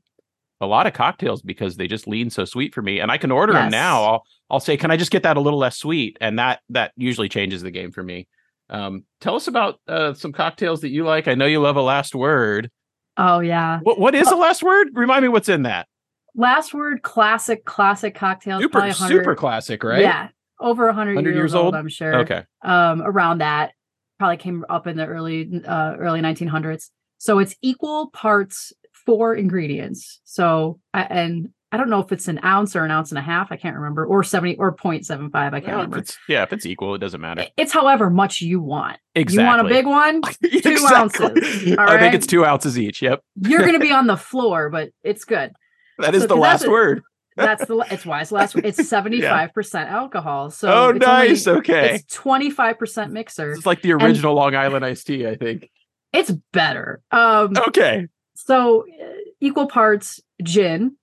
a 0.60 0.66
lot 0.66 0.86
of 0.86 0.92
cocktails 0.92 1.42
because 1.42 1.76
they 1.76 1.88
just 1.88 2.06
lean 2.06 2.30
so 2.30 2.44
sweet 2.44 2.72
for 2.72 2.80
me. 2.80 3.00
And 3.00 3.10
I 3.10 3.18
can 3.18 3.32
order 3.32 3.52
them 3.52 3.70
now. 3.72 4.04
I'll 4.04 4.24
I'll 4.50 4.60
say, 4.60 4.76
can 4.76 4.92
I 4.92 4.96
just 4.96 5.10
get 5.10 5.24
that 5.24 5.36
a 5.36 5.40
little 5.40 5.58
less 5.58 5.76
sweet? 5.76 6.16
And 6.20 6.38
that 6.38 6.60
that 6.68 6.92
usually 6.96 7.28
changes 7.28 7.62
the 7.62 7.72
game 7.72 7.90
for 7.90 8.04
me. 8.04 8.28
Um, 8.70 9.02
tell 9.20 9.34
us 9.34 9.48
about 9.48 9.80
uh, 9.88 10.14
some 10.14 10.30
cocktails 10.30 10.82
that 10.82 10.90
you 10.90 11.04
like. 11.04 11.26
I 11.26 11.34
know 11.34 11.46
you 11.46 11.60
love 11.60 11.74
a 11.74 11.82
last 11.82 12.14
word. 12.14 12.70
oh 13.16 13.40
yeah. 13.40 13.80
What 13.82 13.98
what 13.98 14.14
is 14.14 14.28
a 14.28 14.36
last 14.36 14.62
word? 14.62 14.90
Remind 14.92 15.22
me 15.22 15.28
what's 15.28 15.48
in 15.48 15.62
that. 15.62 15.88
Last 16.36 16.74
word 16.74 17.02
classic 17.02 17.64
classic 17.64 18.14
cocktails. 18.14 18.62
Super 18.62 18.72
probably 18.72 18.90
100 18.90 19.18
super 19.18 19.34
classic, 19.36 19.84
right? 19.84 20.00
Yeah. 20.02 20.28
Over 20.60 20.86
100, 20.86 21.14
100 21.16 21.30
years, 21.30 21.36
years 21.36 21.54
old, 21.54 21.66
old? 21.66 21.74
I'm 21.74 21.88
sure. 21.88 22.20
Okay. 22.20 22.44
um, 22.62 23.02
around 23.02 23.38
that. 23.38 23.72
Probably 24.18 24.36
came 24.36 24.64
up 24.68 24.86
in 24.86 24.96
the 24.96 25.06
early 25.06 25.62
uh, 25.66 25.94
early 25.98 26.20
1900s. 26.20 26.90
So 27.18 27.38
it's 27.40 27.56
equal 27.62 28.10
parts 28.10 28.72
four 29.06 29.34
ingredients. 29.34 30.20
So 30.24 30.78
I- 30.92 31.02
and 31.02 31.48
I 31.72 31.76
don't 31.76 31.90
know 31.90 31.98
if 31.98 32.12
it's 32.12 32.28
an 32.28 32.38
ounce 32.44 32.76
or 32.76 32.84
an 32.84 32.92
ounce 32.92 33.10
and 33.10 33.18
a 33.18 33.22
half. 33.22 33.50
I 33.50 33.56
can't 33.56 33.74
remember, 33.74 34.06
or 34.06 34.22
70 34.22 34.54
or 34.56 34.72
0.75. 34.76 35.34
I 35.34 35.50
can't 35.50 35.52
Well, 35.52 35.56
if 35.56 35.68
remember. 35.70 35.98
it's 35.98 36.16
yeah, 36.28 36.44
if 36.44 36.52
it's 36.52 36.64
equal, 36.66 36.94
it 36.94 36.98
doesn't 36.98 37.20
matter. 37.20 37.46
It's 37.56 37.72
however 37.72 38.10
much 38.10 38.40
you 38.40 38.60
want. 38.60 38.98
Exactly. 39.16 39.42
You 39.42 39.48
want 39.48 39.66
a 39.66 39.68
big 39.68 39.86
one? 39.86 40.20
Exactly. 40.42 41.26
ounces, 41.32 41.76
all 41.76 41.80
I 41.88 41.98
think 41.98 42.14
it's 42.14 42.28
two 42.28 42.44
ounces 42.44 42.78
each. 42.78 43.02
Yep. 43.02 43.20
You're 43.42 43.60
going 43.60 43.72
to 43.72 43.80
be 43.80 43.90
on 43.92 44.06
the 44.06 44.16
floor, 44.16 44.70
but 44.70 44.90
it's 45.02 45.24
good. 45.24 45.52
That 45.98 46.14
is 46.14 46.22
So, 46.22 46.28
the 46.28 46.36
last 46.36 46.66
word. 46.68 47.02
That's 47.36 47.66
the 47.66 47.78
it's 47.90 48.06
why 48.06 48.20
it's 48.20 48.30
the 48.30 48.36
last. 48.36 48.54
Word. 48.54 48.64
It's 48.64 48.78
75% 48.78 49.74
alcohol. 49.88 50.50
So 50.50 50.68
oh, 50.68 50.88
it's 50.90 51.04
only- 51.04 51.28
nice. 51.28 51.46
okay. 51.48 51.94
It's 51.96 52.16
25% 52.16 53.10
mixer. 53.10 53.52
It's 53.52 53.66
like 53.66 53.82
the 53.82 53.92
original 53.92 54.34
Long 54.34 54.54
Island 54.54 54.84
iced 54.84 55.06
tea, 55.08 55.26
I 55.26 55.34
think. 55.34 55.68
It's 56.12 56.30
better. 56.52 57.02
Um, 57.10 57.54
Okay. 57.68 58.06
So 58.36 58.82
uh, 58.82 59.04
equal 59.40 59.66
parts 59.66 60.20
gin, 60.42 60.96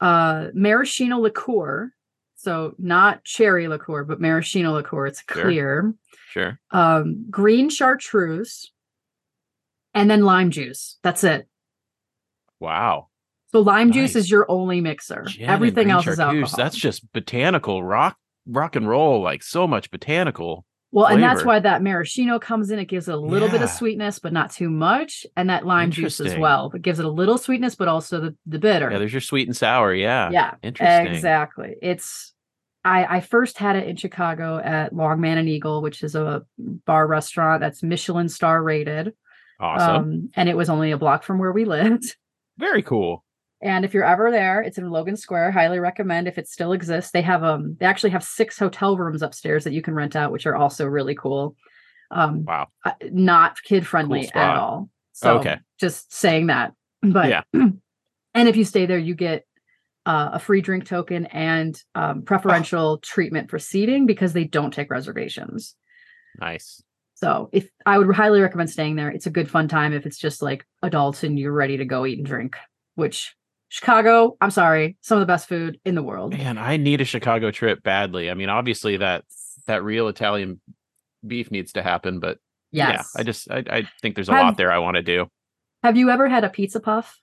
uh, 0.00 0.48
maraschino 0.54 1.18
liqueur. 1.18 1.92
So 2.36 2.74
not 2.78 3.24
cherry 3.24 3.68
liqueur, 3.68 4.04
but 4.04 4.20
maraschino 4.20 4.72
liqueur. 4.72 5.06
It's 5.06 5.22
Sure. 5.30 5.42
clear. 5.44 5.94
Sure. 6.30 6.58
Um, 6.70 7.26
green 7.30 7.68
chartreuse, 7.70 8.72
and 9.94 10.10
then 10.10 10.22
lime 10.24 10.50
juice. 10.50 10.98
That's 11.02 11.24
it. 11.24 11.46
Wow. 12.58 13.08
So 13.52 13.60
lime 13.60 13.92
juice 13.92 14.14
is 14.14 14.30
your 14.30 14.48
only 14.50 14.80
mixer. 14.80 15.24
Gin 15.24 15.48
Everything 15.48 15.90
else 15.90 16.06
is 16.06 16.20
alcohol. 16.20 16.56
That's 16.56 16.76
just 16.76 17.12
botanical 17.12 17.82
rock 17.82 18.16
rock 18.46 18.76
and 18.76 18.88
roll, 18.88 19.20
like 19.22 19.42
so 19.42 19.66
much 19.66 19.90
botanical. 19.90 20.64
well, 20.92 21.06
and 21.06 21.22
that's 21.22 21.44
why 21.44 21.58
that 21.58 21.82
maraschino 21.82 22.38
comes 22.38 22.70
in. 22.70 22.78
It 22.78 22.86
gives 22.86 23.08
it 23.08 23.14
a 23.14 23.18
little 23.18 23.48
bit 23.48 23.62
of 23.62 23.70
sweetness, 23.70 24.18
but 24.18 24.32
not 24.32 24.50
too 24.52 24.70
much, 24.70 25.26
and 25.36 25.50
that 25.50 25.66
lime 25.66 25.90
juice 25.90 26.20
as 26.20 26.36
well. 26.36 26.70
It 26.74 26.82
gives 26.82 26.98
it 26.98 27.04
a 27.04 27.10
little 27.10 27.38
sweetness, 27.38 27.74
but 27.74 27.88
also 27.88 28.20
the 28.20 28.36
the 28.46 28.58
bitter. 28.58 28.90
Yeah, 28.90 28.98
there's 28.98 29.12
your 29.12 29.20
sweet 29.20 29.48
and 29.48 29.56
sour. 29.56 29.92
Yeah. 29.94 30.30
yeah 30.30 30.54
Interesting. 30.62 31.14
exactly 31.14 31.74
it's 31.82 32.32
i 32.82 33.16
i 33.16 33.20
first 33.20 33.58
had 33.58 33.76
it 33.76 33.86
in 33.86 33.94
chicago 33.96 34.56
at 34.56 34.94
longman 34.94 35.36
and 35.36 35.50
eagle 35.50 35.82
which 35.82 36.02
is 36.02 36.14
a 36.14 36.42
bar 36.86 37.06
restaurant 37.06 37.60
that's 37.60 37.82
michelin 37.82 38.26
star 38.26 38.62
rated 38.62 39.12
Awesome. 39.60 39.96
um 39.96 40.30
and 40.34 40.48
it 40.48 40.56
was 40.56 40.70
only 40.70 40.90
a 40.90 40.96
block 40.96 41.22
from 41.22 41.38
where 41.38 41.52
we 41.52 41.64
lived 41.76 42.16
Very 42.56 42.82
cool. 42.82 43.22
And 43.62 43.84
if 43.84 43.92
you're 43.94 44.04
ever 44.04 44.30
there 44.30 44.60
it's 44.62 44.78
in 44.78 44.88
logan 44.90 45.16
square 45.16 45.50
highly 45.50 45.78
recommend 45.78 46.26
if 46.26 46.38
it 46.38 46.48
still 46.48 46.72
exists 46.72 47.10
they 47.12 47.22
have 47.22 47.42
um 47.44 47.76
they 47.78 47.86
actually 47.86 48.10
have 48.10 48.22
six 48.24 48.58
hotel 48.58 48.96
rooms 48.96 49.22
upstairs 49.22 49.64
that 49.64 49.72
you 49.72 49.82
can 49.82 49.94
rent 49.94 50.16
out 50.16 50.32
which 50.32 50.46
are 50.46 50.56
also 50.56 50.86
really 50.86 51.14
cool 51.14 51.54
um 52.10 52.44
Wow. 52.44 52.68
not 53.10 53.62
kid 53.62 53.86
friendly 53.86 54.24
spot. 54.24 54.50
at 54.50 54.56
all 54.56 54.88
so 55.12 55.38
Okay. 55.38 55.58
just 55.78 56.12
saying 56.14 56.46
that 56.48 56.72
but 57.02 57.28
Yeah. 57.28 57.42
and 57.52 58.48
if 58.48 58.56
you 58.56 58.64
stay 58.64 58.86
there 58.86 58.98
you 58.98 59.14
get 59.14 59.44
uh, 60.06 60.30
a 60.32 60.38
free 60.38 60.62
drink 60.62 60.86
token 60.86 61.26
and 61.26 61.80
um, 61.94 62.22
preferential 62.22 62.98
treatment 62.98 63.50
for 63.50 63.58
seating 63.58 64.06
because 64.06 64.32
they 64.32 64.44
don't 64.44 64.72
take 64.72 64.90
reservations 64.90 65.76
Nice. 66.40 66.82
so 67.16 67.50
if 67.52 67.68
i 67.84 67.98
would 67.98 68.12
highly 68.14 68.40
recommend 68.40 68.70
staying 68.70 68.96
there 68.96 69.10
it's 69.10 69.26
a 69.26 69.30
good 69.30 69.50
fun 69.50 69.68
time 69.68 69.92
if 69.92 70.06
it's 70.06 70.18
just 70.18 70.40
like 70.40 70.64
adults 70.82 71.22
and 71.22 71.38
you're 71.38 71.52
ready 71.52 71.76
to 71.76 71.84
go 71.84 72.06
eat 72.06 72.16
and 72.18 72.26
drink 72.26 72.56
which 72.94 73.34
chicago 73.70 74.36
i'm 74.42 74.50
sorry 74.50 74.96
some 75.00 75.16
of 75.16 75.20
the 75.22 75.26
best 75.32 75.48
food 75.48 75.80
in 75.86 75.94
the 75.94 76.02
world 76.02 76.36
Man, 76.36 76.58
I 76.58 76.76
need 76.76 77.00
a 77.00 77.04
Chicago 77.04 77.50
trip 77.50 77.82
badly. 77.82 78.28
I 78.30 78.34
mean, 78.34 78.48
obviously 78.50 78.98
that 78.98 79.24
that 79.66 79.82
real 79.82 80.08
Italian 80.08 80.60
beef 81.26 81.50
needs 81.50 81.72
to 81.74 81.82
happen, 81.82 82.20
but 82.20 82.38
yes 82.72 83.10
yeah, 83.14 83.20
I 83.20 83.22
just 83.24 83.50
I, 83.50 83.64
I 83.70 83.88
think 84.02 84.14
there's 84.16 84.28
a 84.28 84.32
Have- 84.34 84.44
lot 84.44 84.56
there 84.58 84.70
I 84.72 84.78
want 84.78 84.96
to 84.96 85.02
do. 85.02 85.26
have 85.82 85.96
you 85.96 86.10
ever 86.10 86.28
had 86.28 86.44
a 86.44 86.50
pizza 86.50 86.80
puff 86.80 87.18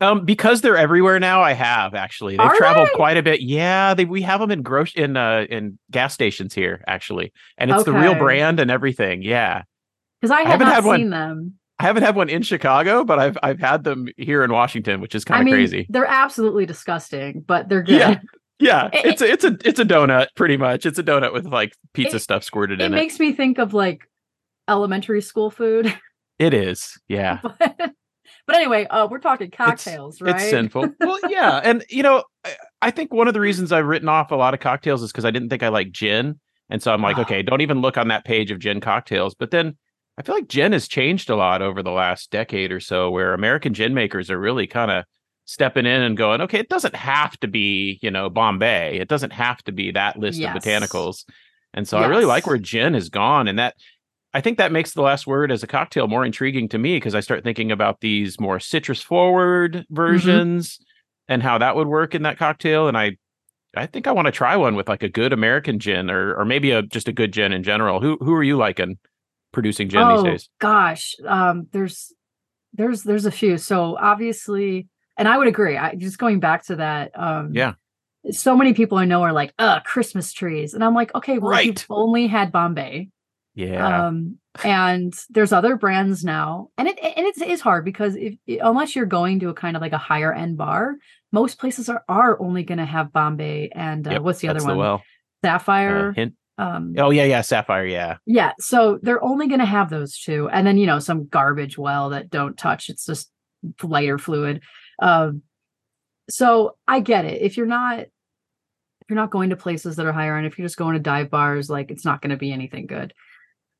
Um, 0.00 0.24
because 0.24 0.60
they're 0.62 0.76
everywhere 0.78 1.18
now. 1.20 1.42
I 1.42 1.52
have 1.52 1.94
actually. 1.94 2.36
They've 2.36 2.46
Are 2.46 2.56
traveled 2.56 2.88
they? 2.88 2.94
quite 2.96 3.16
a 3.18 3.22
bit. 3.22 3.40
Yeah, 3.42 3.92
they 3.94 4.04
we 4.06 4.22
have 4.22 4.40
them 4.40 4.50
in 4.50 4.62
gross 4.62 4.94
in 4.94 5.16
uh 5.16 5.44
in 5.50 5.78
gas 5.90 6.14
stations 6.14 6.54
here 6.54 6.82
actually, 6.86 7.32
and 7.58 7.70
it's 7.70 7.84
the 7.84 7.92
real 7.92 8.14
brand 8.14 8.60
and 8.60 8.70
everything. 8.70 9.22
Yeah, 9.22 9.62
because 10.20 10.30
i 10.30 10.38
have 10.40 10.52
haven't 10.52 10.66
not 10.68 10.74
had 10.76 10.84
one- 10.84 11.00
seen 11.00 11.10
them 11.10 11.54
I 11.80 11.84
haven't 11.84 12.02
had 12.02 12.14
one 12.14 12.28
in 12.28 12.42
Chicago, 12.42 13.04
but 13.04 13.18
I've 13.18 13.38
I've 13.42 13.58
had 13.60 13.84
them 13.84 14.06
here 14.16 14.44
in 14.44 14.52
Washington, 14.52 15.00
which 15.00 15.14
is 15.14 15.24
kind 15.24 15.38
i 15.38 15.40
of 15.40 15.44
mean 15.46 15.54
crazy. 15.54 15.86
they're 15.88 16.04
absolutely 16.06 16.66
disgusting 16.66 17.42
but 17.46 17.68
they're 17.68 17.82
good 17.82 17.98
Yeah, 17.98 18.20
Yeah, 18.58 18.90
It- 18.92 19.06
it's 19.06 19.22
a 19.22 19.30
it's 19.32 19.44
a 19.44 19.56
it's 19.64 19.80
a 19.80 19.84
donut 19.84 20.28
pretty 20.36 20.56
much. 20.56 20.86
It's 20.86 20.98
a 20.98 21.02
donut 21.02 21.32
with 21.32 21.46
like 21.46 21.72
pizza 21.94 22.16
It- 22.16 22.20
stuff 22.20 22.44
squirted 22.44 22.80
in 22.80 22.84
it 22.84 22.86
in 22.86 22.92
makes 22.92 23.18
me 23.18 23.32
think 23.32 23.58
of 23.58 23.72
like 23.74 24.02
elementary 24.68 25.22
school 25.22 25.50
food 25.50 25.86
it. 25.86 25.94
It 26.38 26.54
is. 26.54 26.98
Yeah. 27.06 27.40
but, 27.42 27.58
but 28.46 28.56
anyway, 28.56 28.86
uh, 28.86 29.06
we're 29.10 29.18
talking 29.18 29.50
cocktails, 29.50 30.22
right? 30.22 30.36
It's 30.36 30.48
sinful. 30.48 30.88
Well, 31.00 31.18
yeah, 31.28 31.60
and 31.62 31.84
you 31.90 32.02
know, 32.02 32.24
I, 32.44 32.54
I 32.80 32.90
think 32.90 33.12
one 33.12 33.28
of 33.28 33.34
the 33.34 33.40
reasons 33.40 33.72
I've 33.72 33.84
written 33.84 34.08
off 34.08 34.30
a 34.30 34.36
lot 34.36 34.54
of 34.54 34.60
cocktails 34.60 35.02
is 35.02 35.12
because 35.12 35.26
I 35.26 35.30
didn't 35.30 35.50
think 35.50 35.62
I 35.62 35.68
liked 35.68 35.92
gin, 35.92 36.40
and 36.70 36.82
so 36.82 36.94
I'm 36.94 37.02
like, 37.02 37.18
Ah. 37.18 37.22
okay, 37.22 37.42
don't 37.42 37.60
even 37.60 37.82
look 37.82 37.98
on 37.98 38.08
that 38.08 38.24
page 38.24 38.50
of 38.50 38.58
gin 38.58 38.80
cocktails. 38.80 39.34
But 39.34 39.50
then 39.50 39.76
I 40.20 40.22
feel 40.22 40.34
like 40.34 40.48
gin 40.48 40.72
has 40.72 40.86
changed 40.86 41.30
a 41.30 41.34
lot 41.34 41.62
over 41.62 41.82
the 41.82 41.90
last 41.90 42.30
decade 42.30 42.72
or 42.72 42.80
so, 42.80 43.10
where 43.10 43.32
American 43.32 43.72
gin 43.72 43.94
makers 43.94 44.30
are 44.30 44.38
really 44.38 44.66
kind 44.66 44.90
of 44.90 45.06
stepping 45.46 45.86
in 45.86 46.02
and 46.02 46.14
going, 46.14 46.42
okay, 46.42 46.58
it 46.58 46.68
doesn't 46.68 46.94
have 46.94 47.38
to 47.38 47.48
be, 47.48 47.98
you 48.02 48.10
know, 48.10 48.28
Bombay. 48.28 48.98
It 48.98 49.08
doesn't 49.08 49.32
have 49.32 49.62
to 49.62 49.72
be 49.72 49.92
that 49.92 50.18
list 50.18 50.38
Yes. 50.38 50.54
of 50.54 50.62
botanicals. 50.62 51.24
And 51.72 51.88
so 51.88 51.96
I 51.96 52.06
really 52.06 52.26
like 52.26 52.46
where 52.46 52.58
gin 52.58 52.92
has 52.92 53.08
gone, 53.08 53.48
and 53.48 53.58
that 53.58 53.76
I 54.34 54.42
think 54.42 54.58
that 54.58 54.72
makes 54.72 54.92
the 54.92 55.00
last 55.00 55.26
word 55.26 55.50
as 55.50 55.62
a 55.62 55.66
cocktail 55.66 56.06
more 56.06 56.26
intriguing 56.26 56.68
to 56.68 56.78
me 56.78 56.96
because 56.96 57.14
I 57.14 57.20
start 57.20 57.42
thinking 57.42 57.72
about 57.72 58.02
these 58.02 58.38
more 58.38 58.60
citrus 58.60 59.00
forward 59.00 59.72
mm-hmm. 59.72 59.94
versions 59.94 60.80
and 61.28 61.42
how 61.42 61.56
that 61.56 61.76
would 61.76 61.88
work 61.88 62.14
in 62.14 62.24
that 62.24 62.36
cocktail. 62.36 62.88
And 62.88 62.98
I, 62.98 63.16
I 63.74 63.86
think 63.86 64.06
I 64.06 64.12
want 64.12 64.26
to 64.26 64.32
try 64.32 64.54
one 64.56 64.74
with 64.74 64.86
like 64.86 65.02
a 65.02 65.08
good 65.08 65.32
American 65.32 65.78
gin 65.78 66.10
or 66.10 66.34
or 66.34 66.44
maybe 66.44 66.72
a 66.72 66.82
just 66.82 67.08
a 67.08 67.12
good 67.12 67.32
gin 67.32 67.54
in 67.54 67.62
general. 67.62 68.02
Who 68.02 68.18
who 68.20 68.34
are 68.34 68.42
you 68.42 68.58
liking 68.58 68.98
producing 69.52 69.88
gin 69.88 70.00
oh 70.02 70.16
these 70.16 70.24
days? 70.24 70.48
gosh, 70.58 71.14
um, 71.26 71.66
there's 71.72 72.12
there's 72.72 73.02
there's 73.02 73.26
a 73.26 73.30
few. 73.32 73.58
So 73.58 73.96
obviously, 74.00 74.88
and 75.16 75.26
I 75.28 75.36
would 75.38 75.48
agree. 75.48 75.76
I 75.76 75.94
just 75.94 76.18
going 76.18 76.40
back 76.40 76.64
to 76.66 76.76
that. 76.76 77.12
Um, 77.18 77.50
Yeah. 77.52 77.74
So 78.32 78.54
many 78.54 78.74
people 78.74 78.98
I 78.98 79.06
know 79.06 79.22
are 79.22 79.32
like, 79.32 79.54
"Uh, 79.58 79.80
Christmas 79.80 80.32
trees," 80.34 80.74
and 80.74 80.84
I'm 80.84 80.94
like, 80.94 81.14
"Okay, 81.14 81.38
well, 81.38 81.50
Right. 81.52 81.64
you've 81.66 81.86
only 81.88 82.26
had 82.26 82.52
Bombay." 82.52 83.08
Yeah, 83.54 84.06
Um, 84.06 84.38
and 84.62 85.12
there's 85.30 85.52
other 85.52 85.76
brands 85.76 86.22
now, 86.22 86.68
and 86.78 86.86
it 86.86 86.98
and 87.02 87.26
it 87.26 87.36
is 87.40 87.60
hard 87.62 87.84
because 87.84 88.14
if 88.16 88.34
unless 88.62 88.94
you're 88.94 89.06
going 89.06 89.40
to 89.40 89.48
a 89.48 89.54
kind 89.54 89.74
of 89.74 89.80
like 89.82 89.92
a 89.92 89.98
higher 89.98 90.32
end 90.32 90.56
bar, 90.58 90.96
most 91.32 91.58
places 91.58 91.88
are 91.88 92.04
are 92.08 92.40
only 92.40 92.62
going 92.62 92.78
to 92.78 92.84
have 92.84 93.10
Bombay 93.12 93.70
and 93.74 94.06
uh, 94.06 94.10
Yep, 94.12 94.22
what's 94.22 94.40
the 94.40 94.48
other 94.48 94.62
one? 94.62 94.74
the 94.74 94.78
well. 94.78 94.94
Uh, 95.42 95.46
Sapphire. 95.48 96.12
hint. 96.12 96.34
Um, 96.60 96.94
oh 96.98 97.08
yeah, 97.08 97.24
yeah, 97.24 97.40
Sapphire, 97.40 97.86
yeah, 97.86 98.18
yeah. 98.26 98.52
So 98.58 98.98
they're 99.00 99.24
only 99.24 99.48
going 99.48 99.60
to 99.60 99.66
have 99.66 99.88
those 99.88 100.18
two, 100.18 100.50
and 100.50 100.66
then 100.66 100.76
you 100.76 100.86
know 100.86 100.98
some 100.98 101.26
garbage 101.26 101.78
well 101.78 102.10
that 102.10 102.28
don't 102.28 102.58
touch. 102.58 102.90
It's 102.90 103.06
just 103.06 103.30
lighter 103.82 104.18
fluid. 104.18 104.60
Um, 105.00 105.40
so 106.28 106.76
I 106.86 107.00
get 107.00 107.24
it. 107.24 107.40
If 107.40 107.56
you're 107.56 107.64
not 107.64 108.00
if 108.00 108.08
you're 109.08 109.16
not 109.16 109.30
going 109.30 109.50
to 109.50 109.56
places 109.56 109.96
that 109.96 110.04
are 110.04 110.12
higher 110.12 110.36
end, 110.36 110.46
if 110.46 110.58
you're 110.58 110.66
just 110.66 110.76
going 110.76 110.92
to 110.94 111.00
dive 111.00 111.30
bars, 111.30 111.70
like 111.70 111.90
it's 111.90 112.04
not 112.04 112.20
going 112.20 112.30
to 112.30 112.36
be 112.36 112.52
anything 112.52 112.86
good. 112.86 113.14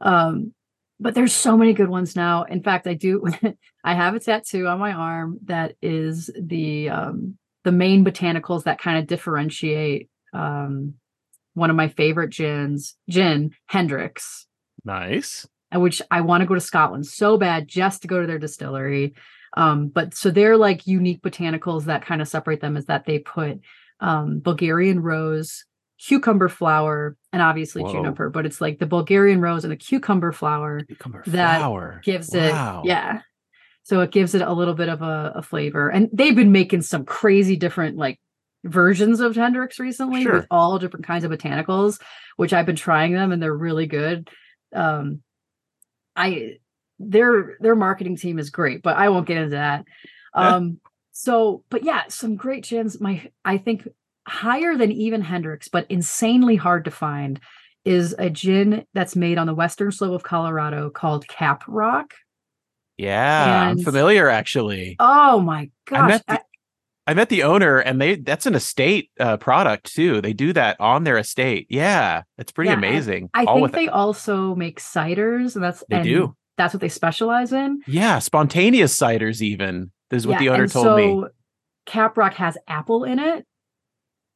Um, 0.01 0.55
but 0.99 1.15
there's 1.15 1.35
so 1.35 1.59
many 1.59 1.75
good 1.75 1.91
ones 1.91 2.17
now. 2.17 2.45
In 2.45 2.63
fact, 2.63 2.87
I 2.87 2.95
do 2.95 3.27
I 3.85 3.95
have 3.95 4.15
a 4.15 4.21
tattoo 4.21 4.67
on 4.67 4.79
my 4.79 4.93
arm 4.93 5.39
that 5.45 5.75
is 5.83 6.31
the 6.41 6.89
um 6.89 7.37
the 7.65 7.73
main 7.73 8.07
botanicals 8.07 8.65
that 8.65 8.81
kind 8.81 8.97
of 8.97 9.07
differentiate 9.07 10.09
um 10.33 10.95
one 11.61 11.69
of 11.69 11.77
my 11.77 11.89
favorite 11.89 12.31
gins, 12.31 12.97
gin, 13.09 13.51
Hendrick's. 13.67 14.47
Nice. 14.83 15.47
Which 15.73 16.01
I 16.11 16.23
want 16.23 16.41
to 16.41 16.47
go 16.47 16.55
to 16.55 16.61
Scotland 16.61 17.07
so 17.07 17.37
bad 17.37 17.69
just 17.69 18.03
to 18.03 18.09
go 18.09 18.21
to 18.21 18.27
their 18.27 18.39
distillery. 18.39 19.15
Um, 19.57 19.89
but 19.89 20.15
so 20.15 20.31
they're 20.31 20.57
like 20.57 20.87
unique 20.87 21.21
botanicals 21.21 21.85
that 21.85 22.05
kind 22.05 22.23
of 22.23 22.29
separate 22.29 22.63
them 22.63 22.79
is 22.79 22.87
that 22.87 23.05
they 23.05 23.19
put 23.19 23.61
um, 24.01 24.41
Bulgarian 24.41 25.01
rose, 25.01 25.67
cucumber 25.99 26.49
flower, 26.49 27.17
and 27.31 27.43
obviously 27.43 27.83
Whoa. 27.83 27.93
juniper, 27.93 28.31
but 28.31 28.47
it's 28.47 28.61
like 28.61 28.79
the 28.79 28.87
Bulgarian 28.87 29.43
rose 29.43 29.63
and 29.65 29.71
the 29.71 29.77
cucumber 29.77 30.33
flower 30.33 30.81
cucumber 30.81 31.23
that 31.27 31.59
flower. 31.59 32.01
gives 32.03 32.31
wow. 32.33 32.81
it, 32.83 32.89
yeah. 32.89 33.21
So 33.83 34.01
it 34.01 34.13
gives 34.13 34.35
it 34.35 34.43
a 34.43 34.53
little 34.53 34.75
bit 34.75 34.89
of 34.89 35.03
a, 35.03 35.33
a 35.37 35.43
flavor. 35.43 35.91
And 35.91 36.09
they've 36.11 36.35
been 36.35 36.53
making 36.53 36.83
some 36.83 37.05
crazy 37.05 37.57
different 37.57 37.99
like 37.99 38.19
versions 38.65 39.21
of 39.21 39.35
Hendrick's 39.35 39.79
recently 39.79 40.23
sure. 40.23 40.35
with 40.35 40.47
all 40.51 40.79
different 40.79 41.07
kinds 41.07 41.25
of 41.25 41.31
botanicals, 41.31 42.01
which 42.37 42.53
I've 42.53 42.67
been 42.67 42.77
trying 42.77 43.13
them 43.13 43.33
and 43.33 43.43
they're 43.43 43.57
really 43.57 43.87
good. 43.87 44.29
Um, 44.75 45.23
I 46.15 46.59
their 46.99 47.57
their 47.61 47.75
marketing 47.75 48.17
team 48.17 48.39
is 48.39 48.51
great, 48.51 48.83
but 48.83 48.97
I 48.97 49.09
won't 49.09 49.27
get 49.27 49.39
into 49.39 49.51
that. 49.51 49.85
Um, 50.33 50.79
so, 51.11 51.65
but 51.71 51.83
yeah, 51.83 52.05
some 52.07 52.37
great 52.37 52.63
gins. 52.63 53.01
My 53.01 53.29
I 53.45 53.59
think 53.59 53.89
higher 54.29 54.77
than 54.77 54.93
even 54.93 55.23
Hendrick's, 55.23 55.67
but 55.67 55.91
insanely 55.91 56.55
hard 56.55 56.85
to 56.85 56.93
find 56.93 57.41
is 57.85 58.15
a 58.17 58.31
gin 58.31 58.87
that's 58.95 59.17
made 59.17 59.39
on 59.39 59.49
the 59.49 59.55
western 59.55 59.91
slope 59.91 60.15
of 60.15 60.23
Colorado 60.23 60.89
called 60.89 61.27
Cap 61.27 61.65
Rock. 61.67 62.15
Yeah, 62.97 63.63
and, 63.71 63.81
I'm 63.81 63.85
familiar 63.85 64.29
actually. 64.29 64.95
Oh 65.01 65.41
my 65.41 65.71
gosh. 65.87 66.21
I 66.29 66.39
I 67.07 67.15
met 67.15 67.29
the 67.29 67.43
owner, 67.43 67.79
and 67.79 68.01
they 68.01 68.17
that's 68.17 68.47
an 68.47 68.55
estate 68.55 69.11
uh, 69.19 69.37
product 69.37 69.93
too. 69.93 70.21
They 70.21 70.33
do 70.33 70.53
that 70.53 70.77
on 70.81 71.05
their 71.05 71.19
estate. 71.19 71.67
Yeah, 71.71 72.23
it's 72.39 72.53
pretty 72.53 72.71
yeah, 72.71 72.77
amazing. 72.77 73.31
I, 73.35 73.47
I 73.49 73.55
think 73.55 73.73
they 73.73 73.89
also 73.89 74.55
make 74.55 74.81
ciders, 74.81 75.55
and 75.55 75.65
that's 75.65 75.83
they 75.89 75.97
and 75.97 76.05
do. 76.05 76.37
That's 76.57 76.75
what 76.75 76.81
they 76.81 76.89
specialize 76.89 77.53
in. 77.53 77.81
Yeah, 77.87 78.19
spontaneous 78.19 78.97
ciders. 78.97 79.41
Even 79.41 79.91
this 80.11 80.23
is 80.23 80.27
what 80.27 80.35
yeah, 80.35 80.39
the 80.39 80.49
owner 80.51 80.69
told 80.69 80.85
so 80.85 80.97
me. 80.97 81.25
Caprock 81.87 82.35
has 82.35 82.57
apple 82.69 83.05
in 83.05 83.19
it. 83.19 83.47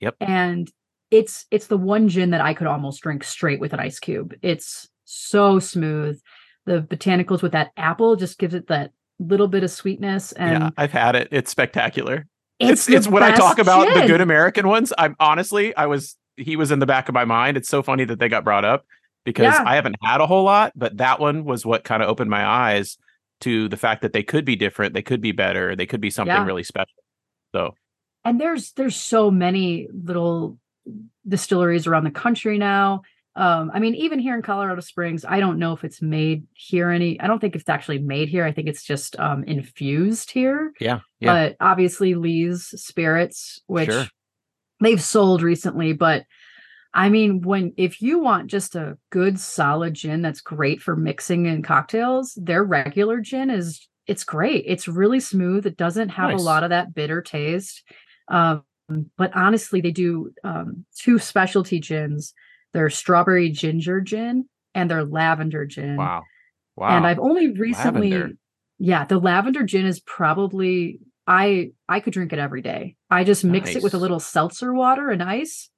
Yep, 0.01 0.17
and 0.21 0.71
it's 1.11 1.47
it's 1.51 1.67
the 1.67 1.77
one 1.77 2.09
gin 2.09 2.31
that 2.31 2.41
I 2.41 2.55
could 2.55 2.67
almost 2.67 3.03
drink 3.03 3.25
straight 3.25 3.61
with 3.61 3.73
an 3.73 3.81
ice 3.81 3.99
cube. 3.99 4.35
It's 4.43 4.89
so 5.05 5.59
smooth. 5.59 6.21
The 6.67 6.81
botanicals 6.81 7.43
with 7.43 7.53
that 7.53 7.71
apple 7.77 8.17
just 8.17 8.39
gives 8.39 8.55
it 8.55 8.69
that 8.69 8.91
little 9.19 9.49
bit 9.49 9.62
of 9.62 9.71
sweetness. 9.71 10.33
And 10.33 10.65
yeah, 10.65 10.71
I've 10.77 10.93
had 10.93 11.15
it. 11.15 11.29
It's 11.31 11.51
spectacular. 11.51 12.27
It's 12.61 12.89
it's, 12.89 12.89
it's 12.89 13.09
when 13.09 13.23
I 13.23 13.33
talk 13.33 13.59
about 13.59 13.93
the 13.95 14.07
good 14.07 14.21
American 14.21 14.69
ones. 14.69 14.93
I'm 14.97 15.17
honestly, 15.19 15.75
I 15.77 15.87
was 15.87 16.17
he 16.37 16.57
was 16.57 16.71
in 16.71 16.79
the 16.79 16.87
back 16.87 17.09
of 17.09 17.15
my 17.15 17.25
mind. 17.25 17.57
It's 17.57 17.69
so 17.69 17.83
funny 17.83 18.05
that 18.05 18.19
they 18.19 18.29
got 18.29 18.45
brought 18.45 18.65
up 18.65 18.87
because 19.25 19.55
yeah. 19.55 19.65
I 19.67 19.77
haven't 19.77 19.97
had 20.03 20.21
a 20.21 20.27
whole 20.27 20.45
lot, 20.45 20.73
but 20.77 20.97
that 20.99 21.21
one 21.21 21.45
was 21.45 21.67
what 21.67 21.85
kind 21.85 22.03
of 22.03 22.09
opened 22.09 22.31
my 22.31 22.45
eyes 22.45 22.99
to 23.41 23.69
the 23.69 23.77
fact 23.77 24.03
that 24.03 24.13
they 24.13 24.23
could 24.23 24.45
be 24.45 24.57
different, 24.57 24.95
they 24.95 25.03
could 25.03 25.21
be 25.21 25.33
better, 25.33 25.75
they 25.77 25.87
could 25.87 26.01
be 26.01 26.11
something 26.11 26.35
yeah. 26.35 26.45
really 26.45 26.63
special. 26.63 26.95
So, 27.55 27.75
and 28.25 28.41
there's 28.41 28.73
there's 28.73 28.97
so 28.97 29.31
many 29.31 29.89
little 29.93 30.59
distilleries 31.27 31.87
around 31.87 32.05
the 32.05 32.11
country 32.11 32.59
now. 32.59 33.03
Um, 33.37 33.70
I 33.74 33.80
mean, 33.80 33.95
even 33.97 34.20
here 34.20 34.35
in 34.35 34.43
Colorado 34.43 34.80
Springs, 34.80 35.24
I 35.24 35.41
don't 35.41 35.59
know 35.59 35.72
if 35.72 35.82
it's 35.82 36.01
made 36.01 36.47
here 36.53 36.91
any. 36.91 37.20
I 37.20 37.26
don't 37.26 37.41
think 37.41 37.57
it's 37.57 37.68
actually 37.68 37.99
made 37.99 38.28
here. 38.28 38.45
I 38.45 38.53
think 38.53 38.68
it's 38.68 38.85
just 38.85 39.18
um, 39.18 39.43
infused 39.45 40.30
here. 40.30 40.72
Yeah, 40.80 41.01
yeah. 41.18 41.32
But 41.32 41.57
obviously, 41.61 42.14
Lee's 42.14 42.66
Spirits, 42.76 43.61
which 43.66 43.91
sure. 43.91 44.07
they've 44.80 45.03
sold 45.03 45.43
recently, 45.43 45.93
but 45.95 46.24
I 46.95 47.09
mean, 47.09 47.43
when 47.43 47.74
if 47.76 48.01
you 48.01 48.20
want 48.20 48.47
just 48.47 48.76
a 48.76 48.97
good 49.11 49.41
solid 49.41 49.95
gin 49.95 50.22
that's 50.22 50.41
great 50.41 50.80
for 50.80 50.95
mixing 50.95 51.47
in 51.47 51.62
cocktails, 51.62 52.39
their 52.41 52.62
regular 52.62 53.20
gin 53.20 53.51
is 53.51 53.89
it's 54.07 54.22
great. 54.22 54.64
It's 54.66 54.87
really 54.87 55.18
smooth. 55.18 55.66
It 55.66 55.76
doesn't 55.76 56.11
have 56.11 56.30
nice. 56.30 56.41
a 56.41 56.45
lot 56.45 56.62
of 56.62 56.70
that 56.70 56.95
bitter 56.95 57.20
taste. 57.20 57.82
Um, 58.28 58.62
but 59.16 59.35
honestly, 59.35 59.80
they 59.80 59.91
do 59.91 60.30
um, 60.45 60.85
two 60.97 61.18
specialty 61.18 61.80
gins 61.80 62.32
their 62.75 62.91
strawberry 62.91 63.51
ginger 63.51 64.03
gin 64.03 64.47
and 64.75 64.91
their 64.91 65.05
lavender 65.05 65.64
gin. 65.64 65.97
Wow. 65.97 66.25
Wow. 66.77 66.97
And 66.97 67.07
I've 67.07 67.20
only 67.20 67.53
recently 67.53 68.11
lavender. 68.11 68.35
yeah, 68.79 69.05
the 69.07 69.18
lavender 69.18 69.62
gin 69.62 69.87
is 69.87 70.01
probably 70.01 70.99
I 71.27 71.70
I 71.89 72.01
could 72.01 72.12
drink 72.12 72.33
it 72.33 72.39
every 72.39 72.61
day. 72.61 72.97
I 73.09 73.25
just 73.25 73.45
mix 73.45 73.68
nice. 73.68 73.77
it 73.77 73.83
with 73.83 73.95
a 73.95 73.99
little 73.99 74.20
seltzer 74.20 74.75
water 74.75 75.09
and 75.09 75.22
ice. 75.22 75.70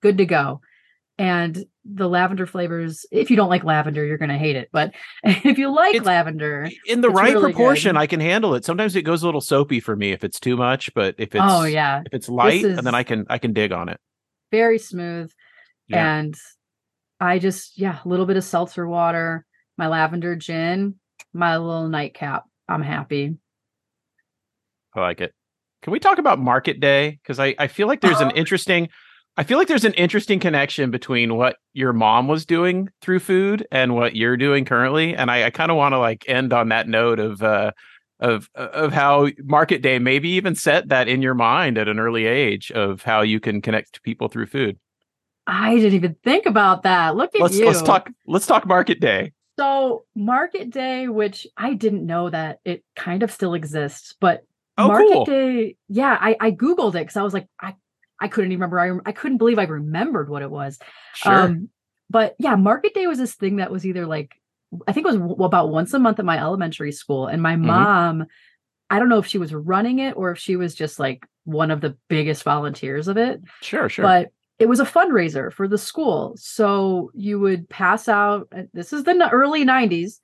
Good 0.00 0.18
to 0.18 0.24
go. 0.24 0.60
And 1.18 1.66
the 1.84 2.08
lavender 2.08 2.46
flavors, 2.46 3.04
if 3.10 3.28
you 3.28 3.36
don't 3.36 3.50
like 3.50 3.62
lavender, 3.62 4.02
you're 4.06 4.16
going 4.16 4.30
to 4.30 4.38
hate 4.38 4.56
it. 4.56 4.70
But 4.72 4.94
if 5.22 5.58
you 5.58 5.70
like 5.70 5.96
it's, 5.96 6.06
lavender, 6.06 6.70
in 6.86 7.02
the 7.02 7.10
right 7.10 7.34
really 7.34 7.52
proportion, 7.52 7.92
good. 7.92 8.00
I 8.00 8.06
can 8.06 8.20
handle 8.20 8.54
it. 8.54 8.64
Sometimes 8.64 8.96
it 8.96 9.02
goes 9.02 9.22
a 9.22 9.26
little 9.26 9.42
soapy 9.42 9.80
for 9.80 9.94
me 9.94 10.12
if 10.12 10.24
it's 10.24 10.40
too 10.40 10.56
much, 10.56 10.94
but 10.94 11.16
if 11.18 11.34
oh, 11.34 11.38
it's 11.38 11.52
oh 11.52 11.64
yeah, 11.64 12.02
if 12.06 12.14
it's 12.14 12.30
light, 12.30 12.64
and 12.64 12.86
then 12.86 12.94
I 12.94 13.02
can 13.02 13.26
I 13.28 13.36
can 13.36 13.52
dig 13.52 13.70
on 13.70 13.90
it. 13.90 14.00
Very 14.50 14.78
smooth. 14.78 15.30
Yeah. 15.90 16.18
And 16.18 16.34
I 17.18 17.38
just, 17.38 17.78
yeah, 17.78 17.98
a 18.04 18.08
little 18.08 18.26
bit 18.26 18.36
of 18.36 18.44
seltzer 18.44 18.86
water, 18.86 19.44
my 19.76 19.88
lavender 19.88 20.36
gin, 20.36 20.96
my 21.32 21.56
little 21.56 21.88
nightcap. 21.88 22.44
I'm 22.68 22.82
happy. 22.82 23.36
I 24.94 25.00
like 25.00 25.20
it. 25.20 25.34
Can 25.82 25.92
we 25.92 25.98
talk 25.98 26.18
about 26.18 26.38
market 26.38 26.80
day? 26.80 27.18
Because 27.22 27.38
I, 27.38 27.54
I 27.58 27.66
feel 27.66 27.86
like 27.86 28.00
there's 28.00 28.20
an 28.20 28.30
interesting 28.36 28.88
I 29.36 29.42
feel 29.44 29.58
like 29.58 29.68
there's 29.68 29.84
an 29.84 29.94
interesting 29.94 30.40
connection 30.40 30.90
between 30.90 31.36
what 31.36 31.56
your 31.72 31.92
mom 31.92 32.28
was 32.28 32.44
doing 32.44 32.90
through 33.00 33.20
food 33.20 33.66
and 33.70 33.94
what 33.94 34.16
you're 34.16 34.36
doing 34.36 34.64
currently. 34.64 35.16
And 35.16 35.30
I, 35.30 35.44
I 35.46 35.50
kind 35.50 35.70
of 35.70 35.76
want 35.76 35.92
to 35.92 35.98
like 35.98 36.28
end 36.28 36.52
on 36.52 36.68
that 36.68 36.88
note 36.88 37.18
of 37.18 37.42
uh 37.42 37.72
of 38.18 38.50
of 38.54 38.92
how 38.92 39.28
market 39.38 39.80
day 39.80 39.98
maybe 39.98 40.28
even 40.30 40.54
set 40.54 40.88
that 40.88 41.08
in 41.08 41.22
your 41.22 41.32
mind 41.34 41.78
at 41.78 41.88
an 41.88 41.98
early 41.98 42.26
age 42.26 42.70
of 42.72 43.02
how 43.02 43.22
you 43.22 43.40
can 43.40 43.62
connect 43.62 43.94
to 43.94 44.00
people 44.02 44.28
through 44.28 44.46
food. 44.46 44.78
I 45.46 45.74
didn't 45.76 45.94
even 45.94 46.16
think 46.22 46.46
about 46.46 46.84
that. 46.84 47.16
Look 47.16 47.34
at 47.34 47.40
let's, 47.40 47.58
you. 47.58 47.66
Let's 47.66 47.82
talk. 47.82 48.10
Let's 48.26 48.46
talk 48.46 48.66
Market 48.66 49.00
Day. 49.00 49.32
So 49.58 50.04
Market 50.14 50.70
Day, 50.70 51.08
which 51.08 51.46
I 51.56 51.74
didn't 51.74 52.06
know 52.06 52.30
that 52.30 52.60
it 52.64 52.84
kind 52.96 53.22
of 53.22 53.30
still 53.30 53.54
exists, 53.54 54.14
but 54.20 54.44
oh, 54.78 54.88
Market 54.88 55.12
cool. 55.12 55.24
Day, 55.24 55.76
yeah, 55.88 56.16
I, 56.18 56.36
I 56.40 56.50
googled 56.50 56.94
it 56.94 57.02
because 57.02 57.16
I 57.16 57.22
was 57.22 57.34
like, 57.34 57.46
I 57.60 57.74
I 58.18 58.28
couldn't 58.28 58.52
even 58.52 58.60
remember. 58.70 58.80
I 58.80 59.10
I 59.10 59.12
couldn't 59.12 59.38
believe 59.38 59.58
I 59.58 59.64
remembered 59.64 60.28
what 60.28 60.42
it 60.42 60.50
was. 60.50 60.78
Sure. 61.14 61.32
Um, 61.32 61.68
but 62.08 62.36
yeah, 62.38 62.56
Market 62.56 62.94
Day 62.94 63.06
was 63.06 63.18
this 63.18 63.34
thing 63.34 63.56
that 63.56 63.70
was 63.70 63.84
either 63.84 64.06
like 64.06 64.34
I 64.86 64.92
think 64.92 65.04
it 65.04 65.12
was 65.12 65.18
w- 65.18 65.44
about 65.44 65.70
once 65.70 65.92
a 65.94 65.98
month 65.98 66.18
at 66.18 66.24
my 66.24 66.38
elementary 66.38 66.92
school, 66.92 67.26
and 67.26 67.42
my 67.42 67.54
mm-hmm. 67.54 67.66
mom. 67.66 68.26
I 68.92 68.98
don't 68.98 69.08
know 69.08 69.18
if 69.18 69.26
she 69.26 69.38
was 69.38 69.54
running 69.54 70.00
it 70.00 70.16
or 70.16 70.32
if 70.32 70.38
she 70.38 70.56
was 70.56 70.74
just 70.74 70.98
like 70.98 71.24
one 71.44 71.70
of 71.70 71.80
the 71.80 71.96
biggest 72.08 72.42
volunteers 72.42 73.06
of 73.06 73.16
it. 73.16 73.40
Sure, 73.60 73.88
sure. 73.88 74.02
But 74.02 74.32
it 74.60 74.68
was 74.68 74.78
a 74.78 74.84
fundraiser 74.84 75.50
for 75.50 75.66
the 75.66 75.78
school. 75.78 76.34
So 76.36 77.10
you 77.14 77.40
would 77.40 77.68
pass 77.70 78.08
out, 78.08 78.52
this 78.74 78.92
is 78.92 79.04
the 79.04 79.28
early 79.32 79.64
90s. 79.64 80.20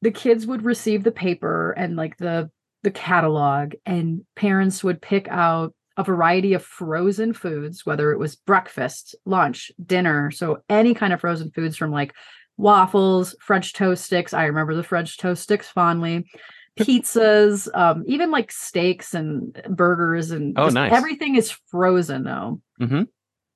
The 0.00 0.12
kids 0.12 0.46
would 0.46 0.64
receive 0.64 1.02
the 1.02 1.10
paper 1.10 1.72
and 1.72 1.96
like 1.96 2.16
the 2.16 2.50
the 2.84 2.92
catalog 2.92 3.74
and 3.84 4.24
parents 4.36 4.84
would 4.84 5.02
pick 5.02 5.26
out 5.26 5.74
a 5.96 6.04
variety 6.04 6.54
of 6.54 6.62
frozen 6.62 7.32
foods 7.32 7.84
whether 7.84 8.12
it 8.12 8.18
was 8.18 8.36
breakfast, 8.36 9.16
lunch, 9.24 9.72
dinner, 9.84 10.30
so 10.30 10.62
any 10.68 10.94
kind 10.94 11.12
of 11.12 11.20
frozen 11.20 11.50
foods 11.50 11.76
from 11.76 11.90
like 11.90 12.14
waffles, 12.56 13.34
french 13.40 13.72
toast 13.72 14.04
sticks, 14.04 14.32
I 14.32 14.44
remember 14.44 14.76
the 14.76 14.84
french 14.84 15.18
toast 15.18 15.42
sticks 15.42 15.68
fondly, 15.68 16.30
pizzas, 16.78 17.68
um, 17.74 18.04
even 18.06 18.30
like 18.30 18.52
steaks 18.52 19.12
and 19.12 19.60
burgers 19.68 20.30
and 20.30 20.56
oh, 20.56 20.68
nice. 20.68 20.92
everything 20.92 21.34
is 21.34 21.50
frozen 21.50 22.22
though. 22.22 22.60
Mm-hmm 22.80 23.02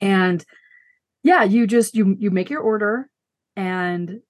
and 0.03 0.45
yeah 1.23 1.45
you 1.45 1.67
just 1.67 1.95
you 1.95 2.15
you 2.19 2.31
make 2.31 2.51
your 2.51 2.61
order 2.61 3.09
and 3.57 4.21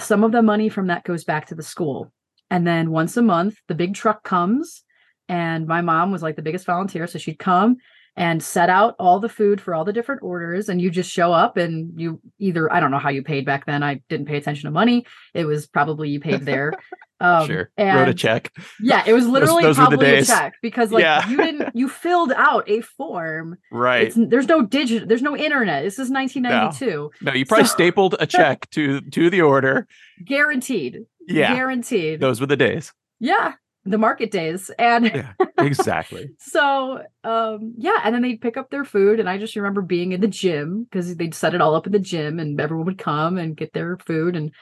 some 0.00 0.24
of 0.24 0.32
the 0.32 0.42
money 0.42 0.68
from 0.68 0.88
that 0.88 1.04
goes 1.04 1.22
back 1.24 1.46
to 1.46 1.54
the 1.54 1.62
school. 1.62 2.12
And 2.50 2.66
then 2.66 2.90
once 2.90 3.16
a 3.16 3.22
month 3.22 3.56
the 3.68 3.74
big 3.74 3.94
truck 3.94 4.24
comes 4.24 4.82
and 5.28 5.66
my 5.66 5.80
mom 5.80 6.10
was 6.10 6.22
like 6.22 6.36
the 6.36 6.42
biggest 6.42 6.66
volunteer 6.66 7.06
so 7.06 7.18
she'd 7.18 7.38
come 7.38 7.76
and 8.16 8.42
set 8.42 8.70
out 8.70 8.94
all 8.98 9.18
the 9.18 9.28
food 9.28 9.60
for 9.60 9.74
all 9.74 9.84
the 9.84 9.92
different 9.92 10.22
orders 10.22 10.68
and 10.68 10.80
you 10.80 10.90
just 10.90 11.10
show 11.10 11.32
up 11.32 11.56
and 11.56 11.98
you 12.00 12.20
either 12.38 12.72
i 12.72 12.80
don't 12.80 12.90
know 12.90 12.98
how 12.98 13.10
you 13.10 13.22
paid 13.22 13.44
back 13.44 13.66
then 13.66 13.82
i 13.82 14.00
didn't 14.08 14.26
pay 14.26 14.36
attention 14.36 14.66
to 14.66 14.70
money 14.70 15.04
it 15.32 15.44
was 15.44 15.66
probably 15.66 16.08
you 16.08 16.20
paid 16.20 16.42
there. 16.42 16.72
Um, 17.20 17.46
sure 17.46 17.70
and 17.76 17.96
wrote 17.96 18.08
a 18.08 18.14
check. 18.14 18.52
Yeah 18.80 19.04
it 19.06 19.12
was 19.12 19.26
literally 19.28 19.62
those, 19.62 19.76
those 19.76 19.86
probably 19.86 20.14
a 20.16 20.24
check 20.24 20.54
because 20.60 20.90
like 20.90 21.02
yeah. 21.02 21.26
you 21.28 21.36
didn't 21.36 21.74
you 21.74 21.88
filled 22.06 22.32
out 22.32 22.68
a 22.68 22.80
form. 22.80 23.56
Right. 23.70 24.08
It's, 24.08 24.16
there's 24.18 24.48
no 24.48 24.62
digital 24.62 25.06
there's 25.08 25.22
no 25.22 25.36
internet. 25.36 25.84
This 25.84 25.94
is 25.94 26.10
1992 26.10 26.86
no, 26.86 27.10
no 27.30 27.32
you 27.32 27.46
probably 27.46 27.66
so, 27.66 27.72
stapled 27.72 28.16
a 28.18 28.26
check 28.26 28.68
to 28.70 29.00
to 29.00 29.30
the 29.30 29.40
order. 29.40 29.86
Guaranteed. 30.24 31.06
Yeah. 31.26 31.54
Guaranteed. 31.54 32.18
Those 32.18 32.40
were 32.40 32.46
the 32.46 32.56
days. 32.56 32.92
Yeah 33.20 33.54
the 33.84 33.98
market 33.98 34.30
days 34.30 34.70
and 34.78 35.06
yeah, 35.06 35.32
exactly. 35.58 36.30
so 36.38 37.02
um 37.22 37.74
yeah 37.76 38.00
and 38.02 38.14
then 38.14 38.22
they'd 38.22 38.40
pick 38.40 38.56
up 38.56 38.70
their 38.70 38.84
food 38.84 39.20
and 39.20 39.28
i 39.28 39.36
just 39.36 39.56
remember 39.56 39.82
being 39.82 40.12
in 40.12 40.20
the 40.20 40.26
gym 40.26 40.84
because 40.84 41.14
they'd 41.16 41.34
set 41.34 41.54
it 41.54 41.60
all 41.60 41.74
up 41.74 41.86
in 41.86 41.92
the 41.92 41.98
gym 41.98 42.38
and 42.38 42.60
everyone 42.60 42.86
would 42.86 42.98
come 42.98 43.36
and 43.36 43.56
get 43.56 43.72
their 43.72 43.98
food 43.98 44.36
and 44.36 44.52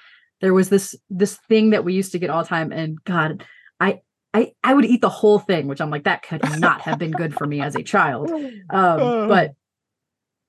there 0.41 0.53
was 0.53 0.69
this 0.71 0.97
this 1.09 1.39
thing 1.49 1.71
that 1.71 1.85
we 1.85 1.95
used 1.95 2.13
to 2.13 2.19
get 2.19 2.31
all 2.31 2.43
the 2.43 2.49
time 2.49 2.73
and 2.73 3.03
god 3.05 3.45
i 3.79 4.01
i 4.35 4.53
i 4.65 4.75
would 4.75 4.85
eat 4.85 5.01
the 5.01 5.09
whole 5.09 5.39
thing 5.39 5.69
which 5.69 5.81
i'm 5.81 5.91
like 5.91 6.05
that 6.05 6.23
could 6.23 6.43
not 6.59 6.81
have 6.81 6.99
been 6.99 7.13
good 7.13 7.33
for 7.35 7.47
me 7.47 7.61
as 7.61 7.77
a 7.77 7.83
child. 7.83 8.31
Um 8.71 9.29
but 9.29 9.53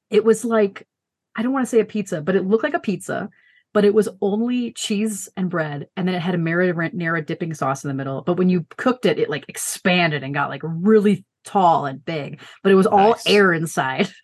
it 0.09 0.23
was 0.23 0.43
like 0.43 0.87
i 1.35 1.43
don't 1.43 1.53
want 1.53 1.65
to 1.65 1.69
say 1.69 1.79
a 1.79 1.85
pizza 1.85 2.21
but 2.21 2.35
it 2.35 2.45
looked 2.45 2.63
like 2.63 2.73
a 2.73 2.79
pizza 2.79 3.29
but 3.73 3.85
it 3.85 3.93
was 3.93 4.07
only 4.21 4.71
cheese 4.73 5.27
and 5.35 5.49
bread 5.49 5.87
and 5.97 6.07
then 6.07 6.15
it 6.15 6.21
had 6.21 6.35
a 6.35 6.37
marinara 6.37 7.25
dipping 7.25 7.53
sauce 7.53 7.83
in 7.83 7.87
the 7.87 7.93
middle. 7.93 8.21
But 8.21 8.37
when 8.37 8.49
you 8.49 8.65
cooked 8.77 9.05
it 9.05 9.19
it 9.19 9.29
like 9.29 9.45
expanded 9.47 10.23
and 10.23 10.33
got 10.33 10.49
like 10.49 10.61
really 10.63 11.25
tall 11.43 11.85
and 11.85 12.03
big 12.05 12.39
but 12.61 12.71
it 12.71 12.75
was 12.75 12.85
nice. 12.85 12.93
all 12.93 13.15
air 13.25 13.51
inside. 13.53 14.09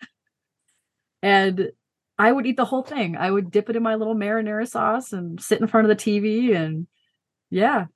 And 1.22 1.72
i 2.18 2.32
would 2.32 2.46
eat 2.46 2.56
the 2.56 2.64
whole 2.64 2.82
thing. 2.82 3.14
I 3.14 3.30
would 3.30 3.50
dip 3.50 3.68
it 3.68 3.76
in 3.76 3.82
my 3.82 3.96
little 3.96 4.14
marinara 4.14 4.66
sauce 4.66 5.12
and 5.12 5.38
sit 5.38 5.60
in 5.60 5.66
front 5.66 5.90
of 5.90 5.94
the 5.94 6.02
tv 6.02 6.56
and 6.56 6.86
yeah 7.50 7.86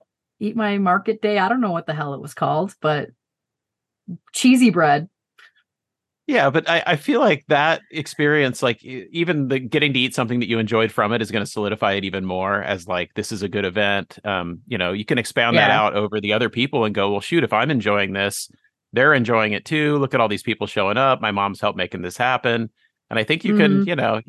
eat 0.40 0.56
my 0.56 0.76
market 0.76 1.22
day. 1.22 1.38
I 1.38 1.48
don't 1.48 1.62
know 1.62 1.70
what 1.70 1.86
the 1.86 1.94
hell 1.94 2.12
it 2.12 2.20
was 2.20 2.34
called 2.34 2.74
but 2.82 3.08
cheesy 4.34 4.68
bread 4.68 5.08
yeah, 6.26 6.48
but 6.48 6.68
I, 6.68 6.82
I 6.86 6.96
feel 6.96 7.20
like 7.20 7.44
that 7.48 7.82
experience, 7.90 8.62
like 8.62 8.82
even 8.82 9.48
the 9.48 9.58
getting 9.58 9.92
to 9.92 9.98
eat 9.98 10.14
something 10.14 10.40
that 10.40 10.48
you 10.48 10.58
enjoyed 10.58 10.90
from 10.90 11.12
it, 11.12 11.20
is 11.20 11.30
going 11.30 11.44
to 11.44 11.50
solidify 11.50 11.92
it 11.92 12.04
even 12.04 12.24
more 12.24 12.62
as 12.62 12.88
like 12.88 13.12
this 13.14 13.30
is 13.30 13.42
a 13.42 13.48
good 13.48 13.66
event. 13.66 14.18
Um, 14.24 14.60
you 14.66 14.78
know, 14.78 14.92
you 14.92 15.04
can 15.04 15.18
expound 15.18 15.56
yeah. 15.56 15.68
that 15.68 15.70
out 15.70 15.94
over 15.94 16.20
the 16.20 16.32
other 16.32 16.48
people 16.48 16.84
and 16.84 16.94
go, 16.94 17.10
well, 17.10 17.20
shoot, 17.20 17.44
if 17.44 17.52
I'm 17.52 17.70
enjoying 17.70 18.14
this, 18.14 18.50
they're 18.94 19.12
enjoying 19.12 19.52
it 19.52 19.66
too. 19.66 19.98
Look 19.98 20.14
at 20.14 20.20
all 20.20 20.28
these 20.28 20.42
people 20.42 20.66
showing 20.66 20.96
up. 20.96 21.20
My 21.20 21.30
mom's 21.30 21.60
helped 21.60 21.76
making 21.76 22.02
this 22.02 22.16
happen, 22.16 22.70
and 23.10 23.18
I 23.18 23.24
think 23.24 23.44
you 23.44 23.54
mm-hmm. 23.54 23.84
can, 23.84 23.86
you 23.86 23.96
know, 23.96 24.22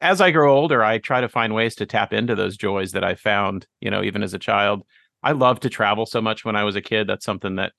as 0.00 0.20
I 0.20 0.30
grow 0.30 0.56
older, 0.56 0.82
I 0.82 0.98
try 0.98 1.20
to 1.20 1.28
find 1.28 1.54
ways 1.54 1.74
to 1.76 1.86
tap 1.86 2.14
into 2.14 2.34
those 2.34 2.56
joys 2.56 2.92
that 2.92 3.04
I 3.04 3.14
found, 3.14 3.66
you 3.80 3.90
know, 3.90 4.02
even 4.02 4.22
as 4.22 4.32
a 4.32 4.38
child. 4.38 4.84
I 5.22 5.32
loved 5.32 5.62
to 5.62 5.70
travel 5.70 6.06
so 6.06 6.22
much 6.22 6.44
when 6.44 6.56
I 6.56 6.64
was 6.64 6.76
a 6.76 6.80
kid. 6.80 7.08
That's 7.08 7.24
something 7.24 7.56
that 7.56 7.72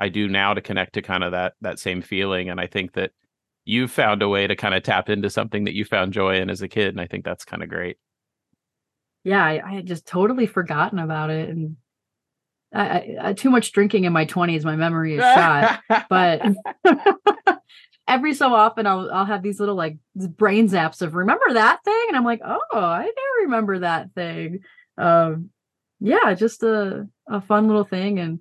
I 0.00 0.08
do 0.08 0.28
now 0.28 0.54
to 0.54 0.62
connect 0.62 0.94
to 0.94 1.02
kind 1.02 1.22
of 1.22 1.32
that 1.32 1.52
that 1.60 1.78
same 1.78 2.00
feeling. 2.00 2.48
And 2.48 2.58
I 2.58 2.66
think 2.66 2.94
that 2.94 3.12
you 3.64 3.86
found 3.86 4.22
a 4.22 4.28
way 4.28 4.46
to 4.46 4.56
kind 4.56 4.74
of 4.74 4.82
tap 4.82 5.10
into 5.10 5.28
something 5.28 5.64
that 5.64 5.74
you 5.74 5.84
found 5.84 6.14
joy 6.14 6.40
in 6.40 6.48
as 6.48 6.62
a 6.62 6.68
kid. 6.68 6.88
And 6.88 7.00
I 7.00 7.06
think 7.06 7.24
that's 7.24 7.44
kind 7.44 7.62
of 7.62 7.68
great. 7.68 7.98
Yeah, 9.22 9.44
I, 9.44 9.60
I, 9.64 9.74
had 9.74 9.86
just 9.86 10.06
totally 10.06 10.46
forgotten 10.46 10.98
about 10.98 11.28
it. 11.28 11.50
And 11.50 11.76
I, 12.74 13.16
I, 13.20 13.32
too 13.34 13.50
much 13.50 13.72
drinking 13.72 14.04
in 14.04 14.14
my 14.14 14.24
20s, 14.24 14.64
my 14.64 14.76
memory 14.76 15.16
is 15.16 15.22
shot. 15.22 15.80
but 16.08 16.42
every 18.08 18.32
so 18.32 18.54
often 18.54 18.86
I'll 18.86 19.10
I'll 19.12 19.26
have 19.26 19.42
these 19.42 19.60
little 19.60 19.74
like 19.76 19.98
brain 20.16 20.68
zaps 20.68 21.02
of 21.02 21.14
remember 21.14 21.52
that 21.52 21.84
thing? 21.84 22.04
And 22.08 22.16
I'm 22.16 22.24
like, 22.24 22.40
oh, 22.42 22.58
I 22.72 23.04
do 23.04 23.42
remember 23.42 23.80
that 23.80 24.14
thing. 24.14 24.60
Um 24.96 25.50
yeah, 26.00 26.32
just 26.32 26.62
a, 26.62 27.06
a 27.28 27.42
fun 27.42 27.66
little 27.66 27.84
thing. 27.84 28.18
And 28.18 28.40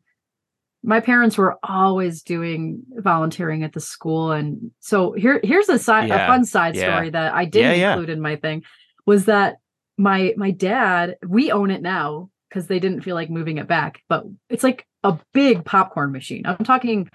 my 0.84 1.00
parents 1.00 1.38
were 1.38 1.58
always 1.64 2.22
doing 2.22 2.84
volunteering 2.96 3.64
at 3.64 3.74
the 3.74 3.80
school 3.80 4.32
and 4.32 4.72
so 4.80 5.12
here 5.12 5.40
here's 5.44 5.70
a 5.70 5.80
side 5.80 6.10
yeah, 6.10 6.26
a 6.26 6.28
fun 6.28 6.46
side 6.46 6.76
yeah. 6.76 6.84
story 6.84 7.10
that 7.10 7.34
I 7.34 7.46
didn't 7.46 7.80
yeah, 7.80 7.94
include 7.94 8.10
in 8.10 8.22
my 8.22 8.36
thing 8.38 8.64
was 9.06 9.26
that 9.26 9.58
my 9.98 10.34
my 10.38 10.52
dad 10.52 11.18
we 11.28 11.52
own 11.52 11.72
it 11.72 11.82
now 11.82 12.30
because 12.48 12.68
they 12.68 12.80
didn't 12.80 13.02
feel 13.02 13.16
like 13.16 13.30
moving 13.30 13.58
it 13.58 13.68
back 13.68 14.02
but 14.08 14.24
it's 14.50 14.64
like 14.64 14.86
a 15.04 15.18
big 15.34 15.64
popcorn 15.64 16.12
machine. 16.12 16.44
I'm 16.46 16.58
talking 16.58 17.10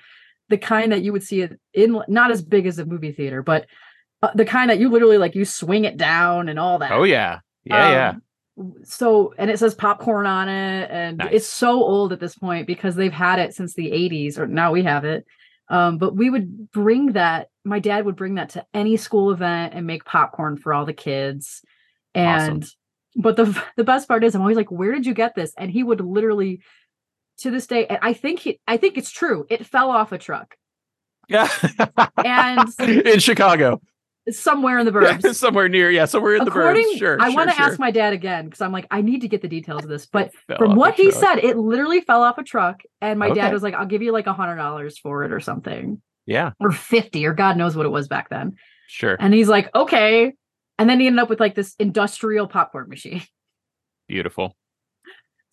the 0.49 0.59
kind 0.59 0.93
that 0.93 1.03
you 1.03 1.13
would 1.13 1.23
see 1.23 1.43
it 1.43 1.59
in 1.73 2.01
not 2.09 2.31
as 2.31 2.43
big 2.43 2.67
as 2.67 2.79
a 2.79 2.85
movie 2.85 3.13
theater 3.13 3.43
but 3.43 3.67
uh, 4.23 4.31
the 4.35 4.45
kind 4.45 4.71
that 4.71 4.79
you 4.79 4.91
literally 4.91 5.19
like 5.19 5.35
you 5.35 5.45
swing 5.45 5.85
it 5.85 5.97
down 5.97 6.49
and 6.49 6.59
all 6.59 6.79
that. 6.79 6.93
Oh 6.93 7.05
yeah. 7.05 7.41
Yeah 7.65 7.87
um, 7.87 7.93
yeah 7.93 8.15
so 8.85 9.35
and 9.37 9.51
it 9.51 9.59
says 9.59 9.75
popcorn 9.75 10.27
on 10.27 10.49
it 10.49 10.89
and 10.91 11.19
nice. 11.19 11.31
it's 11.33 11.47
so 11.47 11.83
old 11.83 12.13
at 12.13 12.21
this 12.21 12.37
point 12.37 12.67
because 12.67 12.95
they've 12.95 13.13
had 13.13 13.39
it 13.39 13.55
since 13.55 13.75
the 13.75 13.91
80s 13.91 14.39
or 14.39 14.47
now 14.47 14.73
we 14.73 14.83
have 14.85 15.05
it. 15.05 15.27
Um, 15.69 15.99
but 15.99 16.15
we 16.15 16.31
would 16.31 16.71
bring 16.71 17.13
that 17.13 17.49
my 17.65 17.79
dad 17.79 18.05
would 18.05 18.17
bring 18.17 18.35
that 18.35 18.51
to 18.51 18.65
any 18.75 18.97
school 18.97 19.31
event 19.33 19.75
and 19.75 19.87
make 19.87 20.05
popcorn 20.05 20.57
for 20.57 20.73
all 20.73 20.85
the 20.85 20.93
kids. 20.93 21.63
And 22.15 22.63
awesome. 22.63 22.77
but 23.17 23.37
the 23.37 23.63
the 23.77 23.85
best 23.85 24.07
part 24.07 24.23
is 24.23 24.35
i'm 24.35 24.41
always 24.41 24.57
like 24.57 24.71
where 24.71 24.93
did 24.93 25.07
you 25.07 25.15
get 25.15 25.35
this? 25.35 25.53
And 25.57 25.71
he 25.71 25.83
would 25.83 26.01
literally 26.01 26.61
to 27.39 27.51
this 27.51 27.67
day 27.67 27.87
and 27.87 27.99
i 28.01 28.13
think 28.13 28.39
he 28.39 28.61
i 28.69 28.77
think 28.77 28.97
it's 28.97 29.11
true 29.11 29.45
it 29.51 29.67
fell 29.67 29.91
off 29.91 30.13
a 30.13 30.19
truck. 30.19 30.57
Yeah. 31.29 31.49
And 32.25 32.69
in 32.81 33.19
chicago 33.19 33.81
somewhere 34.31 34.79
in 34.79 34.87
the 34.87 34.93
burbs. 34.93 35.23
Yeah, 35.25 35.33
somewhere 35.33 35.69
near, 35.69 35.91
yeah, 35.91 36.05
somewhere 36.07 36.37
in 36.37 36.43
According, 36.43 36.83
the 36.83 36.95
burbs. 36.95 36.99
Sure. 36.99 37.17
I 37.21 37.29
sure, 37.29 37.37
want 37.37 37.51
to 37.51 37.57
sure. 37.57 37.67
ask 37.67 37.79
my 37.79 37.91
dad 37.91 38.13
again 38.13 38.47
because 38.47 38.61
I'm 38.61 38.73
like, 38.73 38.87
I 38.91 39.03
need 39.03 39.21
to 39.21 39.29
get 39.29 39.43
the 39.43 39.49
details 39.49 39.83
of 39.83 39.89
this. 39.89 40.07
But 40.07 40.33
from 40.57 40.77
what 40.77 40.95
he 40.95 41.11
said, 41.11 41.37
it 41.37 41.57
literally 41.57 42.01
fell 42.01 42.23
off 42.23 42.39
a 42.39 42.43
truck, 42.43 42.83
and 43.01 43.19
my 43.19 43.29
okay. 43.29 43.41
dad 43.41 43.53
was 43.53 43.63
like, 43.63 43.75
"I'll 43.75 43.87
give 43.87 44.03
you 44.03 44.13
like 44.13 44.27
a 44.27 44.33
hundred 44.33 44.57
dollars 44.57 44.99
for 44.99 45.25
it 45.25 45.33
or 45.33 45.41
something." 45.41 46.01
Yeah. 46.27 46.53
Or 46.61 46.73
fifty, 46.73 47.27
or 47.27 47.35
God 47.35 47.57
knows 47.57 47.77
what 47.77 47.87
it 47.87 47.91
was 47.91 48.09
back 48.09 48.31
then. 48.31 48.57
Sure. 48.87 49.17
And 49.19 49.35
he's 49.35 49.49
like, 49.49 49.75
"Okay," 49.75 50.33
and 50.79 50.89
then 50.89 51.01
he 51.01 51.07
ended 51.07 51.23
up 51.23 51.29
with 51.29 51.41
like 51.41 51.55
this 51.55 51.75
industrial 51.79 52.47
popcorn 52.47 52.89
machine. 52.89 53.23
Beautiful. 54.09 54.57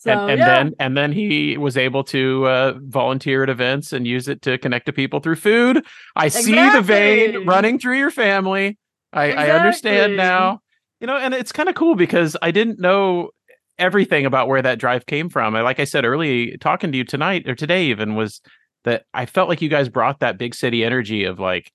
So, 0.02 0.12
and, 0.12 0.32
and 0.32 0.40
yeah. 0.40 0.46
then 0.46 0.74
and 0.80 0.98
then 0.98 1.12
he 1.12 1.60
was 1.60 1.78
able 1.78 2.04
to 2.06 2.48
uh, 2.48 2.74
volunteer 2.80 3.44
at 3.44 3.50
events 3.50 3.94
and 3.94 4.08
use 4.08 4.28
it 4.28 4.42
to 4.42 4.58
connect 4.58 4.88
to 4.88 4.94
people 4.94 5.20
through 5.20 5.36
food. 5.36 5.86
I 6.16 6.26
exactly. 6.26 6.54
see 6.54 6.70
the 6.72 6.82
vein 6.82 7.46
running 7.46 7.78
through 7.78 8.00
your 8.00 8.10
family. 8.10 8.80
I, 9.14 9.26
exactly. 9.26 9.52
I 9.52 9.58
understand 9.58 10.18
now. 10.18 10.60
You 11.02 11.06
know, 11.06 11.18
and 11.18 11.36
it's 11.36 11.52
kind 11.52 11.70
of 11.70 11.76
cool 11.76 11.94
because 11.94 12.36
I 12.42 12.50
didn't 12.50 12.80
know 12.80 13.30
everything 13.78 14.26
about 14.26 14.48
where 14.48 14.64
that 14.64 14.80
drive 14.80 15.06
came 15.06 15.30
from. 15.30 15.56
I, 15.56 15.62
like 15.62 15.80
I 15.80 15.84
said 15.84 16.04
early, 16.04 16.58
talking 16.58 16.92
to 16.92 16.98
you 16.98 17.04
tonight 17.04 17.48
or 17.48 17.54
today 17.54 17.86
even 17.86 18.16
was 18.16 18.42
that 18.86 19.06
I 19.14 19.28
felt 19.28 19.50
like 19.50 19.62
you 19.62 19.70
guys 19.70 19.88
brought 19.88 20.20
that 20.22 20.40
big 20.40 20.56
city 20.56 20.84
energy 20.84 21.26
of 21.26 21.40
like, 21.40 21.72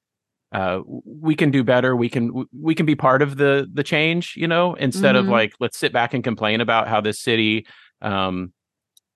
uh, 0.50 0.80
we 1.04 1.36
can 1.36 1.52
do 1.52 1.62
better. 1.62 1.94
We 1.94 2.08
can 2.08 2.46
we 2.52 2.74
can 2.74 2.86
be 2.86 2.96
part 2.96 3.22
of 3.22 3.36
the 3.36 3.68
the 3.72 3.84
change. 3.84 4.34
You 4.36 4.48
know, 4.48 4.74
instead 4.74 5.14
mm-hmm. 5.14 5.26
of 5.26 5.32
like 5.32 5.54
let's 5.60 5.78
sit 5.78 5.92
back 5.92 6.12
and 6.12 6.24
complain 6.24 6.60
about 6.60 6.88
how 6.88 7.00
this 7.00 7.20
city 7.20 7.66
um, 8.02 8.52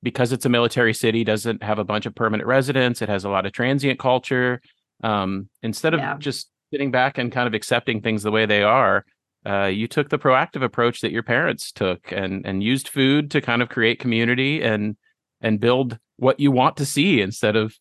because 0.03 0.33
it's 0.33 0.47
a 0.47 0.49
military 0.49 0.95
city, 0.95 1.25
doesn't 1.25 1.63
have 1.63 1.79
a 1.79 1.85
bunch 1.85 2.07
of 2.07 2.15
permanent 2.15 2.47
residents. 2.47 3.03
It 3.03 3.09
has 3.09 3.25
a 3.25 3.29
lot 3.29 3.47
of 3.47 3.53
transient 3.53 3.99
culture. 3.99 4.61
Um, 5.03 5.49
instead 5.63 5.95
of 5.95 6.01
yeah. 6.01 6.17
just 6.19 6.51
sitting 6.73 6.91
back 6.91 7.19
and 7.19 7.33
kind 7.33 7.47
of 7.47 7.55
accepting 7.55 8.01
things 8.01 8.23
the 8.23 8.31
way 8.31 8.47
they 8.47 8.63
are, 8.63 9.05
uh, 9.47 9.67
you 9.67 9.89
took 9.89 10.11
the 10.11 10.19
proactive 10.19 10.63
approach 10.63 11.01
that 11.01 11.13
your 11.13 11.23
parents 11.23 11.73
took 11.73 12.13
and 12.13 12.45
and 12.45 12.63
used 12.63 12.89
food 12.89 13.31
to 13.31 13.41
kind 13.41 13.63
of 13.63 13.69
create 13.69 13.99
community 13.99 14.63
and 14.63 14.97
and 15.41 15.61
build 15.61 15.99
what 16.17 16.39
you 16.39 16.51
want 16.51 16.77
to 16.77 16.85
see 16.85 17.23
instead 17.23 17.57
of 17.57 17.75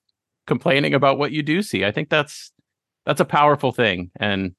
complaining 0.47 0.93
about 0.93 1.17
what 1.17 1.31
you 1.31 1.43
do 1.43 1.61
see. 1.61 1.83
I 1.83 1.91
think 1.91 2.09
that's 2.09 2.51
that's 3.05 3.19
a 3.19 3.25
powerful 3.25 3.71
thing, 3.71 4.11
and 4.15 4.55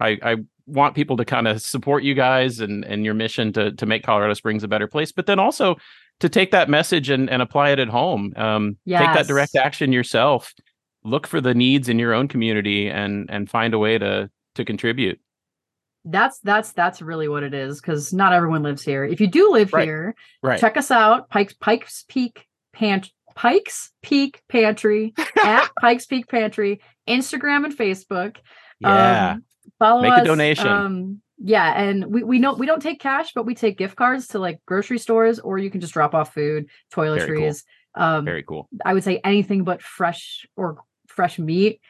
I 0.00 0.18
I 0.22 0.36
want 0.66 0.94
people 0.94 1.16
to 1.16 1.24
kind 1.24 1.46
of 1.46 1.62
support 1.62 2.02
you 2.02 2.14
guys 2.14 2.60
and 2.60 2.84
and 2.84 3.04
your 3.04 3.14
mission 3.14 3.52
to 3.54 3.72
to 3.72 3.86
make 3.86 4.02
Colorado 4.02 4.34
Springs 4.34 4.64
a 4.64 4.68
better 4.68 4.86
place, 4.86 5.12
but 5.12 5.26
then 5.26 5.38
also 5.38 5.76
to 6.20 6.28
take 6.28 6.50
that 6.50 6.68
message 6.68 7.10
and, 7.10 7.28
and 7.28 7.42
apply 7.42 7.70
it 7.70 7.78
at 7.78 7.88
home. 7.88 8.32
Um, 8.36 8.78
yes. 8.84 9.02
Take 9.02 9.14
that 9.14 9.26
direct 9.26 9.54
action 9.54 9.92
yourself. 9.92 10.54
Look 11.04 11.26
for 11.26 11.40
the 11.40 11.54
needs 11.54 11.88
in 11.88 11.98
your 11.98 12.14
own 12.14 12.28
community 12.28 12.88
and 12.88 13.28
and 13.30 13.48
find 13.48 13.74
a 13.74 13.78
way 13.78 13.98
to 13.98 14.30
to 14.56 14.64
contribute. 14.64 15.20
That's 16.04 16.38
that's 16.40 16.72
that's 16.72 17.02
really 17.02 17.28
what 17.28 17.42
it 17.42 17.54
is 17.54 17.80
because 17.80 18.12
not 18.12 18.32
everyone 18.32 18.62
lives 18.62 18.82
here. 18.82 19.04
If 19.04 19.20
you 19.20 19.26
do 19.26 19.52
live 19.52 19.72
right. 19.72 19.84
here, 19.84 20.14
right. 20.42 20.58
check 20.58 20.76
us 20.76 20.90
out. 20.90 21.28
Pikes 21.30 21.54
Pikes 21.54 22.04
Peak 22.08 22.46
Pant 22.72 23.10
Pikes 23.34 23.90
Peak 24.02 24.42
Pantry 24.48 25.14
at 25.44 25.68
Pikes 25.80 26.06
Peak 26.06 26.28
Pantry, 26.28 26.80
Instagram 27.08 27.64
and 27.64 27.76
Facebook. 27.76 28.36
Yeah. 28.80 29.32
Um, 29.32 29.44
follow 29.78 30.02
Make 30.02 30.12
us. 30.12 30.22
a 30.22 30.24
donation. 30.24 30.66
Um, 30.68 31.20
yeah, 31.38 31.80
and 31.80 32.06
we 32.06 32.22
we 32.22 32.38
know 32.38 32.54
we 32.54 32.66
don't 32.66 32.80
take 32.80 33.00
cash, 33.00 33.32
but 33.34 33.44
we 33.44 33.54
take 33.54 33.76
gift 33.76 33.96
cards 33.96 34.28
to 34.28 34.38
like 34.38 34.60
grocery 34.66 34.98
stores, 34.98 35.38
or 35.38 35.58
you 35.58 35.70
can 35.70 35.80
just 35.80 35.92
drop 35.92 36.14
off 36.14 36.32
food, 36.32 36.68
toiletries. 36.92 37.26
Very 37.26 37.38
cool. 37.38 37.54
Um, 37.96 38.24
Very 38.24 38.42
cool. 38.42 38.68
I 38.84 38.94
would 38.94 39.04
say 39.04 39.20
anything 39.24 39.64
but 39.64 39.82
fresh 39.82 40.46
or 40.56 40.78
fresh 41.08 41.38
meat 41.38 41.80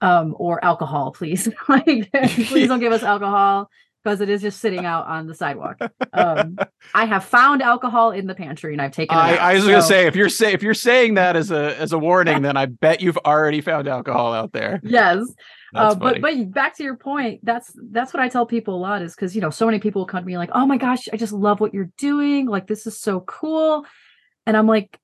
um, 0.00 0.34
or 0.38 0.62
alcohol, 0.64 1.12
please. 1.12 1.48
like, 1.68 2.10
please 2.12 2.68
don't 2.68 2.80
give 2.80 2.92
us 2.92 3.02
alcohol 3.02 3.70
because 4.02 4.20
it 4.20 4.28
is 4.28 4.40
just 4.42 4.60
sitting 4.60 4.84
out 4.84 5.06
on 5.06 5.26
the 5.26 5.34
sidewalk. 5.34 5.78
Um, 6.12 6.58
I 6.92 7.04
have 7.04 7.24
found 7.24 7.62
alcohol 7.62 8.10
in 8.10 8.26
the 8.26 8.34
pantry 8.34 8.72
and 8.72 8.82
I've 8.82 8.90
taken 8.90 9.16
it. 9.16 9.20
I, 9.20 9.34
out, 9.34 9.38
I 9.38 9.54
was 9.54 9.62
so. 9.62 9.70
gonna 9.70 9.82
say 9.82 10.06
if 10.06 10.16
you're 10.16 10.28
say 10.28 10.52
if 10.52 10.62
you're 10.62 10.74
saying 10.74 11.14
that 11.14 11.36
as 11.36 11.52
a 11.52 11.78
as 11.78 11.92
a 11.92 11.98
warning, 11.98 12.42
then 12.42 12.56
I 12.56 12.66
bet 12.66 13.00
you've 13.00 13.16
already 13.18 13.60
found 13.60 13.86
alcohol 13.86 14.32
out 14.32 14.52
there. 14.52 14.80
yes. 14.82 15.24
Uh, 15.72 15.94
but 15.94 16.20
but 16.20 16.50
back 16.50 16.76
to 16.78 16.82
your 16.82 16.96
point, 16.96 17.44
that's 17.44 17.72
that's 17.92 18.12
what 18.12 18.20
I 18.20 18.28
tell 18.28 18.44
people 18.44 18.74
a 18.74 18.80
lot 18.82 19.02
is 19.02 19.14
because 19.14 19.36
you 19.36 19.40
know 19.40 19.50
so 19.50 19.66
many 19.66 19.78
people 19.78 20.04
come 20.04 20.20
to 20.20 20.26
me 20.26 20.36
like, 20.36 20.50
oh 20.52 20.66
my 20.66 20.78
gosh, 20.78 21.08
I 21.12 21.16
just 21.16 21.32
love 21.32 21.60
what 21.60 21.72
you're 21.72 21.92
doing. 21.96 22.46
Like 22.46 22.66
this 22.66 22.88
is 22.88 22.98
so 22.98 23.20
cool, 23.20 23.86
and 24.46 24.56
I'm 24.56 24.66
like, 24.66 24.98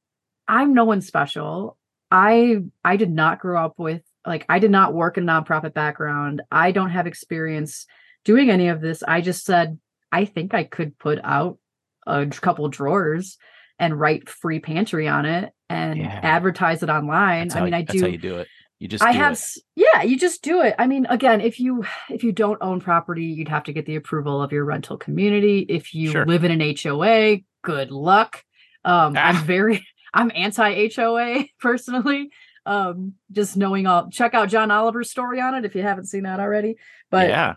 I'm 0.49 0.75
no 0.75 0.85
one 0.85 1.03
special. 1.03 1.79
I 2.11 2.63
I 2.85 2.97
did 2.97 3.13
not 3.13 3.39
grow 3.39 3.65
up 3.65 3.75
with 3.79 4.03
like 4.27 4.45
I 4.49 4.59
did 4.59 4.73
not 4.73 4.93
work 4.93 5.19
in 5.19 5.29
a 5.29 5.33
nonprofit 5.33 5.73
background. 5.73 6.43
I 6.51 6.73
don't 6.73 6.91
have 6.91 7.07
experience 7.07 7.87
doing 8.27 8.51
any 8.51 8.69
of 8.69 8.83
this. 8.83 9.03
I 9.03 9.23
just 9.23 9.47
said 9.47 9.79
I 10.13 10.27
think 10.27 10.53
I 10.53 10.65
could 10.65 10.99
put 10.99 11.19
out 11.25 11.59
a 12.07 12.27
couple 12.27 12.69
drawers 12.69 13.39
and 13.79 13.99
write 13.99 14.29
free 14.29 14.61
pantry 14.61 15.09
on 15.09 15.25
it 15.27 15.53
and 15.69 15.99
Yeah. 16.01 16.21
advertise 16.23 16.83
it 16.83 16.89
online. 16.91 17.51
I 17.53 17.61
mean, 17.63 17.75
I 17.75 17.83
that's 17.83 17.93
do 17.99 18.01
how 18.03 18.07
you 18.09 18.19
do 18.19 18.37
it. 18.39 18.49
You 18.79 18.89
just 18.89 19.03
I 19.05 19.13
do 19.13 19.19
have 19.19 19.33
it. 19.35 19.63
yeah, 19.75 20.03
you 20.03 20.19
just 20.19 20.43
do 20.43 20.61
it. 20.63 20.75
I 20.79 20.87
mean, 20.87 21.07
again, 21.09 21.41
if 21.41 21.59
you 21.59 21.85
if 22.11 22.23
you 22.23 22.33
don't 22.33 22.59
own 22.61 22.81
property, 22.81 23.25
you'd 23.25 23.49
have 23.49 23.65
to 23.65 23.73
get 23.73 23.87
the 23.87 23.97
approval 23.97 24.43
of 24.43 24.53
your 24.53 24.65
rental 24.65 24.97
community. 24.99 25.61
If 25.69 25.95
you 25.95 26.11
Sure. 26.13 26.27
live 26.27 26.45
in 26.45 26.51
an 26.53 26.61
HOA, 26.61 27.39
good 27.63 27.91
luck. 27.91 28.45
Um 28.85 29.17
I'm 29.17 29.37
Ah. 29.37 29.43
very 29.47 29.87
I'm 30.15 30.31
anti 30.35 30.89
HOA 30.95 31.47
personally. 31.61 32.31
Um 32.65 33.15
just 33.33 33.57
knowing 33.57 33.87
all 33.87 34.11
check 34.11 34.35
out 34.35 34.49
John 34.49 34.71
Oliver's 34.71 35.11
story 35.11 35.41
on 35.41 35.55
it 35.55 35.65
if 35.65 35.75
you 35.75 35.83
haven't 35.83 36.07
seen 36.07 36.23
that 36.25 36.41
already. 36.41 36.77
But 37.11 37.29
yeah, 37.31 37.55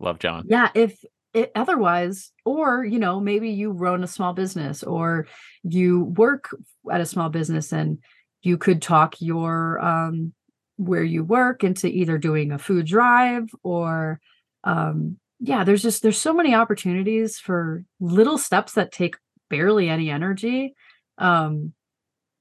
love 0.00 0.18
John. 0.18 0.44
yeah 0.48 0.70
if 0.74 1.02
it 1.32 1.52
otherwise 1.54 2.32
or 2.44 2.84
you 2.84 2.98
know 2.98 3.20
maybe 3.20 3.50
you 3.50 3.70
run 3.70 4.02
a 4.02 4.08
small 4.08 4.32
business 4.32 4.82
or 4.82 5.26
you 5.62 6.04
work 6.04 6.50
at 6.90 7.00
a 7.00 7.06
small 7.06 7.28
business 7.28 7.72
and 7.72 7.98
you 8.42 8.58
could 8.58 8.82
talk 8.82 9.14
your 9.20 9.78
um 9.78 10.32
where 10.76 11.04
you 11.04 11.22
work 11.22 11.62
into 11.62 11.86
either 11.86 12.18
doing 12.18 12.50
a 12.50 12.58
food 12.58 12.86
drive 12.86 13.48
or 13.62 14.18
um 14.64 15.18
yeah 15.38 15.62
there's 15.62 15.82
just 15.82 16.02
there's 16.02 16.18
so 16.18 16.32
many 16.32 16.54
opportunities 16.54 17.38
for 17.38 17.84
little 18.00 18.38
steps 18.38 18.72
that 18.72 18.90
take 18.90 19.16
barely 19.50 19.88
any 19.88 20.10
energy 20.10 20.74
um 21.18 21.72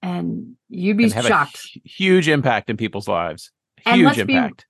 and 0.02 0.56
you'd 0.70 0.98
be 0.98 1.12
And 1.12 1.26
shocked 1.26 1.70
hu- 1.74 1.82
huge 1.84 2.28
impact 2.30 2.70
in 2.70 2.78
people's 2.78 3.08
lives. 3.08 3.52
Huge 3.86 4.18
impact. 4.18 4.66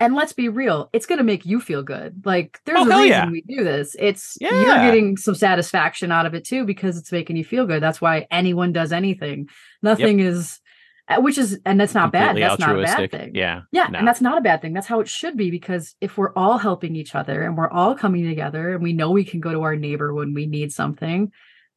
And 0.00 0.14
let's 0.14 0.32
be 0.32 0.48
real 0.48 0.88
it's 0.92 1.06
going 1.06 1.18
to 1.18 1.24
make 1.24 1.44
you 1.44 1.60
feel 1.60 1.82
good. 1.82 2.22
Like 2.24 2.60
there's 2.64 2.78
Oh, 2.78 2.82
a 2.82 2.86
reason 2.86 3.08
yeah. 3.08 3.30
we 3.30 3.42
do 3.42 3.64
this. 3.64 3.96
It's 3.98 4.36
you're 4.40 4.50
getting 4.50 5.16
some 5.16 5.34
satisfaction 5.34 6.12
out 6.12 6.26
of 6.26 6.34
it 6.34 6.44
too 6.44 6.64
because 6.64 6.96
it's 6.96 7.12
making 7.12 7.36
you 7.36 7.44
feel 7.44 7.66
good. 7.66 7.82
That's 7.82 8.00
why 8.00 8.26
anyone 8.30 8.72
does 8.72 8.92
anything. 8.92 9.48
Nothing 9.82 10.20
is 10.20 10.60
uh, 11.08 11.20
which 11.22 11.38
is 11.38 11.58
and 11.64 11.80
that's 11.80 11.94
not 11.94 12.12
bad. 12.12 12.36
That's 12.36 12.58
not 12.60 12.78
a 12.78 12.82
bad 12.82 13.10
thing. 13.10 13.34
Yeah. 13.34 13.62
yeah 13.72 13.86
no. 13.90 13.98
and 13.98 14.06
that's 14.06 14.20
not 14.20 14.36
a 14.38 14.42
bad 14.42 14.60
thing. 14.60 14.74
That's 14.74 14.86
how 14.86 15.00
it 15.00 15.08
should 15.08 15.36
be 15.36 15.50
because 15.50 15.94
if 16.00 16.18
we're 16.18 16.34
all 16.34 16.58
helping 16.58 16.94
each 16.96 17.14
other 17.14 17.42
and 17.42 17.56
we're 17.56 17.70
all 17.70 17.94
coming 17.94 18.26
together 18.28 18.74
and 18.74 18.82
we 18.82 18.92
know 18.92 19.10
we 19.10 19.24
can 19.24 19.40
go 19.40 19.52
to 19.52 19.62
our 19.62 19.74
neighbor 19.74 20.12
when 20.12 20.34
we 20.34 20.46
need 20.46 20.72
something 20.72 21.32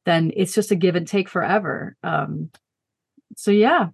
then 0.05 0.31
it's 0.35 0.53
just 0.55 0.71
a 0.71 0.75
give 0.75 0.95
and 0.95 1.07
take 1.07 1.29
forever. 1.29 1.95
Um 2.03 2.49
so 3.37 3.51
yeah, 3.51 3.89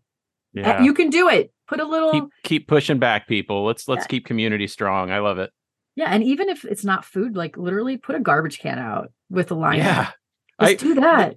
Yeah. 0.54 0.82
you 0.82 0.94
can 0.94 1.10
do 1.12 1.30
it 1.30 1.52
put 1.68 1.80
a 1.80 1.86
little 1.86 2.12
keep 2.12 2.24
keep 2.44 2.68
pushing 2.68 3.00
back, 3.00 3.28
people. 3.28 3.66
Let's 3.66 3.88
let's 3.88 4.04
Yeah. 4.04 4.08
keep 4.08 4.26
community 4.26 4.68
strong. 4.68 5.12
I 5.12 5.20
love 5.20 5.40
it. 5.40 5.52
Yeah, 5.96 6.10
and 6.12 6.24
even 6.24 6.50
if 6.50 6.64
it's 6.66 6.86
not 6.86 7.06
food, 7.06 7.36
like 7.36 7.58
literally 7.58 7.98
put 7.98 8.16
a 8.16 8.20
garbage 8.20 8.60
can 8.60 8.78
out 8.80 9.12
with 9.30 9.52
a 9.52 9.56
line. 9.56 9.80
Yeah. 9.80 10.12
just 10.62 10.72
I- 10.72 10.76
do 10.76 10.94
that. 10.96 11.36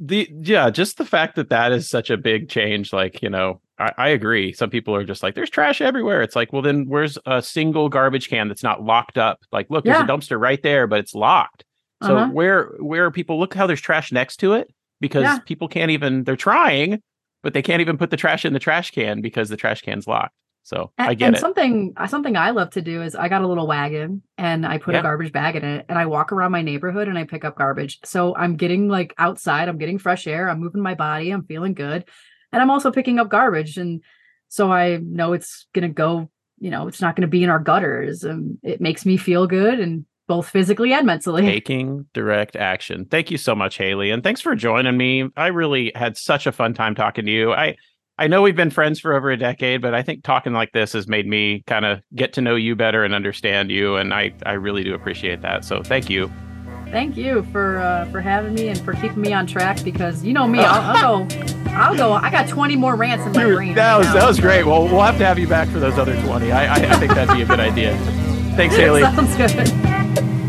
the 0.00 0.28
yeah 0.42 0.68
just 0.70 0.98
the 0.98 1.04
fact 1.04 1.36
that 1.36 1.50
that 1.50 1.70
is 1.70 1.88
such 1.88 2.10
a 2.10 2.16
big 2.16 2.48
change 2.48 2.92
like 2.92 3.22
you 3.22 3.30
know 3.30 3.60
I, 3.78 3.92
I 3.96 4.08
agree 4.08 4.52
some 4.52 4.68
people 4.68 4.94
are 4.96 5.04
just 5.04 5.22
like 5.22 5.36
there's 5.36 5.48
trash 5.50 5.80
everywhere 5.80 6.22
it's 6.22 6.34
like 6.34 6.52
well 6.52 6.60
then 6.62 6.86
where's 6.88 7.16
a 7.24 7.40
single 7.40 7.88
garbage 7.88 8.28
can 8.28 8.48
that's 8.48 8.64
not 8.64 8.82
locked 8.82 9.16
up 9.16 9.38
like 9.52 9.70
look 9.70 9.84
there's 9.84 10.00
a 10.00 10.04
dumpster 10.04 10.40
right 10.40 10.60
there 10.62 10.88
but 10.88 10.98
it's 10.98 11.14
locked 11.14 11.64
so 12.02 12.16
Uh-huh. 12.16 12.30
where 12.32 12.72
where 12.80 13.04
are 13.04 13.10
people 13.12 13.38
look 13.38 13.54
how 13.54 13.68
there's 13.68 13.80
trash 13.80 14.10
next 14.10 14.38
to 14.38 14.54
it 14.54 14.74
because 15.00 15.22
Yeah. 15.22 15.38
people 15.46 15.68
can't 15.68 15.92
even 15.92 16.24
they're 16.24 16.34
trying 16.34 17.00
but 17.42 17.54
they 17.54 17.62
can't 17.62 17.80
even 17.80 17.96
put 17.98 18.10
the 18.10 18.16
trash 18.16 18.44
in 18.44 18.52
the 18.52 18.58
trash 18.58 18.90
can 18.90 19.20
because 19.20 19.48
the 19.48 19.56
trash 19.56 19.82
can's 19.82 20.06
locked 20.06 20.34
so 20.62 20.92
And, 20.98 21.08
i 21.10 21.14
get 21.14 21.28
and 21.28 21.36
it 21.36 21.40
something 21.40 21.94
uh, 21.96 22.06
something 22.06 22.36
I 22.36 22.50
love 22.50 22.70
to 22.70 22.82
do 22.82 23.02
is 23.02 23.14
I 23.14 23.28
got 23.28 23.40
a 23.42 23.48
little 23.48 23.66
wagon 23.66 24.22
and 24.36 24.66
I 24.66 24.76
put 24.78 24.92
Yeah. 24.94 25.00
a 25.00 25.02
garbage 25.02 25.32
bag 25.32 25.56
in 25.56 25.64
it 25.64 25.86
and 25.88 25.98
I 25.98 26.04
walk 26.06 26.32
around 26.32 26.52
my 26.52 26.60
neighborhood 26.62 27.08
and 27.08 27.18
I 27.18 27.24
pick 27.24 27.44
up 27.46 27.56
garbage. 27.56 27.98
So 28.04 28.36
I'm 28.36 28.56
getting 28.56 28.88
like 28.88 29.14
outside, 29.16 29.68
I'm 29.68 29.78
getting 29.78 29.98
fresh 29.98 30.26
air, 30.26 30.48
I'm 30.50 30.60
moving 30.60 30.82
my 30.82 30.94
body, 30.94 31.30
I'm 31.30 31.44
feeling 31.44 31.72
good. 31.74 32.04
And 32.52 32.60
I'm 32.60 32.70
also 32.70 32.90
picking 32.92 33.18
up 33.18 33.30
garbage 33.30 33.78
and 33.78 34.02
so 34.48 34.70
I 34.70 34.98
know 34.98 35.32
it's 35.32 35.66
going 35.72 35.88
to 35.88 35.94
go, 35.94 36.28
you 36.58 36.70
know, 36.70 36.88
it's 36.88 37.00
not 37.00 37.16
going 37.16 37.22
to 37.22 37.28
be 37.28 37.42
in 37.42 37.48
our 37.50 37.58
gutters 37.60 38.22
and 38.24 38.58
it 38.62 38.80
makes 38.82 39.06
me 39.06 39.16
feel 39.16 39.46
good 39.46 39.80
and 39.80 40.04
both 40.30 40.48
physically 40.48 40.92
and 40.92 41.04
mentally. 41.04 41.42
taking 41.42 42.06
direct 42.14 42.54
action. 42.54 43.04
Thank 43.04 43.32
you 43.32 43.36
so 43.36 43.56
much, 43.56 43.76
Hailey, 43.78 44.12
and 44.12 44.22
thanks 44.22 44.40
for 44.40 44.54
joining 44.54 44.96
me. 44.96 45.28
I 45.36 45.48
really 45.48 45.90
had 45.96 46.16
such 46.16 46.46
a 46.46 46.52
fun 46.52 46.72
time 46.72 46.94
talking 46.94 47.26
to 47.26 47.32
you. 47.32 47.52
I 47.52 47.74
I 48.16 48.28
know 48.28 48.40
we've 48.40 48.54
been 48.54 48.70
friends 48.70 49.00
for 49.00 49.12
over 49.12 49.32
a 49.32 49.36
decade, 49.36 49.82
but 49.82 49.92
I 49.92 50.02
think 50.02 50.22
talking 50.22 50.52
like 50.52 50.70
this 50.70 50.92
has 50.92 51.08
made 51.08 51.26
me 51.26 51.64
kind 51.66 51.84
of 51.84 52.00
get 52.14 52.32
to 52.34 52.42
know 52.42 52.54
you 52.54 52.76
better 52.76 53.02
and 53.02 53.12
understand 53.12 53.72
you, 53.72 53.96
and 53.96 54.14
I 54.14 54.32
I 54.46 54.52
really 54.52 54.84
do 54.84 54.94
appreciate 54.94 55.42
that. 55.42 55.64
So 55.64 55.82
thank 55.82 56.08
you. 56.08 56.30
Thank 56.92 57.16
you 57.16 57.42
for 57.50 57.78
uh, 57.78 58.04
for 58.12 58.20
having 58.20 58.54
me 58.54 58.68
and 58.68 58.78
for 58.78 58.92
keeping 58.92 59.22
me 59.22 59.32
on 59.32 59.48
track 59.48 59.82
because 59.82 60.22
you 60.22 60.32
know 60.32 60.46
me, 60.46 60.58
I'll, 60.60 60.96
I'll 60.96 61.26
go, 61.26 61.36
I'll 61.70 61.96
go. 61.96 62.12
I 62.12 62.30
got 62.30 62.46
twenty 62.46 62.76
more 62.76 62.94
rants 62.94 63.26
in 63.26 63.32
my 63.32 63.52
brain. 63.52 63.74
that 63.74 63.96
was 63.96 64.06
now, 64.06 64.14
that 64.14 64.28
was 64.28 64.38
great. 64.38 64.62
Well, 64.62 64.84
we'll 64.84 65.02
have 65.02 65.18
to 65.18 65.26
have 65.26 65.40
you 65.40 65.48
back 65.48 65.66
for 65.70 65.80
those 65.80 65.98
other 65.98 66.14
twenty. 66.22 66.52
I 66.52 66.66
I, 66.66 66.92
I 66.92 66.96
think 67.00 67.14
that'd 67.14 67.34
be 67.34 67.42
a 67.42 67.46
good 67.46 67.58
idea. 67.58 67.98
Thanks, 68.56 68.76
Hailey. 68.76 69.00
Sounds 69.16 69.36
good. 69.36 70.39